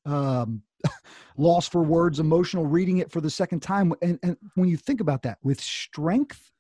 um 0.05 0.63
lost 1.37 1.73
for 1.73 1.83
words, 1.83 2.21
emotional 2.21 2.67
reading 2.67 2.99
it 2.99 3.11
for 3.11 3.21
the 3.21 3.31
second 3.31 3.61
time. 3.61 3.93
And, 4.03 4.19
and 4.23 4.37
when 4.55 4.69
you 4.69 4.77
think 4.77 5.01
about 5.01 5.23
that, 5.23 5.39
with 5.43 5.61
strength 5.61 6.51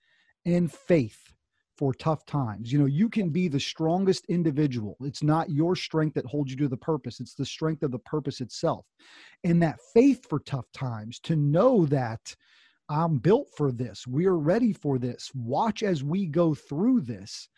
and 0.44 0.72
faith 0.72 1.18
for 1.76 1.94
tough 1.94 2.24
times, 2.26 2.72
you 2.72 2.78
know, 2.78 2.86
you 2.86 3.08
can 3.08 3.30
be 3.30 3.48
the 3.48 3.60
strongest 3.60 4.26
individual. 4.26 4.96
It's 5.00 5.22
not 5.22 5.50
your 5.50 5.74
strength 5.74 6.14
that 6.14 6.26
holds 6.26 6.50
you 6.50 6.56
to 6.58 6.68
the 6.68 6.76
purpose, 6.76 7.20
it's 7.20 7.34
the 7.34 7.46
strength 7.46 7.82
of 7.82 7.90
the 7.90 7.98
purpose 8.00 8.40
itself. 8.40 8.86
And 9.44 9.62
that 9.62 9.78
faith 9.94 10.26
for 10.28 10.40
tough 10.40 10.70
times 10.72 11.18
to 11.20 11.36
know 11.36 11.86
that 11.86 12.34
I'm 12.88 13.18
built 13.18 13.48
for 13.56 13.72
this, 13.72 14.06
we're 14.06 14.34
ready 14.34 14.72
for 14.72 14.98
this, 14.98 15.30
watch 15.34 15.82
as 15.82 16.04
we 16.04 16.26
go 16.26 16.54
through 16.54 17.02
this. 17.02 17.48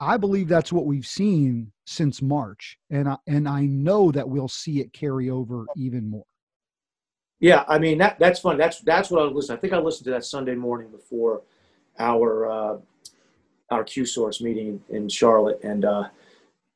I 0.00 0.16
believe 0.16 0.48
that's 0.48 0.72
what 0.72 0.86
we've 0.86 1.06
seen 1.06 1.72
since 1.90 2.22
March, 2.22 2.78
and 2.88 3.08
I, 3.08 3.16
and 3.26 3.48
I 3.48 3.62
know 3.62 4.12
that 4.12 4.28
we'll 4.28 4.46
see 4.46 4.78
it 4.78 4.92
carry 4.92 5.28
over 5.28 5.66
even 5.76 6.08
more. 6.08 6.24
Yeah, 7.40 7.64
I 7.66 7.80
mean 7.80 7.98
that 7.98 8.16
that's 8.20 8.38
fun. 8.38 8.56
That's 8.56 8.80
that's 8.80 9.10
what 9.10 9.20
I 9.20 9.24
was 9.24 9.34
listening. 9.34 9.58
I 9.58 9.60
think 9.60 9.72
I 9.72 9.78
listened 9.78 10.04
to 10.04 10.10
that 10.12 10.24
Sunday 10.24 10.54
morning 10.54 10.88
before 10.92 11.42
our 11.98 12.48
uh, 12.48 12.78
our 13.70 13.82
Q 13.82 14.06
Source 14.06 14.40
meeting 14.40 14.80
in 14.90 15.08
Charlotte, 15.08 15.58
and 15.64 15.84
uh, 15.84 16.04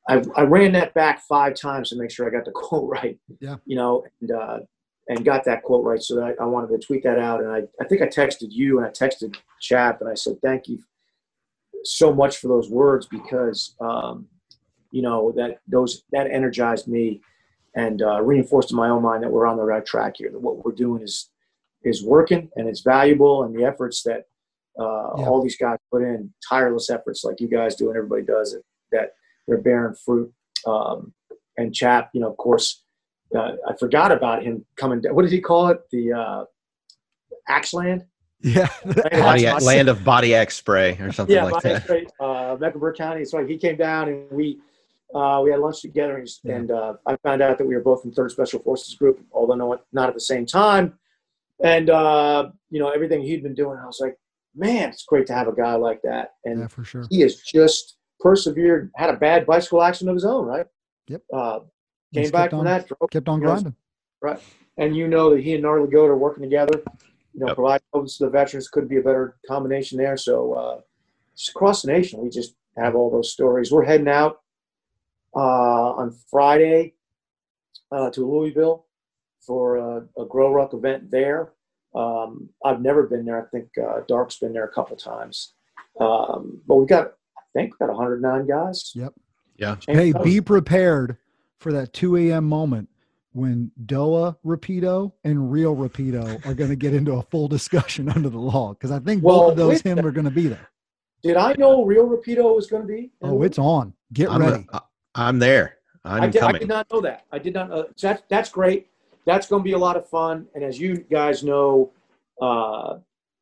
I 0.09 0.21
I 0.35 0.41
ran 0.41 0.73
that 0.73 0.93
back 0.95 1.21
five 1.21 1.55
times 1.55 1.89
to 1.89 1.95
make 1.95 2.11
sure 2.11 2.27
I 2.27 2.29
got 2.29 2.43
the 2.43 2.51
quote 2.53 2.89
right. 2.89 3.17
Yeah. 3.39 3.55
You 3.65 3.77
know, 3.77 4.03
and 4.19 4.31
uh, 4.31 4.59
and 5.07 5.23
got 5.23 5.45
that 5.45 5.63
quote 5.63 5.85
right. 5.85 6.01
So 6.01 6.21
I, 6.21 6.33
I 6.43 6.45
wanted 6.45 6.77
to 6.77 6.85
tweet 6.85 7.03
that 7.03 7.19
out, 7.19 7.41
and 7.41 7.49
I 7.49 7.61
I 7.79 7.87
think 7.87 8.01
I 8.01 8.07
texted 8.07 8.47
you 8.49 8.79
and 8.79 8.85
I 8.85 8.89
texted 8.89 9.37
Chap, 9.61 10.01
and 10.01 10.09
I 10.09 10.15
said 10.15 10.41
thank 10.41 10.67
you 10.67 10.79
so 11.85 12.13
much 12.13 12.37
for 12.37 12.47
those 12.49 12.69
words 12.69 13.05
because 13.05 13.75
um, 13.79 14.27
you 14.95 15.01
know 15.01 15.33
that 15.35 15.51
those 15.67 16.03
that 16.13 16.27
energized 16.39 16.87
me 16.87 17.21
and 17.75 18.01
uh, 18.01 18.21
reinforced 18.21 18.71
in 18.71 18.77
my 18.77 18.89
own 18.89 19.03
mind 19.03 19.21
that 19.23 19.31
we're 19.35 19.45
on 19.45 19.57
the 19.57 19.63
right 19.73 19.85
track 19.85 20.13
here. 20.17 20.31
That 20.31 20.41
what 20.47 20.63
we're 20.63 20.71
doing 20.85 21.01
is 21.03 21.29
is 21.83 22.03
working 22.03 22.49
and 22.55 22.67
it's 22.69 22.81
valuable, 22.81 23.43
and 23.43 23.53
the 23.57 23.65
efforts 23.65 24.03
that 24.03 24.21
uh, 24.79 25.09
Yeah. 25.17 25.25
all 25.27 25.41
these 25.43 25.57
guys 25.57 25.77
put 25.91 26.01
in, 26.01 26.33
tireless 26.49 26.89
efforts 26.89 27.23
like 27.25 27.41
you 27.41 27.49
guys 27.49 27.75
do 27.75 27.89
and 27.89 27.97
everybody 27.97 28.23
does 28.23 28.53
it, 28.53 28.63
that 28.93 29.07
they're 29.45 29.61
bearing 29.69 29.95
fruit. 30.05 30.31
Um, 30.65 31.13
and 31.57 31.75
Chap, 31.75 32.09
you 32.13 32.21
know, 32.21 32.29
of 32.29 32.37
course, 32.37 32.83
uh, 33.35 33.53
I 33.69 33.73
forgot 33.79 34.11
about 34.11 34.43
him 34.43 34.65
coming 34.77 35.01
down. 35.01 35.13
What 35.15 35.23
did 35.23 35.31
he 35.31 35.41
call 35.41 35.67
it? 35.73 35.79
The 35.91 36.13
uh, 36.13 36.43
Axeland. 37.49 38.05
Yeah, 38.41 38.69
Body, 39.11 39.49
land 39.71 39.89
of 39.89 40.03
Bodiac 40.03 40.51
spray 40.51 40.91
or 40.99 41.11
something 41.11 41.35
yeah, 41.35 41.45
like 41.45 41.63
by 41.63 41.69
that. 41.69 41.83
straight, 41.83 42.09
uh, 42.19 42.55
Mecklenburg 42.59 42.95
County. 42.95 43.25
So 43.25 43.43
he 43.45 43.57
came 43.57 43.75
down 43.75 44.07
and 44.09 44.29
we 44.29 44.59
uh, 45.13 45.41
we 45.43 45.51
had 45.51 45.59
lunch 45.59 45.81
together, 45.81 46.17
and, 46.17 46.27
Yeah. 46.43 46.55
and 46.55 46.71
uh, 46.71 46.93
I 47.05 47.15
found 47.17 47.41
out 47.41 47.57
that 47.57 47.65
we 47.67 47.75
were 47.75 47.81
both 47.81 48.03
in 48.05 48.11
Third 48.11 48.31
Special 48.31 48.59
Forces 48.61 48.95
Group, 48.95 49.19
although 49.31 49.55
no, 49.55 49.77
not 49.93 50.09
at 50.09 50.15
the 50.15 50.21
same 50.21 50.45
time. 50.45 50.97
And 51.63 51.89
uh, 51.89 52.49
you 52.69 52.79
know 52.79 52.89
everything 52.89 53.21
he'd 53.21 53.43
been 53.43 53.53
doing, 53.55 53.77
I 53.77 53.85
was 53.85 53.99
like, 54.01 54.17
man, 54.55 54.89
it's 54.89 55.05
great 55.05 55.27
to 55.27 55.33
have 55.33 55.47
a 55.47 55.53
guy 55.55 55.75
like 55.75 56.01
that. 56.03 56.33
And 56.43 56.61
yeah, 56.61 56.67
for 56.67 56.83
sure. 56.83 57.05
he 57.09 57.21
has 57.21 57.37
just 57.37 57.97
persevered. 58.19 58.91
Had 58.95 59.09
a 59.09 59.17
bad 59.17 59.45
bicycle 59.45 59.81
accident 59.81 60.09
of 60.11 60.15
his 60.15 60.25
own, 60.25 60.45
right? 60.45 60.65
Yep. 61.07 61.21
Uh, 61.33 61.59
came 62.13 62.29
back 62.31 62.49
from 62.49 62.59
on- 62.59 62.65
that, 62.65 62.87
drove 62.87 63.09
Kept 63.11 63.29
on 63.29 63.39
you 63.39 63.45
know, 63.45 63.51
grinding. 63.53 63.75
Right. 64.21 64.39
And 64.77 64.95
you 64.95 65.07
know 65.07 65.29
that 65.29 65.41
he 65.43 65.53
and 65.53 65.63
Gnarly 65.63 65.89
Goat 65.89 66.07
are 66.09 66.17
working 66.17 66.43
together. 66.43 66.81
You 67.33 67.41
know, 67.41 67.47
Yep. 67.47 67.55
provide 67.55 67.81
helps 67.93 68.17
to 68.17 68.25
the 68.25 68.29
veterans 68.31 68.67
could 68.69 68.89
be 68.89 68.97
a 68.97 69.01
better 69.01 69.37
combination 69.47 69.97
there. 69.97 70.17
So 70.17 70.53
uh, 70.53 70.81
just 71.37 71.49
across 71.51 71.81
the 71.83 71.91
nation, 71.91 72.21
we 72.21 72.29
just 72.29 72.55
have 72.77 72.95
all 72.95 73.09
those 73.11 73.31
stories. 73.31 73.71
We're 73.71 73.83
heading 73.85 74.07
out 74.09 74.39
on 75.41 76.15
Friday 76.29 76.95
uh, 77.91 78.09
to 78.11 78.25
Louisville 78.25 78.85
for 79.45 79.77
a, 79.77 80.07
a 80.19 80.25
Grow 80.25 80.51
Ruck 80.51 80.73
event 80.73 81.11
there. 81.11 81.53
Um, 81.93 82.49
I've 82.63 82.81
never 82.81 83.03
been 83.03 83.25
there. 83.25 83.41
I 83.41 83.49
think 83.49 83.69
uh, 83.77 84.01
Dark's 84.07 84.37
been 84.37 84.53
there 84.53 84.65
a 84.65 84.71
couple 84.71 84.97
times. 84.97 85.53
Um, 85.99 86.61
but 86.67 86.75
we've 86.75 86.89
got, 86.89 87.13
I 87.37 87.41
think, 87.53 87.73
we 87.73 87.85
got 87.85 87.93
109 87.95 88.47
guys. 88.47 88.91
Yep. 88.95 89.13
Yeah. 89.57 89.77
Hey, 89.87 90.13
be 90.23 90.41
prepared 90.41 91.17
for 91.59 91.71
that 91.71 91.93
2 91.93 92.17
a.m. 92.17 92.43
moment 92.45 92.89
when 93.31 93.71
Doa 93.85 94.35
Rapido 94.45 95.13
and 95.23 95.51
Real 95.51 95.75
Rapido 95.75 96.45
are 96.45 96.53
going 96.53 96.69
to 96.69 96.75
get 96.75 96.93
into 96.93 97.13
a 97.13 97.21
full 97.23 97.47
discussion 97.47 98.09
under 98.15 98.29
the 98.29 98.39
law 98.39 98.73
because 98.73 98.91
I 98.91 98.99
think 98.99 99.23
Well, 99.23 99.41
both 99.41 99.51
of 99.51 99.57
those 99.57 99.83
wait 99.83 99.85
a 99.85 99.89
him 99.89 100.05
are 100.05 100.11
going 100.11 100.25
to 100.25 100.31
be 100.31 100.47
there. 100.47 100.69
Did 101.23 101.37
I 101.37 101.53
know 101.57 101.85
Real 101.85 102.07
Rapido 102.07 102.55
was 102.55 102.67
going 102.67 102.83
to 102.83 102.87
be? 102.87 103.11
Oh, 103.21 103.41
it's 103.41 103.57
on. 103.57 103.93
Get 104.13 104.29
I'm, 104.29 104.41
ready. 104.41 104.67
uh, 104.71 104.79
I'm 105.15 105.39
there. 105.39 105.77
I'm 106.03 106.23
I 106.23 106.27
did, 106.27 106.41
I 106.43 106.51
did 106.51 106.67
not 106.67 106.87
know 106.91 107.01
that. 107.01 107.25
I 107.31 107.39
did 107.39 107.53
not 107.53 107.69
know. 107.69 107.87
So 107.95 108.07
that's 108.07 108.23
that's 108.29 108.49
great. 108.49 108.87
That's 109.25 109.47
going 109.47 109.61
to 109.61 109.63
be 109.63 109.71
a 109.71 109.77
lot 109.77 109.97
of 109.97 110.07
fun. 110.07 110.45
And 110.53 110.63
as 110.63 110.79
you 110.79 110.97
guys 110.97 111.43
know, 111.43 111.91
uh, 112.41 112.97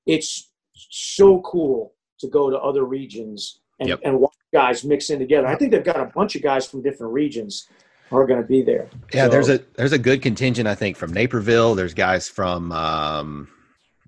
it's 0.06 0.50
so 0.74 1.42
cool 1.42 1.94
to 2.20 2.28
go 2.30 2.50
to 2.50 2.58
other 2.58 2.86
regions 2.86 3.60
and, 3.80 3.90
Yep. 3.90 4.00
and 4.06 4.20
watch 4.20 4.34
guys 4.54 4.86
mix 4.86 5.10
in 5.10 5.20
together. 5.20 5.48
I 5.48 5.56
think 5.56 5.72
they've 5.72 5.84
got 5.84 6.00
a 6.00 6.06
bunch 6.06 6.36
of 6.36 6.42
guys 6.42 6.66
from 6.66 6.82
different 6.82 7.12
regions 7.12 7.68
are 8.14 8.26
going 8.26 8.42
to 8.42 8.48
be 8.48 8.62
there. 8.62 8.88
Yeah, 9.14 9.26
So- 9.26 9.32
there's 9.32 9.50
a 9.50 9.60
there's 9.76 9.92
a 9.94 9.98
good 10.00 10.22
contingent 10.22 10.68
I 10.68 10.76
think 10.76 10.96
from 10.96 11.12
Naperville. 11.12 11.76
There's 11.76 11.94
guys 11.94 12.30
from 12.30 12.72
um, 12.72 13.50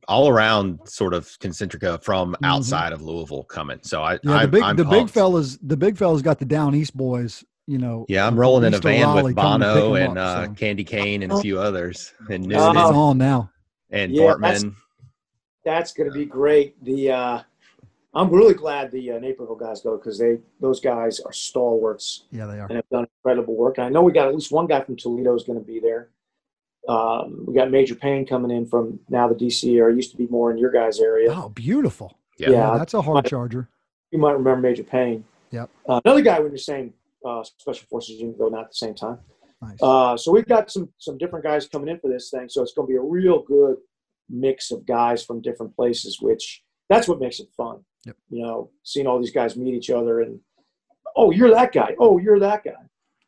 all 0.07 0.29
around 0.29 0.79
sort 0.87 1.13
of 1.13 1.25
concentrica 1.39 2.01
from 2.01 2.33
Mhm. 2.41 2.47
outside 2.47 2.93
of 2.93 3.01
Louisville 3.01 3.43
coming. 3.43 3.79
So 3.81 4.01
I 4.03 4.13
Yeah, 4.13 4.19
the 4.23 4.31
I'm, 4.33 4.51
big 4.51 4.63
I'm 4.63 4.75
the 4.77 4.85
big 4.85 5.09
fellas 5.09 5.57
the 5.61 5.75
big 5.75 5.97
fellas 5.97 6.21
got 6.21 6.39
the 6.39 6.45
down 6.45 6.73
east 6.75 6.95
boys. 6.95 7.43
You 7.67 7.79
know. 7.79 8.05
Yeah, 8.07 8.27
I'm 8.27 8.39
rolling 8.39 8.63
in 8.65 8.73
a 8.75 8.79
van 8.79 9.01
Raleigh 9.01 9.23
with 9.23 9.35
coming 9.35 9.61
to 9.67 9.73
pick 9.73 9.83
Bono 9.83 9.93
'em 9.95 10.09
and 10.09 10.17
up, 10.19 10.37
uh, 10.37 10.45
so 10.45 10.53
Candy 10.53 10.83
Cane 10.83 11.23
and 11.23 11.31
a 11.31 11.39
few 11.39 11.59
others 11.59 12.13
and 12.29 12.45
it's 12.51 12.61
Oh. 12.61 12.93
On 12.95 13.17
now. 13.17 13.49
and 13.89 14.11
Yeah, 14.11 14.35
that's- 14.39 14.63
Dortmund. 14.63 14.75
that's 15.63 15.93
going 15.93 16.09
to 16.09 16.13
be 16.13 16.25
great. 16.25 16.83
The 16.83 17.11
uh, 17.11 17.39
I'm 18.13 18.29
really 18.29 18.53
glad 18.53 18.91
the 18.91 19.11
uh, 19.13 19.19
Naperville 19.19 19.55
guys 19.55 19.81
go 19.81 19.97
because 19.97 20.17
they 20.19 20.37
those 20.59 20.79
guys 20.79 21.19
are 21.19 21.33
stalwarts 21.33 22.25
Yeah, 22.31 22.45
they 22.45 22.59
are. 22.59 22.67
and 22.67 22.75
have 22.75 22.89
done 22.89 23.07
incredible 23.17 23.55
work. 23.55 23.77
And 23.79 23.87
I 23.87 23.89
know 23.89 24.03
we 24.03 24.11
got 24.11 24.27
at 24.27 24.35
least 24.35 24.51
one 24.51 24.67
guy 24.67 24.81
from 24.81 24.95
Toledo 24.95 25.33
is 25.35 25.43
going 25.43 25.59
to 25.59 25.65
be 25.65 25.79
there. 25.79 26.09
Um, 26.87 27.45
we 27.47 27.55
got 27.55 27.71
Major 27.71 27.95
Payne 27.95 28.27
coming 28.27 28.51
in 28.51 28.67
from 28.67 28.99
now 29.09 29.27
the 29.27 29.33
DC 29.33 29.75
area. 29.79 29.95
Used 29.95 30.11
to 30.11 30.17
be 30.17 30.27
more 30.27 30.51
in 30.51 30.57
your 30.59 30.69
guys' 30.71 30.99
area. 30.99 31.31
Oh, 31.33 31.49
beautiful. 31.49 32.15
Yeah. 32.37 32.51
Yeah. 32.51 32.77
that's 32.77 32.93
a 32.93 33.01
hard 33.01 33.25
charger. 33.25 33.69
You 34.11 34.19
might 34.19 34.33
remember 34.33 34.61
Major 34.61 34.83
Payne. 34.83 35.25
Yep. 35.49 35.69
Uh, 35.89 35.99
another 36.05 36.21
guy 36.21 36.37
in 36.37 36.51
the 36.51 36.59
same 36.59 36.93
uh, 37.25 37.43
special 37.43 37.87
forces 37.89 38.19
unit, 38.19 38.37
though 38.37 38.49
not 38.49 38.65
at 38.65 38.69
the 38.69 38.75
same 38.75 38.93
time. 38.95 39.19
Nice. 39.61 39.77
Uh, 39.81 40.15
so 40.17 40.31
we've 40.31 40.45
got 40.47 40.69
some 40.71 40.89
some 40.97 41.17
different 41.17 41.43
guys 41.45 41.67
coming 41.67 41.89
in 41.89 41.99
for 41.99 42.09
this 42.09 42.29
thing. 42.29 42.47
So 42.49 42.61
it's 42.61 42.73
going 42.73 42.87
to 42.87 42.91
be 42.91 42.97
a 42.97 43.01
real 43.01 43.41
good 43.43 43.77
mix 44.29 44.71
of 44.71 44.85
guys 44.85 45.23
from 45.23 45.41
different 45.41 45.75
places, 45.75 46.19
which 46.21 46.63
that's 46.89 47.07
what 47.07 47.19
makes 47.19 47.39
it 47.39 47.47
fun. 47.55 47.79
Yep. 48.05 48.15
You 48.29 48.43
know, 48.43 48.69
seeing 48.83 49.07
all 49.07 49.19
these 49.19 49.31
guys 49.31 49.55
meet 49.55 49.73
each 49.73 49.89
other 49.89 50.21
and 50.21 50.39
oh, 51.15 51.31
you're 51.31 51.51
that 51.51 51.71
guy. 51.71 51.95
Oh, 51.99 52.17
you're 52.19 52.39
that 52.39 52.63
guy. 52.63 52.71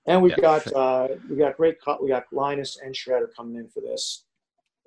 And 0.05 0.21
we've 0.21 0.33
Yeah. 0.37 0.41
got 0.41 0.73
uh, 0.73 1.07
we 1.29 1.35
got 1.37 1.57
great 1.57 1.77
we 2.01 2.09
got 2.09 2.25
Linus 2.31 2.77
and 2.83 2.93
Shredder 2.93 3.27
coming 3.35 3.55
in 3.55 3.67
for 3.69 3.81
this. 3.81 4.25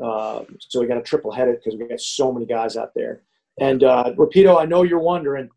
Uh, 0.03 0.45
so 0.61 0.81
we 0.81 0.87
got 0.87 0.97
a 0.99 1.03
triple 1.03 1.31
headed 1.31 1.57
because 1.57 1.79
we 1.79 1.87
got 1.87 2.01
so 2.01 2.33
many 2.33 2.47
guys 2.47 2.77
out 2.77 2.93
there. 2.95 3.23
And 3.59 3.85
uh, 3.85 4.13
Rapido, 4.17 4.59
I 4.61 4.65
know 4.65 4.83
you're 4.83 4.99
wondering. 4.99 5.51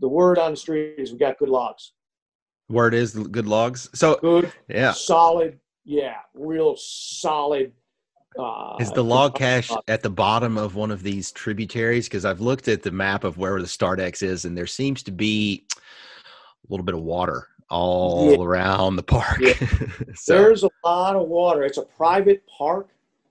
The 0.00 0.08
word 0.08 0.38
on 0.38 0.52
the 0.52 0.56
street 0.56 0.94
is 0.96 1.12
we 1.12 1.18
got 1.18 1.38
good 1.38 1.50
logs. 1.50 1.92
Word 2.68 2.94
is 2.94 3.14
good 3.14 3.46
logs. 3.46 3.90
So 3.94 4.16
Good, 4.20 4.52
yeah, 4.68 4.92
solid, 4.92 5.58
yeah, 5.84 6.16
real 6.34 6.76
solid. 6.76 7.72
Uh, 8.38 8.76
is 8.80 8.90
the 8.90 9.04
log 9.04 9.36
cache 9.36 9.70
at 9.86 10.02
the 10.02 10.10
bottom 10.10 10.58
of 10.58 10.74
one 10.74 10.90
of 10.90 11.02
these 11.02 11.30
tributaries? 11.30 12.08
Because 12.08 12.24
I've 12.24 12.40
looked 12.40 12.66
at 12.66 12.82
the 12.82 12.90
map 12.90 13.22
of 13.22 13.38
where 13.38 13.60
the 13.60 13.66
StartEx 13.66 14.22
is, 14.24 14.44
and 14.44 14.56
there 14.58 14.66
seems 14.66 15.02
to 15.04 15.12
be 15.12 15.66
a 15.76 16.72
little 16.72 16.84
bit 16.84 16.96
of 16.96 17.02
water 17.02 17.46
all 17.70 18.32
Yeah. 18.32 18.38
around 18.44 18.96
the 18.96 19.02
park. 19.04 19.38
Yeah. 19.40 19.54
so, 20.14 20.34
There's 20.34 20.64
a 20.64 20.70
lot 20.84 21.14
of 21.16 21.28
water. 21.28 21.62
It's 21.62 21.78
a 21.78 21.82
private 21.82 22.44
park. 22.46 22.88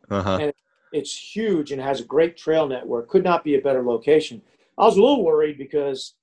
uh-huh. 0.10 0.52
It's 0.93 1.15
huge 1.36 1.72
and 1.72 1.82
has 1.82 2.00
a 2.02 2.04
great 2.06 2.38
trail 2.38 2.67
network. 2.67 3.10
Could 3.10 3.24
not 3.24 3.43
be 3.43 3.56
a 3.56 3.62
better 3.62 3.82
location. 3.84 4.41
I 4.78 4.86
was 4.86 4.96
a 4.96 5.02
little 5.02 5.24
worried 5.26 5.58
because, 5.58 6.13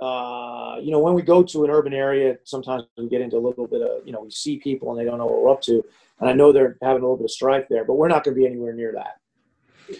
uh, 0.00 0.76
you 0.80 0.90
know, 0.90 0.98
when 1.00 1.14
we 1.14 1.22
go 1.22 1.42
to 1.42 1.64
an 1.64 1.70
urban 1.70 1.92
area, 1.92 2.36
sometimes 2.44 2.84
we 2.96 3.08
get 3.08 3.20
into 3.20 3.36
a 3.36 3.40
little 3.40 3.66
bit 3.66 3.82
of, 3.82 4.06
you 4.06 4.12
know, 4.12 4.20
we 4.22 4.30
see 4.30 4.56
people 4.58 4.90
and 4.90 4.98
they 4.98 5.04
don't 5.04 5.18
know 5.18 5.26
what 5.26 5.42
we're 5.42 5.50
up 5.50 5.60
to. 5.62 5.84
And 6.20 6.28
I 6.28 6.32
know 6.32 6.52
they're 6.52 6.76
having 6.82 7.02
a 7.02 7.04
little 7.04 7.16
bit 7.16 7.24
of 7.24 7.30
strife 7.30 7.66
there, 7.68 7.84
but 7.84 7.94
we're 7.94 8.08
not 8.08 8.24
going 8.24 8.34
to 8.36 8.40
be 8.40 8.46
anywhere 8.46 8.72
near 8.72 8.92
that. 8.92 9.18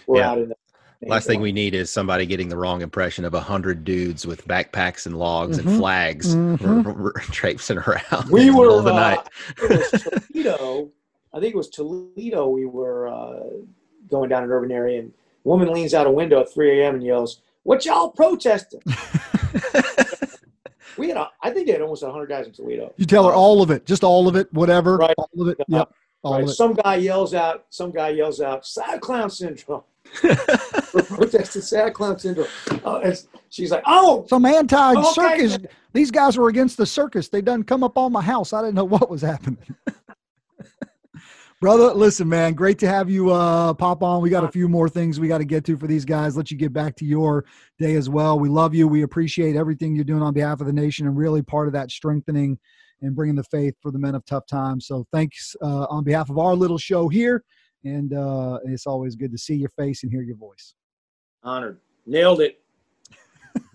We're 0.07 0.19
Yeah. 0.19 0.31
out 0.31 0.37
in 0.39 0.49
the 0.49 0.55
Last 1.07 1.27
thing 1.27 1.39
we 1.39 1.53
need 1.53 1.75
is 1.75 1.89
somebody 1.89 2.25
getting 2.25 2.49
the 2.49 2.57
wrong 2.57 2.81
impression 2.81 3.23
of 3.23 3.33
a 3.33 3.39
hundred 3.39 3.85
dudes 3.85 4.27
with 4.27 4.45
backpacks 4.45 5.05
and 5.05 5.17
logs 5.17 5.57
Mhm. 5.57 5.65
and 5.67 5.77
flags 5.77 6.35
Mhm. 6.35 6.85
r- 6.85 7.03
r- 7.05 7.11
traipsing 7.31 7.77
around 7.77 8.29
We 8.29 8.41
in 8.41 8.47
the 8.47 8.53
were 8.57 8.63
middle 8.65 8.79
of 8.79 8.83
the 8.83 8.91
uh, 8.91 8.95
night. 8.95 9.29
it 9.63 9.69
was 9.69 9.91
Toledo. 10.33 10.89
I 11.33 11.39
think 11.39 11.53
it 11.53 11.57
was 11.57 11.69
Toledo. 11.69 12.49
We 12.49 12.65
were 12.65 13.07
uh, 13.07 13.43
going 14.09 14.29
down 14.29 14.43
an 14.43 14.51
urban 14.51 14.71
area, 14.73 14.99
and 14.99 15.13
a 15.45 15.47
woman 15.47 15.71
leans 15.71 15.93
out 15.93 16.05
a 16.05 16.11
window 16.11 16.41
at 16.41 16.51
3 16.53 16.81
a.m. 16.81 16.95
and 16.95 17.03
yells, 17.03 17.41
"What 17.63 17.85
y'all 17.85 18.09
protesting?" 18.09 18.81
we 20.97 21.07
had, 21.09 21.17
a, 21.17 21.29
I 21.41 21.49
think 21.51 21.67
they 21.67 21.73
had 21.73 21.81
almost 21.81 22.03
100 22.03 22.27
guys 22.27 22.45
in 22.47 22.51
Toledo. 22.53 22.93
You 22.97 23.05
tell 23.05 23.25
her 23.27 23.33
all 23.33 23.61
of 23.61 23.71
it, 23.71 23.85
just 23.85 24.03
all 24.03 24.27
of 24.27 24.35
it, 24.35 24.51
whatever, 24.53 24.97
Right. 24.97 25.15
all 25.17 25.41
of 25.41 25.47
it. 25.47 25.57
Yeah. 25.67 25.77
Yep, 25.79 25.93
all 26.23 26.33
Right? 26.33 26.43
of 26.43 26.49
it. 26.49 26.53
Some 26.53 26.73
guy 26.73 26.95
yells 26.95 27.33
out. 27.33 27.65
Some 27.69 27.91
guy 27.91 28.09
yells 28.09 28.41
out, 28.41 28.65
"Sad 28.65 29.01
clown 29.01 29.29
syndrome." 29.29 29.83
We're 30.23 31.03
protesting 31.03 31.61
sad 31.61 31.93
clown 31.93 32.17
syndrome. 32.19 32.47
Uh, 32.83 33.13
she's 33.49 33.71
like, 33.71 33.83
"Oh, 33.85 34.25
Some 34.27 34.45
anti 34.45 34.93
Okay. 34.95 35.11
circus. 35.47 35.57
These 35.93 36.11
guys 36.11 36.37
were 36.37 36.49
against 36.49 36.77
the 36.77 36.85
circus. 36.85 37.29
They 37.29 37.41
done 37.41 37.63
come 37.63 37.83
up 37.83 37.97
on 37.97 38.11
my 38.11 38.21
house. 38.21 38.53
I 38.53 38.61
didn't 38.61 38.75
know 38.75 38.83
what 38.85 39.09
was 39.09 39.21
happening. 39.21 39.57
Brother, 41.61 41.93
listen, 41.93 42.29
man, 42.29 42.53
great 42.53 42.79
to 42.79 42.87
have 42.87 43.09
you 43.09 43.31
uh, 43.31 43.73
pop 43.73 44.01
on. 44.01 44.21
We 44.21 44.29
got 44.29 44.45
a 44.45 44.51
few 44.51 44.69
more 44.69 44.87
things 44.87 45.19
we 45.19 45.27
got 45.27 45.39
to 45.39 45.45
get 45.45 45.65
to 45.65 45.75
for 45.75 45.87
these 45.87 46.05
guys. 46.05 46.37
Let 46.37 46.51
you 46.51 46.57
get 46.57 46.71
back 46.71 46.95
to 46.97 47.05
your 47.05 47.43
day 47.77 47.95
as 47.95 48.09
well. 48.09 48.39
We 48.39 48.47
love 48.47 48.73
you. 48.73 48.87
We 48.87 49.01
appreciate 49.01 49.57
everything 49.57 49.93
you're 49.93 50.05
doing 50.05 50.21
on 50.23 50.33
behalf 50.33 50.61
of 50.61 50.67
the 50.67 50.73
nation 50.73 51.05
and 51.05 51.17
really 51.17 51.41
part 51.41 51.67
of 51.67 51.73
that 51.73 51.91
strengthening 51.91 52.57
and 53.01 53.13
bringing 53.13 53.35
the 53.35 53.43
faith 53.43 53.75
for 53.81 53.91
the 53.91 53.99
men 53.99 54.15
of 54.15 54.23
tough 54.25 54.45
times. 54.47 54.87
So 54.87 55.05
thanks 55.11 55.53
uh, 55.61 55.83
on 55.89 56.05
behalf 56.05 56.29
of 56.29 56.37
our 56.37 56.55
little 56.55 56.77
show 56.77 57.09
here. 57.09 57.43
And 57.83 58.13
uh, 58.13 58.59
it's 58.63 58.87
always 58.87 59.17
good 59.17 59.33
to 59.33 59.37
see 59.37 59.55
your 59.55 59.71
face 59.77 60.03
and 60.03 60.11
hear 60.13 60.21
your 60.21 60.37
voice. 60.37 60.75
Honored. 61.43 61.77
Nailed 62.05 62.39
it. 62.39 62.61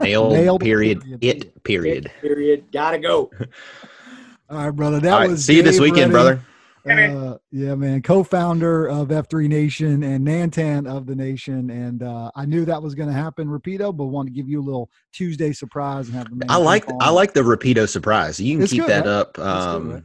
Nailed, 0.00 0.32
Nailed, 0.32 0.62
period, 0.62 1.02
period. 1.02 1.22
it 1.22 1.64
period. 1.64 2.10
Period. 2.22 2.64
Gotta 2.72 2.98
go. 2.98 3.30
All 4.48 4.56
right, 4.56 4.70
brother. 4.70 5.00
That 5.00 5.12
All 5.12 5.18
right, 5.20 5.30
was 5.30 5.44
see 5.44 5.56
you 5.56 5.62
this 5.62 5.78
weekend, 5.78 6.12
Redding. 6.14 6.38
brother. 6.38 6.40
Uh, 6.86 7.38
yeah, 7.50 7.74
man. 7.74 8.02
Co-founder 8.02 8.88
of 8.88 9.08
F3 9.08 9.48
Nation 9.48 10.02
and 10.02 10.26
Nantan 10.26 10.86
of 10.86 11.06
the 11.06 11.14
Nation, 11.14 11.70
and 11.70 12.02
uh, 12.02 12.30
I 12.34 12.44
knew 12.44 12.64
that 12.66 12.82
was 12.82 12.94
going 12.94 13.08
to 13.08 13.14
happen, 13.14 13.48
Rapido, 13.48 13.96
but 13.96 14.04
want 14.06 14.28
to 14.28 14.32
give 14.32 14.48
you 14.48 14.60
a 14.60 14.62
little 14.64 14.90
Tuesday 15.12 15.52
surprise 15.52 16.08
and 16.08 16.16
have 16.16 16.26
the. 16.30 16.44
I 16.48 16.56
like 16.56 16.86
jump 16.86 17.02
I 17.02 17.08
like 17.10 17.32
the 17.32 17.40
Rapido 17.40 17.88
surprise. 17.88 18.38
You 18.38 18.56
can 18.56 18.62
It's 18.64 18.72
keep 18.72 18.82
good, 18.82 18.90
that 18.90 19.06
right? 19.06 19.08
up 19.08 19.32
good, 19.34 19.46
um, 19.46 19.92
right? 19.94 20.02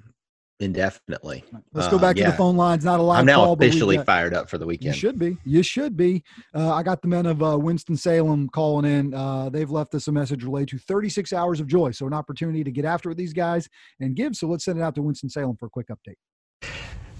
indefinitely. 0.61 1.43
Let's 1.73 1.87
go 1.89 1.97
Uh, 1.97 2.01
back 2.01 2.15
to 2.15 2.21
yeah. 2.21 2.31
the 2.31 2.37
phone 2.37 2.55
lines. 2.57 2.83
Not 2.85 2.99
a 2.99 3.03
live 3.03 3.19
I'm 3.19 3.25
now 3.25 3.43
call, 3.45 3.53
officially 3.53 3.97
got- 3.97 4.05
fired 4.05 4.33
up 4.33 4.49
for 4.49 4.57
the 4.57 4.65
weekend. 4.65 4.93
You 4.95 4.99
should 4.99 5.17
be. 5.19 5.37
You 5.45 5.63
should 5.63 5.95
be. 5.97 6.23
Uh, 6.53 6.73
I 6.73 6.83
got 6.83 7.01
the 7.01 7.07
men 7.07 7.25
of 7.25 7.41
uh, 7.43 7.57
Winston 7.57 7.95
Salem 7.97 8.47
calling 8.49 8.89
in. 8.89 9.13
Uh, 9.13 9.49
they've 9.49 9.69
left 9.71 9.93
us 9.95 10.07
a 10.07 10.11
message 10.11 10.43
related 10.43 10.69
to 10.69 10.77
36 10.79 11.33
hours 11.33 11.59
of 11.59 11.67
joy. 11.67 11.91
So 11.91 12.07
an 12.07 12.13
opportunity 12.13 12.63
to 12.63 12.71
get 12.71 12.85
after 12.85 13.09
with 13.09 13.17
these 13.17 13.33
guys 13.33 13.67
and 13.99 14.15
give. 14.15 14.35
So 14.35 14.47
let's 14.47 14.63
send 14.65 14.79
it 14.79 14.81
out 14.81 14.95
to 14.95 15.01
Winston 15.01 15.29
Salem 15.29 15.55
for 15.57 15.65
a 15.65 15.69
quick 15.69 15.87
update. 15.89 16.15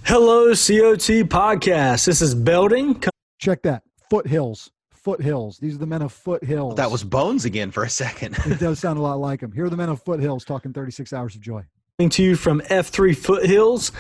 Hello, 0.04 0.48
COT 0.50 1.30
podcast. 1.30 2.06
This 2.06 2.22
is 2.22 2.34
Belding. 2.34 3.00
Check 3.38 3.62
that. 3.62 3.84
Foothills. 4.10 4.72
Foothills. 4.92 5.60
These 5.60 5.76
are 5.76 5.78
the 5.78 5.86
men 5.86 6.02
of 6.02 6.12
Foothills. 6.12 6.76
That 6.78 6.90
was 6.90 7.04
Bones 7.04 7.46
again 7.46 7.70
for 7.70 7.84
a 7.84 7.90
second. 7.90 8.36
It 8.46 8.60
does 8.60 8.80
sound 8.82 8.98
a 8.98 9.02
lot 9.04 9.20
like 9.20 9.42
him. 9.42 9.52
Here 9.52 9.66
are 9.66 9.70
the 9.70 9.78
men 9.78 9.90
of 9.90 10.02
Foothills 10.04 10.44
talking 10.46 10.74
36 10.74 11.14
hours 11.14 11.36
of 11.36 11.42
joy. 11.42 11.64
Coming 12.00 12.10
to 12.10 12.24
you 12.24 12.36
from 12.36 12.60
F3 12.62 13.16
Foothills 13.16 13.92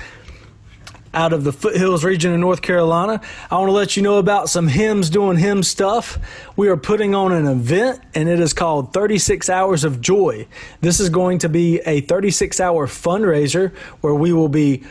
out 1.14 1.34
of 1.34 1.44
the 1.44 1.52
Foothills 1.52 2.04
region 2.04 2.34
of 2.34 2.40
North 2.40 2.62
Carolina. 2.62 3.22
I 3.50 3.56
want 3.58 3.68
to 3.70 3.74
let 3.74 3.98
you 3.98 4.04
know 4.04 4.18
about 4.18 4.50
some 4.50 4.68
HIMs 4.68 5.12
doing 5.12 5.38
HIM 5.38 5.64
stuff. 5.64 6.20
We 6.56 6.70
are 6.70 6.78
putting 6.78 7.16
on 7.16 7.32
an 7.32 7.48
event 7.48 8.02
and 8.14 8.30
it 8.30 8.40
is 8.40 8.54
called 8.54 8.94
36 8.94 9.50
Hours 9.50 9.84
of 9.84 10.02
Joy. 10.02 10.48
This 10.82 11.00
is 11.00 11.10
going 11.10 11.40
to 11.40 11.50
be 11.50 11.80
a 11.86 12.02
36 12.02 12.60
hour 12.60 12.88
fundraiser 12.88 13.76
where 14.02 14.14
we 14.14 14.34
will 14.34 14.50
be 14.50 14.84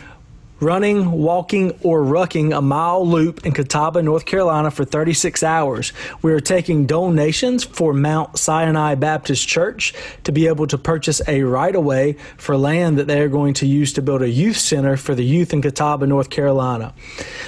running, 0.60 1.10
walking, 1.12 1.78
or 1.82 2.02
rucking 2.02 2.56
a 2.56 2.60
mile 2.60 3.06
loop 3.06 3.46
in 3.46 3.52
Catawba, 3.52 4.02
North 4.02 4.24
Carolina 4.24 4.70
for 4.70 4.84
36 4.84 5.42
hours. 5.42 5.92
We 6.22 6.32
are 6.32 6.40
taking 6.40 6.86
donations 6.86 7.64
for 7.64 7.92
Mount 7.92 8.38
Sinai 8.38 8.94
Baptist 8.94 9.46
Church 9.46 9.94
to 10.24 10.32
be 10.32 10.46
able 10.48 10.66
to 10.66 10.78
purchase 10.78 11.20
a 11.28 11.42
right 11.42 11.74
of 11.74 11.84
way 11.84 12.14
for 12.36 12.56
land 12.56 12.98
that 12.98 13.06
they 13.06 13.20
are 13.20 13.28
going 13.28 13.54
to 13.54 13.66
use 13.66 13.92
to 13.94 14.02
build 14.02 14.22
a 14.22 14.28
youth 14.28 14.56
center 14.56 14.96
for 14.96 15.14
the 15.14 15.24
youth 15.24 15.52
in 15.52 15.62
Catawba, 15.62 16.06
North 16.06 16.30
Carolina. 16.30 16.94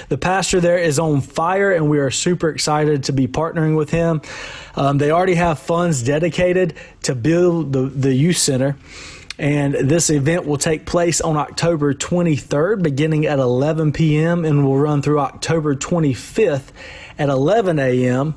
The 0.09 0.17
pastor 0.17 0.59
there 0.59 0.77
is 0.77 0.99
on 0.99 1.21
fire, 1.21 1.71
and 1.71 1.89
we 1.89 1.99
are 1.99 2.11
super 2.11 2.49
excited 2.49 3.03
to 3.05 3.13
be 3.13 3.27
partnering 3.27 3.75
with 3.75 3.89
him. 3.89 4.21
Um, 4.75 4.97
they 4.97 5.11
already 5.11 5.35
have 5.35 5.59
funds 5.59 6.01
dedicated 6.01 6.75
to 7.03 7.15
build 7.15 7.73
the, 7.73 7.81
the 7.83 8.13
youth 8.13 8.37
center. 8.37 8.77
And 9.41 9.73
this 9.73 10.11
event 10.11 10.45
will 10.45 10.59
take 10.59 10.85
place 10.85 11.19
on 11.19 11.35
October 11.35 11.95
23rd, 11.95 12.83
beginning 12.83 13.25
at 13.25 13.39
11 13.39 13.91
p.m., 13.91 14.45
and 14.45 14.63
will 14.63 14.77
run 14.77 15.01
through 15.01 15.19
October 15.19 15.75
25th 15.75 16.67
at 17.17 17.27
11 17.27 17.79
a.m. 17.79 18.35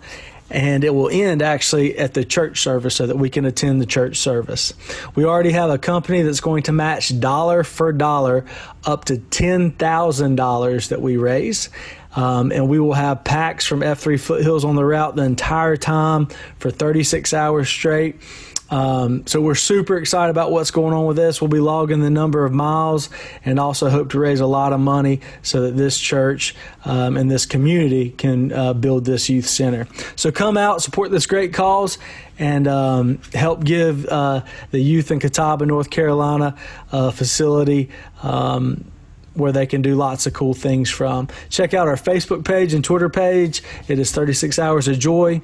And 0.49 0.83
it 0.83 0.95
will 0.95 1.11
end 1.11 1.43
actually 1.43 1.99
at 1.99 2.15
the 2.15 2.25
church 2.25 2.63
service 2.63 2.97
so 2.97 3.07
that 3.07 3.19
we 3.19 3.29
can 3.29 3.45
attend 3.45 3.83
the 3.83 3.87
church 3.87 4.17
service. 4.17 4.73
We 5.15 5.27
already 5.27 5.53
have 5.53 5.69
a 5.69 5.77
company 5.77 6.23
that's 6.23 6.41
going 6.41 6.63
to 6.65 6.73
match 6.73 7.21
dollar 7.21 7.65
for 7.65 7.93
dollar 7.93 8.47
up 8.87 9.05
to 9.07 9.17
$10,000 9.19 10.89
that 10.89 11.03
we 11.03 11.19
raise. 11.19 11.69
Um, 12.17 12.51
and 12.51 12.67
we 12.67 12.81
will 12.81 12.95
have 12.95 13.25
PAX 13.25 13.67
from 13.67 13.81
F3 13.81 14.19
Foothills 14.19 14.65
on 14.65 14.75
the 14.75 14.85
route 14.87 15.17
the 15.17 15.25
entire 15.25 15.77
time 15.77 16.29
for 16.59 16.71
36 16.71 17.35
hours 17.35 17.69
straight. 17.69 18.23
Um, 18.71 19.27
so 19.27 19.41
we're 19.41 19.55
super 19.55 19.97
excited 19.99 20.31
about 20.31 20.51
what's 20.51 20.71
going 20.71 20.95
on 20.95 21.07
with 21.07 21.17
this. 21.17 21.41
We'll 21.41 21.49
be 21.49 21.61
logging 21.61 22.01
the 22.01 22.11
number 22.11 22.45
of 22.45 22.53
miles 22.53 23.11
and 23.45 23.61
also 23.61 23.91
hope 23.91 24.11
to 24.11 24.19
raise 24.19 24.41
a 24.41 24.47
lot 24.47 24.73
of 24.73 24.81
money 24.81 25.21
so 25.43 25.63
that 25.63 25.77
this 25.77 25.99
church 25.99 26.55
um, 26.85 27.17
and 27.17 27.31
this 27.31 27.47
community 27.47 28.11
can 28.11 28.53
uh, 28.53 28.73
build 28.73 29.05
this 29.05 29.29
youth 29.29 29.47
center. 29.47 29.87
So 30.17 30.33
come 30.33 30.57
out, 30.57 30.83
support 30.83 31.11
this 31.11 31.27
great 31.27 31.53
cause, 31.53 31.99
and 32.39 32.67
um, 32.67 33.21
help 33.33 33.65
give 33.65 34.07
uh, 34.07 34.43
the 34.71 34.81
youth 34.81 35.11
in 35.11 35.21
Catawba, 35.21 35.67
North 35.67 35.91
Carolina, 35.91 36.57
a 36.91 37.13
facility. 37.13 37.91
Um, 38.23 38.91
where 39.35 39.51
they 39.53 39.67
can 39.67 39.83
do 39.83 39.97
lots 39.97 40.27
of 40.27 40.33
cool 40.33 40.55
things 40.55 40.89
from. 40.89 41.29
Check 41.51 41.75
out 41.75 41.89
our 41.89 41.97
Facebook 41.97 42.45
page 42.45 42.73
and 42.73 42.85
Twitter 42.85 43.09
page. 43.09 43.63
It 43.89 43.99
is 43.99 44.13
36 44.13 44.59
Hours 44.61 44.89
of 44.89 44.99
Joy. 44.99 45.43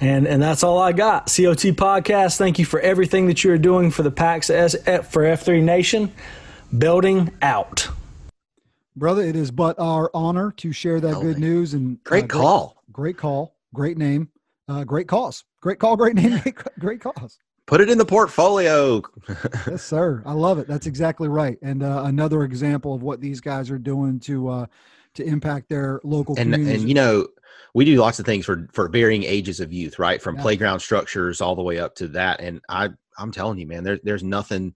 And, 0.00 0.26
and 0.28 0.40
that's 0.40 0.62
all 0.62 0.78
I 0.78 0.92
got. 0.92 1.26
COT 1.26 1.74
Podcast, 1.74 2.36
thank 2.38 2.58
you 2.58 2.64
for 2.64 2.78
everything 2.80 3.26
that 3.26 3.42
you're 3.42 3.58
doing 3.58 3.90
for 3.90 4.02
the 4.02 4.10
PAX 4.10 4.48
S- 4.48 4.74
for 5.08 5.22
F3 5.24 5.62
Nation. 5.62 6.12
Building 6.76 7.32
out. 7.42 7.88
Brother, 8.94 9.22
it 9.22 9.36
is 9.36 9.50
but 9.50 9.78
our 9.78 10.10
honor 10.14 10.52
to 10.58 10.72
share 10.72 11.00
that 11.00 11.14
good 11.14 11.22
Building. 11.22 11.40
news. 11.40 11.74
And 11.74 12.02
Great 12.04 12.24
uh, 12.24 12.28
call. 12.28 12.82
Great 12.92 13.16
call. 13.16 13.56
Great 13.74 13.96
name. 13.98 14.28
Uh, 14.68 14.84
great 14.84 15.08
cause. 15.08 15.44
Great 15.60 15.78
call. 15.78 15.96
Great 15.96 16.14
name. 16.14 16.38
Great, 16.40 16.56
great 16.78 17.00
cause. 17.00 17.38
Put 17.66 17.80
it 17.80 17.90
in 17.90 17.98
the 17.98 18.04
portfolio. 18.04 19.02
yes, 19.66 19.82
sir. 19.82 20.22
I 20.24 20.32
love 20.32 20.58
it. 20.58 20.66
That's 20.68 20.86
exactly 20.86 21.28
right. 21.28 21.58
And 21.62 21.82
uh, 21.82 22.02
another 22.06 22.42
example 22.44 22.94
of 22.94 23.02
what 23.02 23.20
these 23.20 23.40
guys 23.40 23.70
are 23.70 23.78
doing 23.78 24.20
to 24.20 24.48
uh, 24.48 24.66
to 25.14 25.24
impact 25.24 25.68
their 25.68 26.00
local 26.04 26.34
and 26.38 26.52
communities. 26.52 26.82
and 26.82 26.88
you 26.88 26.94
know 26.94 27.28
we 27.78 27.84
do 27.84 27.96
lots 28.00 28.18
of 28.18 28.26
things 28.26 28.44
for 28.44 28.66
for 28.72 28.88
varying 28.88 29.22
ages 29.22 29.60
of 29.60 29.72
youth 29.72 30.00
right? 30.00 30.20
From 30.20 30.34
Yeah. 30.34 30.42
playground 30.42 30.80
structures 30.80 31.40
all 31.40 31.54
the 31.54 31.62
way 31.62 31.78
up 31.78 31.94
to 31.96 32.08
that 32.08 32.40
and 32.40 32.60
i 32.68 32.88
i'm 33.18 33.30
telling 33.30 33.56
you 33.58 33.66
man 33.68 33.84
there, 33.84 34.00
there's 34.02 34.24
nothing 34.24 34.74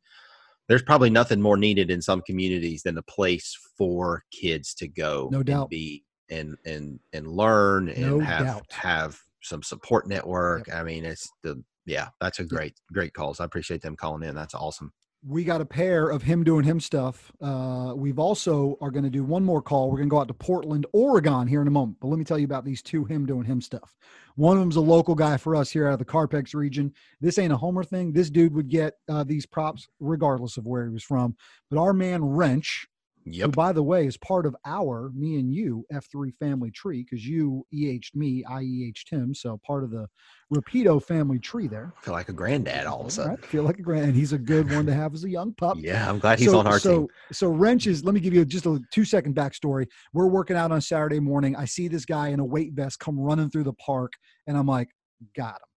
there's 0.69 0.83
probably 0.83 1.11
nothing 1.11 1.41
more 1.43 1.57
needed 1.57 1.91
in 1.91 2.01
some 2.01 2.23
communities 2.23 2.85
than 2.85 2.97
a 2.99 3.03
place 3.03 3.59
for 3.77 4.23
kids 4.31 4.73
to 4.75 4.87
go 4.87 5.29
No 5.33 5.39
and 5.39 5.47
doubt. 5.47 5.69
be 5.69 6.05
and 6.31 6.57
and 6.65 7.01
and 7.13 7.27
learn 7.27 7.89
and 7.89 8.03
No 8.03 8.21
have 8.21 8.47
doubt. 8.47 8.67
have 8.71 9.19
some 9.43 9.65
support 9.65 10.07
network. 10.07 10.73
I 10.73 10.85
mean 10.85 11.05
it's 11.05 11.29
the 11.43 11.61
yeah 11.87 12.09
that's 12.21 12.39
a 12.39 12.45
great 12.45 12.75
great 12.93 13.15
calls. 13.15 13.41
I 13.41 13.45
appreciate 13.45 13.83
them 13.83 13.97
calling 13.97 14.23
in. 14.23 14.37
That's 14.37 14.55
awesome 14.55 14.93
we 15.27 15.45
got 15.45 15.61
a 15.61 15.65
pair 15.65 16.09
of 16.09 16.23
him 16.23 16.43
doing 16.43 16.65
him 16.65 16.81
stuff. 16.81 17.31
Uh, 17.41 17.93
we've 17.95 18.19
also 18.19 18.77
are 18.81 18.91
going 18.91 19.05
to 19.05 19.11
do 19.11 19.23
one 19.23 19.45
more 19.45 19.63
call. 19.63 19.89
We're 19.89 19.99
going 19.99 20.09
to 20.09 20.15
go 20.15 20.21
out 20.21 20.29
to 20.29 20.35
Portland, 20.35 20.85
Oregon 20.93 21.47
here 21.47 21.63
in 21.63 21.69
a 21.69 21.73
moment. 21.73 21.99
But 22.01 22.09
let 22.09 22.19
me 22.19 22.25
tell 22.25 22.39
you 22.39 22.45
about 22.45 22.65
these 22.65 22.83
two 22.83 23.05
him 23.05 23.25
doing 23.25 23.45
him 23.45 23.61
stuff. 23.61 23.95
One 24.35 24.57
of 24.57 24.61
them's 24.61 24.77
a 24.77 24.81
local 24.81 25.15
guy 25.15 25.37
for 25.37 25.55
us 25.55 25.71
here 25.71 25.87
out 25.87 25.93
of 25.93 25.99
the 26.01 26.05
Carpex 26.05 26.55
region. 26.55 26.93
This 27.21 27.39
ain't 27.39 27.53
a 27.53 27.57
homer 27.57 27.85
thing. 27.85 28.13
This 28.13 28.31
dude 28.31 28.55
would 28.55 28.69
get 28.69 28.95
uh, 29.09 29.23
these 29.25 29.47
props 29.47 29.89
regardless 30.01 30.57
of 30.57 30.67
where 30.67 30.85
he 30.85 30.91
was 30.91 31.05
from. 31.05 31.37
But 31.71 31.79
our 31.79 31.93
man 31.93 32.25
Wrench, 32.25 32.89
who 33.25 33.49
by 33.49 33.73
the 33.73 33.83
way 33.83 34.07
is 34.07 34.17
part 34.17 34.47
of 34.47 34.57
our 34.65 35.11
me 35.15 35.39
and 35.39 35.53
you 35.53 35.85
F3 35.93 36.35
family 36.39 36.71
tree 36.71 37.05
because 37.09 37.27
you 37.27 37.65
EH'd 37.73 38.15
me, 38.15 38.45
I 38.49 38.63
EH'd 38.63 39.09
him. 39.09 39.35
So 39.35 39.61
part 39.65 39.85
of 39.85 39.91
the 39.91 40.07
Rapido 40.53 41.03
family 41.03 41.39
tree 41.39 41.69
there. 41.69 41.95
I 41.97 42.01
feel 42.03 42.15
like 42.15 42.29
a 42.29 42.33
granddad 42.33 42.87
all 42.87 43.01
of 43.01 43.07
a 43.07 43.11
sudden 43.11 43.31
Right? 43.33 43.45
Feel 43.47 43.63
like 43.63 43.79
a 43.79 43.83
grand. 43.83 44.07
And 44.07 44.15
he's 44.15 44.33
a 44.33 44.39
good 44.39 44.71
one 44.71 44.87
to 44.87 44.95
have 45.03 45.15
as 45.15 45.25
a 45.25 45.31
young 45.31 45.55
pup 45.55 45.77
yeah 45.81 46.09
i'm 46.09 46.19
glad 46.19 46.39
he's 46.39 46.51
so, 46.51 46.59
on 46.59 46.67
our 46.67 46.79
so, 46.79 46.99
team 47.01 47.09
So 47.33 47.49
wrench 47.49 47.87
is. 47.87 48.05
Let 48.05 48.15
me 48.15 48.21
give 48.21 48.35
you 48.35 48.45
just 48.45 48.67
a 48.67 48.81
two 48.93 49.05
second 49.05 49.35
backstory. 49.35 49.87
We're 50.13 50.27
working 50.27 50.57
out 50.57 50.73
on 50.73 50.81
Saturday 50.81 51.21
morning. 51.21 51.57
I 51.57 51.65
see 51.65 51.89
this 51.89 52.05
guy 52.05 52.29
in 52.29 52.41
a 52.41 52.45
weight 52.45 52.73
vest 52.73 52.99
come 52.99 53.19
running 53.19 53.51
through 53.51 53.65
the 53.65 53.73
park, 53.75 54.13
and 54.47 54.57
I'm 54.57 54.67
like, 54.67 54.89
got 55.37 55.55
him. 55.55 55.72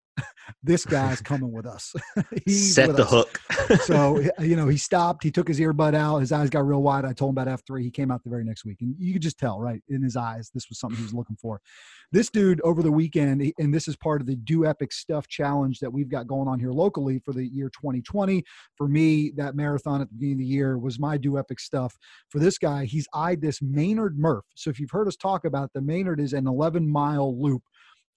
This 0.64 0.86
guy's 0.86 1.22
coming 1.22 1.52
with 1.52 1.66
us. 1.66 1.94
He's 2.46 2.74
set 2.74 2.88
with 2.88 2.98
the 2.98 3.04
us. 3.04 3.10
hook 3.10 3.42
so 3.84 4.22
you 4.40 4.56
know, 4.56 4.68
he 4.68 4.78
stopped. 4.78 5.24
He 5.24 5.32
took 5.32 5.48
his 5.48 5.60
earbud 5.60 5.96
out. 5.96 6.20
His 6.20 6.32
eyes 6.32 6.50
got 6.50 6.66
real 6.68 6.82
wide. 6.82 7.06
I 7.06 7.14
told 7.14 7.30
him 7.30 7.38
about 7.38 7.48
F 7.52 7.62
three. 7.66 7.84
He 7.84 7.92
came 7.92 8.12
out 8.12 8.24
the 8.24 8.30
very 8.30 8.44
next 8.44 8.66
week, 8.66 8.78
and 8.82 8.96
you 9.00 9.14
could 9.14 9.22
just 9.22 9.38
tell, 9.38 9.60
right, 9.60 9.82
in 9.90 10.02
his 10.02 10.16
eyes, 10.16 10.52
this 10.54 10.70
was 10.70 10.80
something 10.80 10.98
he 10.98 11.04
was 11.04 11.14
looking 11.14 11.36
for. 11.36 11.62
This 12.12 12.30
dude 12.30 12.62
over 12.62 12.82
the 12.82 12.92
weekend, 12.92 13.54
and 13.58 13.74
this 13.74 13.88
is 13.88 13.96
part 13.96 14.22
of 14.22 14.28
the 14.28 14.36
Do 14.36 14.66
Epic 14.66 14.94
Stuff 14.94 15.28
challenge 15.28 15.80
that 15.80 15.92
we've 15.92 16.10
got 16.10 16.28
going 16.28 16.48
on 16.48 16.60
here 16.60 16.72
locally 16.72 17.20
for 17.20 17.34
the 17.34 17.46
year 17.46 17.70
2020. 17.70 18.44
For 18.76 18.88
me, 18.88 19.32
that 19.36 19.56
marathon 19.56 20.02
at 20.02 20.10
the 20.10 20.16
beginning 20.16 20.36
of 20.36 20.40
the 20.40 20.46
year 20.46 20.78
was 20.78 21.00
my 21.00 21.18
Do 21.18 21.38
Epic 21.38 21.60
Stuff. 21.60 21.98
For 22.30 22.40
this 22.40 22.58
guy, 22.58 22.86
he's 22.86 23.08
eyed 23.14 23.42
this 23.42 23.62
Maynard 23.62 24.18
Murph. 24.18 24.46
So 24.56 24.70
if 24.70 24.80
you've 24.80 24.92
heard 24.92 25.08
us 25.08 25.16
talk 25.16 25.46
about 25.46 25.66
it, 25.66 25.72
the 25.74 25.82
Maynard 25.82 26.20
is 26.20 26.34
an 26.34 26.48
11 26.48 26.88
mile 26.88 27.42
loop 27.42 27.64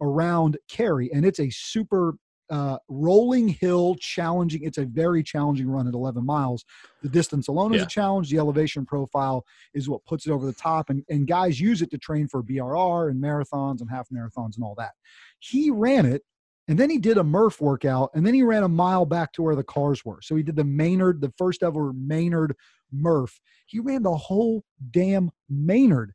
around 0.00 0.58
Cary, 0.68 1.10
and 1.12 1.24
it's 1.24 1.40
a 1.40 1.50
super 1.50 2.14
uh, 2.50 2.78
rolling 2.88 3.48
hill 3.48 3.94
challenging. 4.00 4.62
It's 4.62 4.78
a 4.78 4.86
very 4.86 5.22
challenging 5.22 5.68
run 5.68 5.86
at 5.86 5.94
11 5.94 6.24
miles. 6.24 6.64
The 7.02 7.08
distance 7.08 7.48
alone 7.48 7.74
is 7.74 7.82
a 7.82 7.86
challenge. 7.86 8.30
The 8.30 8.38
elevation 8.38 8.86
profile 8.86 9.44
is 9.74 9.88
what 9.88 10.04
puts 10.06 10.26
it 10.26 10.30
over 10.30 10.46
the 10.46 10.54
top, 10.54 10.90
and, 10.90 11.04
and 11.08 11.26
guys 11.26 11.60
use 11.60 11.82
it 11.82 11.90
to 11.90 11.98
train 11.98 12.26
for 12.26 12.42
BRR 12.42 13.10
and 13.10 13.22
marathons 13.22 13.80
and 13.80 13.90
half 13.90 14.08
marathons 14.08 14.56
and 14.56 14.64
all 14.64 14.74
that. 14.78 14.92
He 15.40 15.70
ran 15.70 16.06
it, 16.06 16.22
and 16.68 16.78
then 16.78 16.90
he 16.90 16.98
did 16.98 17.18
a 17.18 17.24
Murph 17.24 17.60
workout, 17.60 18.10
and 18.14 18.26
then 18.26 18.34
he 18.34 18.42
ran 18.42 18.62
a 18.62 18.68
mile 18.68 19.04
back 19.04 19.32
to 19.32 19.42
where 19.42 19.56
the 19.56 19.64
cars 19.64 20.04
were. 20.04 20.20
So 20.22 20.34
he 20.34 20.42
did 20.42 20.56
the 20.56 20.64
Maynard, 20.64 21.20
the 21.20 21.32
first 21.36 21.62
ever 21.62 21.92
Maynard 21.92 22.54
Murph. 22.92 23.40
He 23.66 23.78
ran 23.78 24.02
the 24.02 24.16
whole 24.16 24.64
damn 24.90 25.30
Maynard 25.48 26.14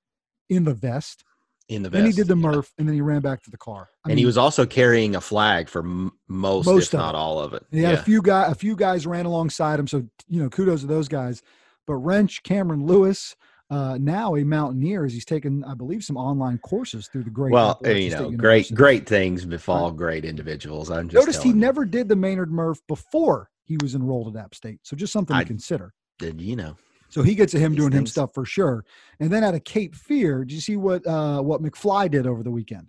in 0.50 0.64
the 0.64 0.74
vest. 0.74 1.24
In 1.70 1.82
the 1.84 1.90
vest. 1.90 2.00
Then 2.02 2.06
he 2.12 2.16
did 2.16 2.28
the 2.28 2.36
yeah. 2.36 2.42
Murph, 2.52 2.72
and 2.78 2.88
then 2.88 2.94
he 2.96 3.02
ran 3.02 3.22
back 3.22 3.42
to 3.44 3.50
the 3.52 3.58
car. 3.58 3.90
I 4.06 4.10
and 4.12 4.20
he 4.20 4.26
was 4.26 4.38
also 4.38 4.66
carrying 4.66 5.16
a 5.16 5.22
flag 5.22 5.70
for 5.70 5.80
m- 5.80 6.12
most, 6.28 6.66
Most 6.66 6.88
if 6.94 7.00
not 7.00 7.16
it. 7.16 7.18
all 7.18 7.40
of 7.40 7.54
it. 7.54 7.66
He 7.72 7.82
had 7.82 7.96
a 7.96 8.04
few 8.04 8.22
guy, 8.22 8.50
a 8.52 8.56
few 8.56 8.76
guys 8.76 9.08
ran 9.08 9.26
alongside 9.26 9.80
him. 9.80 9.88
So 9.88 10.06
you 10.28 10.42
know, 10.44 10.50
kudos 10.50 10.82
to 10.82 10.88
those 10.88 11.08
guys. 11.08 11.42
But 11.88 11.96
Wrench, 11.96 12.44
Cameron 12.44 12.86
Lewis, 12.86 13.36
uh, 13.70 13.98
now 14.00 14.36
a 14.36 14.44
mountaineer, 14.44 15.04
as 15.06 15.14
he's 15.14 15.26
taken, 15.26 15.64
I 15.64 15.74
believe, 15.74 16.04
some 16.04 16.16
online 16.18 16.60
courses 16.60 17.08
through 17.08 17.24
the 17.24 17.30
great. 17.30 17.52
well, 17.52 17.80
you 17.86 18.10
know, 18.12 18.32
great, 18.32 18.74
great 18.74 19.08
things 19.08 19.46
befall 19.46 19.92
great 19.92 20.24
individuals. 20.26 20.90
I'm 20.92 21.10
just 21.10 21.22
Noticed 21.26 21.44
he 21.44 21.50
you. 21.50 21.56
never 21.56 21.84
did 21.86 22.08
the 22.08 22.16
Maynard 22.16 22.52
Murph 22.52 22.82
before 22.88 23.50
he 23.66 23.78
was 23.82 23.96
enrolled 23.96 24.36
at 24.36 24.44
App 24.44 24.54
State. 24.56 24.80
So 24.84 24.96
just 24.96 25.12
something 25.14 25.36
I- 25.36 25.42
to 25.42 25.48
consider. 25.48 25.94
did. 26.20 26.40
You 26.42 26.56
know, 26.56 26.76
So 27.14 27.22
he 27.22 27.36
gets 27.36 27.52
to 27.52 27.60
him 27.60 27.74
These 27.74 27.82
doing 27.82 27.92
him 27.92 28.08
stuff 28.08 28.34
for 28.34 28.44
sure. 28.44 28.86
And 29.20 29.32
then 29.32 29.44
out 29.44 29.54
of 29.54 29.64
Cape 29.64 29.94
Fear, 29.94 30.46
did 30.46 30.56
you 30.56 30.62
see 30.62 30.78
what 30.78 31.06
uh, 31.06 31.44
what 31.44 31.62
McFly 31.62 32.10
did 32.10 32.26
over 32.26 32.42
the 32.42 32.50
weekend? 32.50 32.88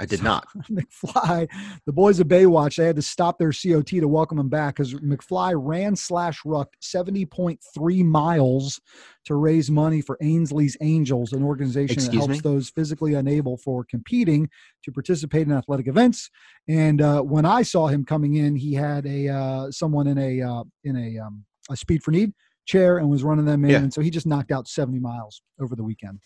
I 0.00 0.06
did 0.06 0.20
So- 0.20 0.24
not. 0.24 0.46
McFly, 0.70 1.46
the 1.84 1.92
boys 1.92 2.18
of 2.18 2.26
Baywatch, 2.26 2.76
they 2.76 2.86
had 2.86 2.96
to 2.96 3.02
stop 3.02 3.38
their 3.38 3.52
COT 3.52 3.86
to 3.88 4.08
welcome 4.08 4.38
him 4.38 4.48
back 4.48 4.76
because 4.76 4.94
McFly 4.94 5.52
ran 5.56 5.94
slash 5.94 6.40
rucked 6.46 6.76
70.3 6.82 8.04
miles 8.04 8.80
to 9.26 9.34
raise 9.34 9.70
money 9.70 10.00
for 10.00 10.16
Ainsley's 10.22 10.78
Angels, 10.80 11.34
an 11.34 11.42
organization 11.42 12.02
that 12.02 12.14
helps 12.14 12.28
me? 12.28 12.40
those 12.40 12.70
physically 12.70 13.12
unable 13.12 13.58
for 13.58 13.84
competing 13.84 14.48
to 14.84 14.90
participate 14.92 15.46
in 15.46 15.52
athletic 15.52 15.86
events. 15.86 16.30
And 16.66 17.02
uh, 17.02 17.20
when 17.20 17.44
I 17.44 17.60
saw 17.60 17.88
him 17.88 18.06
coming 18.06 18.36
in, 18.36 18.56
he 18.56 18.72
had 18.72 19.04
a 19.04 19.28
uh, 19.28 19.70
someone 19.70 20.06
in 20.06 20.16
a 20.16 20.40
uh, 20.40 20.64
in 20.84 20.96
a 20.96 21.18
um, 21.26 21.44
a 21.68 21.76
speed 21.76 22.02
for 22.02 22.10
need 22.10 22.32
chair 22.66 22.98
and 22.98 23.08
was 23.08 23.22
running 23.24 23.44
them 23.46 23.64
in, 23.64 23.70
Yeah. 23.70 23.78
and 23.78 23.92
so 23.94 24.00
he 24.00 24.10
just 24.10 24.26
knocked 24.26 24.50
out 24.52 24.68
70 24.68 24.98
miles 24.98 25.42
over 25.60 25.74
the 25.74 25.84
weekend. 25.84 26.20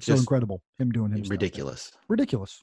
So 0.00 0.12
Just 0.12 0.22
incredible, 0.22 0.62
him 0.78 0.90
doing 0.90 1.12
him 1.12 1.24
stuff. 1.24 1.30
Ridiculous. 1.30 1.92
ridiculous, 2.08 2.62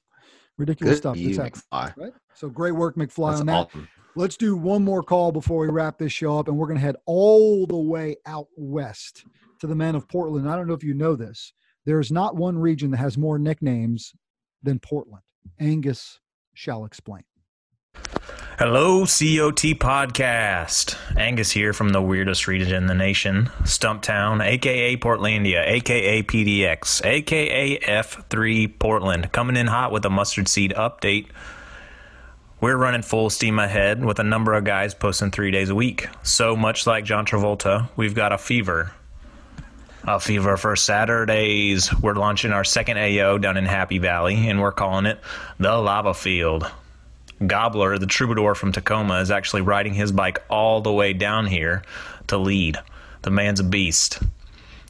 ridiculous 0.58 0.96
Good 0.96 0.98
stuff. 0.98 1.18
you, 1.18 1.36
That's. 1.36 1.62
McFly. 1.72 1.98
Right. 1.98 2.14
So 2.36 2.50
great 2.50 2.74
work, 2.74 2.96
McFly, 2.96 3.30
That's 3.32 3.40
on 3.42 3.46
that. 3.48 3.68
awesome. 3.68 3.88
Let's 4.16 4.36
do 4.36 4.58
one 4.58 4.84
more 4.84 5.02
call 5.02 5.32
before 5.32 5.60
we 5.60 5.70
wrap 5.70 5.98
this 5.98 6.12
show 6.12 6.38
up, 6.38 6.50
and 6.50 6.58
we're 6.58 6.68
going 6.68 6.78
to 6.78 6.86
head 6.86 6.98
all 7.06 7.66
the 7.66 7.78
way 7.78 8.18
out 8.26 8.48
west 8.58 9.24
to 9.60 9.68
the 9.68 9.76
men 9.76 9.96
of 9.96 10.08
Portland. 10.10 10.50
I 10.50 10.56
don't 10.58 10.68
know 10.68 10.74
if 10.74 10.84
you 10.84 10.94
know 10.94 11.16
this. 11.16 11.54
There's 11.86 12.12
not 12.12 12.36
one 12.36 12.58
region 12.58 12.92
that 12.92 12.98
has 12.98 13.18
more 13.18 13.40
nicknames 13.40 14.14
than 14.62 14.80
Portland. 14.80 15.24
Angus 15.60 16.20
shall 16.54 16.84
explain. 16.84 17.24
Hello, 18.64 19.00
COT 19.00 19.74
Podcast. 19.80 20.96
Angus 21.18 21.50
here 21.50 21.74
from 21.74 21.90
the 21.90 22.00
weirdest 22.00 22.46
region 22.46 22.76
in 22.76 22.86
the 22.86 22.94
nation, 22.94 23.50
Stumptown, 23.64 24.40
aka 24.46 24.96
Portlandia, 24.98 25.66
aka 25.66 26.22
PDX, 26.22 27.04
aka 27.04 27.80
F3 27.80 28.78
Portland, 28.78 29.32
coming 29.32 29.58
in 29.58 29.66
hot 29.66 29.92
with 29.92 30.06
a 30.06 30.12
mustard 30.12 30.48
seed 30.48 30.76
update. 30.78 31.26
We're 32.60 32.78
running 32.78 33.02
full 33.02 33.32
steam 33.32 33.58
ahead 33.58 34.06
with 34.06 34.20
a 34.20 34.24
number 34.24 34.54
of 34.54 34.64
guys 34.64 34.94
posting 34.94 35.32
three 35.32 35.50
days 35.50 35.72
a 35.72 35.76
week. 35.76 36.08
So 36.22 36.56
much 36.56 36.86
like 36.86 37.04
John 37.04 37.26
Travolta, 37.26 37.90
we've 37.96 38.14
got 38.14 38.32
a 38.32 38.38
fever. 38.38 38.92
A 40.04 40.20
fever 40.20 40.56
for 40.56 40.76
Saturdays. 40.76 41.92
We're 42.00 42.14
launching 42.14 42.52
our 42.52 42.64
second 42.64 43.00
AO 43.00 43.40
down 43.40 43.58
in 43.58 43.66
Happy 43.66 43.98
Valley, 43.98 44.48
and 44.48 44.62
we're 44.62 44.72
calling 44.72 45.08
it 45.08 45.20
the 45.58 45.76
Lava 45.76 46.14
Field. 46.14 46.72
Gobbler, 47.46 47.98
the 47.98 48.06
troubadour 48.06 48.56
from 48.56 48.72
Tacoma, 48.72 49.20
is 49.20 49.32
actually 49.32 49.62
riding 49.62 49.94
his 49.94 50.12
bike 50.12 50.44
all 50.50 50.82
the 50.82 50.92
way 50.92 51.14
down 51.14 51.48
here 51.48 51.84
to 52.28 52.38
lead. 52.38 52.78
The 53.24 53.32
man's 53.32 53.60
a 53.60 53.64
beast. 53.64 54.20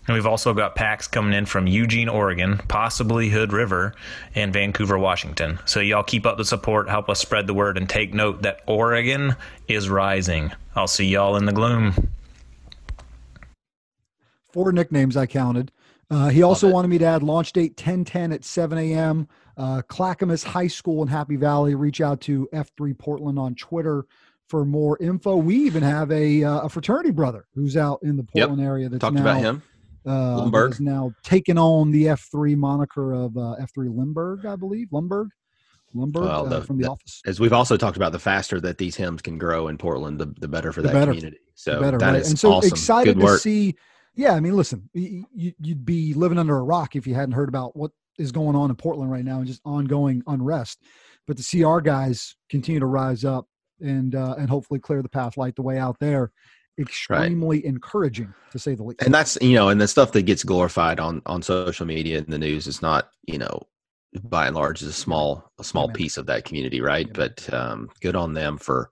And 0.08 0.16
we've 0.16 0.26
also 0.26 0.54
got 0.54 0.76
PAX 0.76 1.08
coming 1.08 1.34
in 1.34 1.46
from 1.46 1.68
Eugene, 1.68 2.10
Oregon, 2.10 2.58
possibly 2.68 3.30
Hood 3.30 3.54
River, 3.54 3.94
and 4.34 4.52
Vancouver, 4.52 4.98
Washington. 4.98 5.60
So 5.66 5.80
y'all 5.80 6.04
keep 6.04 6.26
up 6.26 6.38
the 6.38 6.46
support, 6.46 6.90
help 6.90 7.10
us 7.10 7.20
spread 7.20 7.46
the 7.46 7.54
word, 7.54 7.78
and 7.78 7.88
take 7.88 8.14
note 8.14 8.42
that 8.42 8.62
Oregon 8.66 9.36
is 9.68 9.90
rising. 9.90 10.52
I'll 10.76 10.88
see 10.88 11.06
y'all 11.06 11.38
in 11.38 11.46
the 11.46 11.54
gloom. 11.54 12.10
Four 14.52 14.72
nicknames 14.72 15.16
I 15.16 15.28
counted. 15.28 15.72
Uh, 16.10 16.28
he 16.28 16.44
also 16.44 16.70
wanted 16.70 16.90
me 16.90 16.98
to 16.98 17.06
add 17.06 17.24
launch 17.24 17.54
date 17.54 17.72
1010 17.78 18.34
at 18.34 18.44
7 18.44 18.78
a.m. 18.78 19.28
Uh, 19.58 19.82
Clackamas 19.88 20.44
High 20.44 20.68
School 20.68 21.02
in 21.02 21.08
Happy 21.08 21.36
Valley. 21.36 21.76
Reach 21.76 22.02
out 22.02 22.22
to 22.22 22.48
F3 22.54 22.98
Portland 22.98 23.38
on 23.40 23.56
Twitter 23.56 24.06
for 24.48 24.66
more 24.66 24.98
info. 25.00 25.36
We 25.38 25.56
even 25.58 25.84
have 25.84 26.12
a, 26.12 26.44
uh, 26.44 26.62
a 26.62 26.70
fraternity 26.70 27.12
brother 27.12 27.46
who's 27.54 27.78
out 27.78 28.00
in 28.04 28.18
the 28.18 28.26
Yep. 28.34 28.48
Portland 28.50 28.68
area 28.68 28.90
that's 28.90 29.02
Talked 29.02 29.16
now, 29.16 29.22
about 29.22 29.38
him. 29.42 29.62
Uh, 30.06 30.50
is 30.70 30.80
now 30.80 31.12
taken 31.24 31.58
on 31.58 31.92
the 31.92 32.06
F3 32.06 32.56
moniker 32.58 33.14
of 33.14 33.38
uh, 33.38 33.56
F3 33.62 33.96
Limburg, 33.96 34.46
I 34.46 34.56
believe. 34.56 34.88
Limburg, 34.92 35.30
Limburg 35.94 36.24
Well, 36.24 36.46
uh, 36.48 36.50
the- 36.50 36.62
from 36.64 36.78
the, 36.78 36.84
the- 36.86 36.90
office. 36.90 37.22
As 37.26 37.40
we've 37.40 37.54
also 37.54 37.78
talked 37.78 37.98
about, 37.98 38.12
the 38.12 38.20
faster 38.20 38.60
that 38.62 38.78
these 38.80 38.98
HIMs 38.98 39.22
can 39.22 39.38
grow 39.38 39.68
in 39.68 39.78
Portland, 39.78 40.20
the, 40.20 40.34
the 40.40 40.48
better 40.48 40.72
for 40.72 40.82
The 40.82 40.88
that 40.88 40.94
better. 40.94 41.12
community. 41.12 41.38
So 41.56 41.80
better, 41.80 41.98
that 42.00 42.12
right? 42.14 42.22
is 42.22 42.30
and 42.30 42.40
so 42.40 42.54
awesome. 42.54 42.70
excited 42.70 43.14
Good 43.16 43.20
to 43.20 43.26
work. 43.26 43.42
see. 43.42 43.76
Yeah, 44.16 44.34
I 44.34 44.40
mean, 44.40 44.58
listen, 44.58 44.90
y- 44.96 45.24
y- 45.34 45.54
you'd 45.60 45.86
be 45.86 46.14
living 46.16 46.38
under 46.40 46.58
a 46.58 46.64
rock 46.64 46.96
if 46.96 47.06
you 47.08 47.14
hadn't 47.14 47.34
heard 47.34 47.48
about 47.48 47.76
what 47.78 47.92
is 48.22 48.32
going 48.32 48.56
on 48.56 48.70
in 48.70 48.76
Portland 48.76 49.12
right 49.12 49.26
now 49.26 49.38
and 49.40 49.48
just 49.48 49.62
ongoing 49.66 50.24
unrest. 50.28 50.80
But 51.28 51.38
to 51.38 51.44
see 51.44 51.64
our 51.64 51.82
guys 51.82 52.36
continue 52.50 52.80
to 52.80 52.86
rise 52.86 53.24
up 53.26 53.48
and 53.82 54.16
uh, 54.16 54.36
and 54.38 54.50
hopefully 54.50 54.80
clear 54.80 55.02
the 55.02 55.10
path, 55.10 55.38
light 55.38 55.56
the 55.56 55.62
way 55.62 55.78
out 55.78 55.98
there, 56.00 56.32
extremely 56.80 57.66
encouraging 57.66 58.34
to 58.52 58.60
say 58.60 58.76
the 58.76 58.84
least. 58.84 59.02
and 59.04 59.14
that's 59.14 59.38
you 59.42 59.54
know, 59.56 59.70
and 59.70 59.80
the 59.82 59.88
stuff 59.88 60.12
that 60.14 60.24
gets 60.24 60.44
glorified 60.44 61.00
on 61.00 61.22
on 61.26 61.42
social 61.42 61.86
media 61.86 62.18
and 62.18 62.28
the 62.28 62.38
news 62.40 62.68
is 62.68 62.82
not 62.82 63.10
you 63.28 63.38
know, 63.38 63.62
by 64.24 64.48
and 64.48 64.56
large, 64.56 64.82
is 64.82 64.88
a 64.88 64.94
small 64.94 65.52
a 65.60 65.64
small 65.64 65.90
piece 65.90 66.18
of 66.18 66.26
that 66.28 66.46
community, 66.46 66.82
right? 66.82 67.12
But 67.14 67.52
um, 67.54 67.90
good 68.02 68.16
on 68.16 68.34
them 68.34 68.58
for 68.58 68.90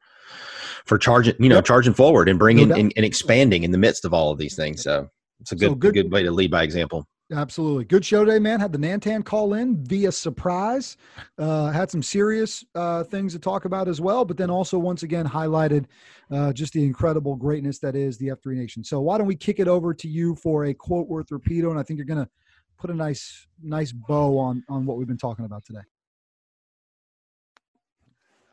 for 0.85 0.97
charging 0.97 1.35
you 1.39 1.49
know 1.49 1.55
Yep. 1.55 1.65
charging 1.65 1.93
forward 1.93 2.29
and 2.29 2.37
bringing 2.39 2.69
doubt. 2.69 2.77
and, 2.79 2.93
and 2.95 3.05
expanding 3.05 3.63
in 3.63 3.71
the 3.71 3.77
midst 3.77 4.05
of 4.05 4.13
all 4.13 4.31
of 4.31 4.37
these 4.37 4.55
things. 4.55 4.83
So 4.83 5.09
it's 5.41 5.51
a 5.51 5.57
So 5.57 5.69
good 5.75 5.79
good- 5.79 5.93
good 5.93 6.11
way 6.11 6.23
to 6.23 6.31
lead 6.31 6.51
by 6.51 6.63
example. 6.63 7.07
Absolutely. 7.31 7.85
Good 7.85 8.03
show 8.03 8.25
today, 8.25 8.39
man. 8.39 8.59
Had 8.59 8.73
the 8.73 8.79
Nantan 8.79 9.23
call 9.23 9.53
in 9.53 9.83
via 9.85 10.11
surprise. 10.11 10.97
Uh, 11.37 11.69
had 11.69 11.91
some 11.91 12.01
serious 12.01 12.65
uh, 12.73 13.03
things 13.03 13.33
to 13.33 13.39
talk 13.39 13.65
about 13.65 13.87
as 13.87 14.01
well, 14.01 14.25
but 14.25 14.35
then 14.35 14.49
also 14.49 14.79
once 14.79 15.03
again 15.03 15.27
highlighted 15.27 15.85
uh, 16.31 16.51
just 16.51 16.73
the 16.73 16.83
incredible 16.83 17.35
greatness 17.35 17.77
that 17.79 17.95
is 17.95 18.17
the 18.17 18.29
F3 18.29 18.55
Nation. 18.55 18.83
So 18.83 18.99
why 18.99 19.19
don't 19.19 19.27
we 19.27 19.35
kick 19.35 19.59
it 19.59 19.67
over 19.67 19.93
to 19.93 20.07
you 20.07 20.33
for 20.35 20.65
a 20.65 20.73
quote 20.73 21.07
worth 21.07 21.27
repeato? 21.29 21.69
And 21.69 21.79
I 21.79 21.83
think 21.83 21.97
you're 21.97 22.05
going 22.05 22.23
to 22.23 22.29
put 22.79 22.89
a 22.89 22.95
nice, 22.95 23.47
nice 23.61 23.91
bow 23.91 24.39
on 24.39 24.63
on 24.67 24.87
what 24.87 24.97
we've 24.97 25.07
been 25.07 25.17
talking 25.17 25.45
about 25.45 25.63
today. 25.65 25.81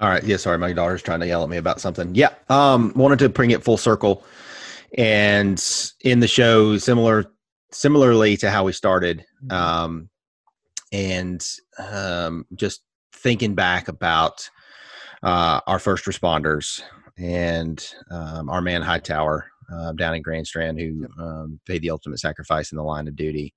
All 0.00 0.10
right. 0.10 0.22
Yeah. 0.22 0.36
Sorry. 0.36 0.58
My 0.58 0.74
daughter's 0.74 1.02
trying 1.02 1.20
to 1.20 1.26
yell 1.26 1.42
at 1.42 1.48
me 1.48 1.56
about 1.56 1.80
something. 1.80 2.14
Yeah. 2.14 2.34
Um, 2.50 2.92
wanted 2.94 3.20
to 3.20 3.30
bring 3.30 3.52
it 3.52 3.64
full 3.64 3.78
circle 3.78 4.22
and 4.96 5.62
in 6.02 6.20
the 6.20 6.28
show, 6.28 6.78
similar, 6.78 7.32
similarly 7.72 8.36
to 8.38 8.50
how 8.50 8.64
we 8.64 8.72
started. 8.72 9.24
Um, 9.50 10.08
and, 10.92 11.46
um, 11.78 12.46
just 12.54 12.82
thinking 13.12 13.54
back 13.54 13.88
about, 13.88 14.48
uh, 15.22 15.60
our 15.66 15.78
first 15.78 16.04
responders 16.04 16.82
and, 17.18 17.84
um, 18.10 18.48
our 18.48 18.60
man 18.60 18.82
Hightower, 18.82 19.50
uh, 19.72 19.92
down 19.92 20.14
in 20.14 20.22
Grand 20.22 20.46
Strand 20.46 20.78
who, 20.78 21.06
um, 21.18 21.60
paid 21.66 21.82
the 21.82 21.90
ultimate 21.90 22.18
sacrifice 22.20 22.70
in 22.72 22.76
the 22.76 22.84
line 22.84 23.08
of 23.08 23.16
duty 23.16 23.52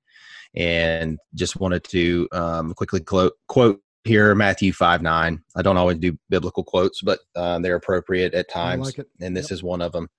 and 0.55 1.19
just 1.35 1.59
wanted 1.59 1.83
to, 1.85 2.27
um, 2.31 2.73
quickly 2.73 2.99
quote, 3.01 3.33
quote 3.47 3.81
here 4.05 4.33
Matthew 4.33 4.73
5 4.73 5.01
9. 5.03 5.43
I 5.55 5.61
don't 5.61 5.77
always 5.77 5.97
do 5.99 6.17
biblical 6.29 6.63
quotes, 6.63 7.01
but 7.01 7.19
uh, 7.35 7.59
they're 7.59 7.75
appropriate 7.75 8.33
at 8.33 8.49
times. 8.49 8.97
like. 8.97 9.07
And 9.21 9.35
this 9.37 9.51
Yep. 9.51 9.55
is 9.55 9.63
one 9.63 9.81
of 9.81 9.91
them. 9.91 10.09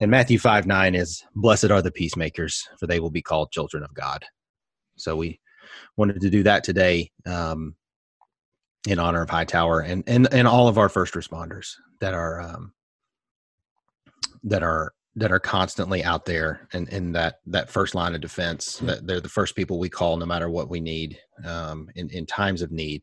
And 0.00 0.10
Matthew 0.10 0.38
5 0.38 0.66
9 0.66 0.94
is 0.94 1.24
Blessed 1.34 1.70
are 1.70 1.82
the 1.82 1.90
peacemakers, 1.90 2.66
for 2.78 2.86
they 2.86 3.00
will 3.00 3.10
be 3.10 3.22
called 3.22 3.50
children 3.50 3.82
of 3.82 3.94
God. 3.94 4.24
So 4.96 5.16
we 5.16 5.40
wanted 5.96 6.20
to 6.20 6.30
do 6.30 6.42
that 6.42 6.64
today 6.64 7.10
um, 7.26 7.74
in 8.86 8.98
honor 8.98 9.22
of 9.22 9.30
Hightower 9.30 9.80
and, 9.80 10.04
and, 10.06 10.32
and 10.32 10.46
all 10.46 10.68
of 10.68 10.78
our 10.78 10.88
first 10.88 11.14
responders 11.14 11.72
that 12.00 12.14
are 12.14 12.40
um, 12.40 12.72
that 14.44 14.62
are 14.62 14.92
that 15.18 15.32
are 15.32 15.40
constantly 15.40 16.04
out 16.04 16.26
there 16.26 16.68
and 16.74 16.88
in 16.90 17.10
that 17.12 17.36
that 17.46 17.70
first 17.70 17.94
line 17.94 18.14
of 18.14 18.20
defense 18.20 18.80
Yeah. 18.80 18.88
that 18.94 19.06
they're 19.06 19.20
the 19.20 19.28
first 19.28 19.56
people 19.56 19.78
we 19.78 19.88
call 19.88 20.16
no 20.18 20.26
matter 20.26 20.50
what 20.50 20.68
we 20.68 20.78
need 20.78 21.18
um, 21.44 21.88
in, 21.96 22.10
in 22.10 22.26
times 22.26 22.60
of 22.60 22.70
need 22.70 23.02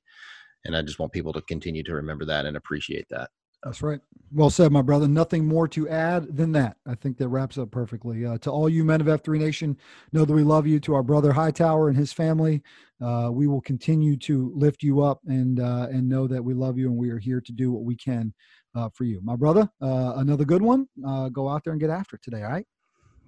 and 0.65 0.75
I 0.75 0.81
just 0.81 0.99
want 0.99 1.11
people 1.11 1.33
to 1.33 1.41
continue 1.41 1.83
to 1.83 1.95
remember 1.95 2.25
that 2.25 2.45
and 2.45 2.55
appreciate 2.55 3.05
that. 3.09 3.29
That's 3.63 3.81
right. 3.81 3.99
Well 4.31 4.49
said, 4.49 4.71
my 4.71 4.81
brother. 4.81 5.07
Nothing 5.07 5.45
more 5.45 5.67
to 5.69 5.87
add 5.87 6.35
than 6.35 6.51
that. 6.53 6.77
I 6.87 6.95
think 6.95 7.17
that 7.17 7.27
wraps 7.27 7.57
up 7.57 7.71
perfectly. 7.71 8.25
Uh, 8.25 8.37
to 8.39 8.51
all 8.51 8.67
you 8.67 8.83
men 8.83 8.99
of 8.99 9.07
F3 9.07 9.39
Nation, 9.39 9.77
know 10.11 10.25
that 10.25 10.33
we 10.33 10.43
love 10.43 10.67
you. 10.67 10.79
To 10.81 10.95
our 10.95 11.03
brother 11.03 11.31
Hightower 11.31 11.87
and 11.87 11.97
his 11.97 12.11
family, 12.11 12.61
uh, 13.01 13.29
we 13.31 13.47
will 13.47 13.61
continue 13.61 14.17
to 14.17 14.51
lift 14.55 14.83
you 14.83 15.01
up 15.01 15.21
and 15.27 15.59
uh, 15.59 15.87
and 15.91 16.09
know 16.09 16.27
that 16.27 16.43
we 16.43 16.53
love 16.53 16.77
you 16.77 16.87
and 16.87 16.97
we 16.97 17.09
are 17.11 17.19
here 17.19 17.39
to 17.41 17.51
do 17.51 17.71
what 17.71 17.83
we 17.83 17.95
can 17.95 18.33
uh, 18.75 18.89
for 18.93 19.03
you, 19.03 19.21
my 19.23 19.35
brother. 19.35 19.69
Uh, 19.81 20.13
another 20.17 20.45
good 20.45 20.61
one. 20.61 20.87
Uh, 21.07 21.29
go 21.29 21.47
out 21.47 21.63
there 21.63 21.73
and 21.73 21.79
get 21.79 21.89
after 21.89 22.15
it 22.15 22.23
today. 22.23 22.43
All 22.43 22.51
right. 22.51 22.65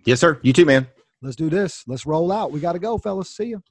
Yes, 0.06 0.20
sir. 0.20 0.40
You 0.42 0.54
too, 0.54 0.66
man. 0.66 0.88
Let's 1.22 1.36
do 1.36 1.50
this. 1.50 1.84
Let's 1.88 2.06
roll 2.06 2.32
out. 2.32 2.52
We 2.52 2.60
got 2.60 2.74
to 2.74 2.80
go, 2.80 2.98
fellas. 2.98 3.36
See 3.36 3.46
you. 3.46 3.64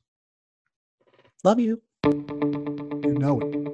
Love 1.43 1.61
you. 1.61 1.83
You 2.05 3.17
know 3.19 3.41
it. 3.41 3.74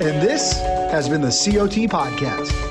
And 0.00 0.22
this 0.22 0.60
has 0.92 1.08
been 1.08 1.20
the 1.20 1.26
COT 1.26 1.88
Podcast. 1.90 2.67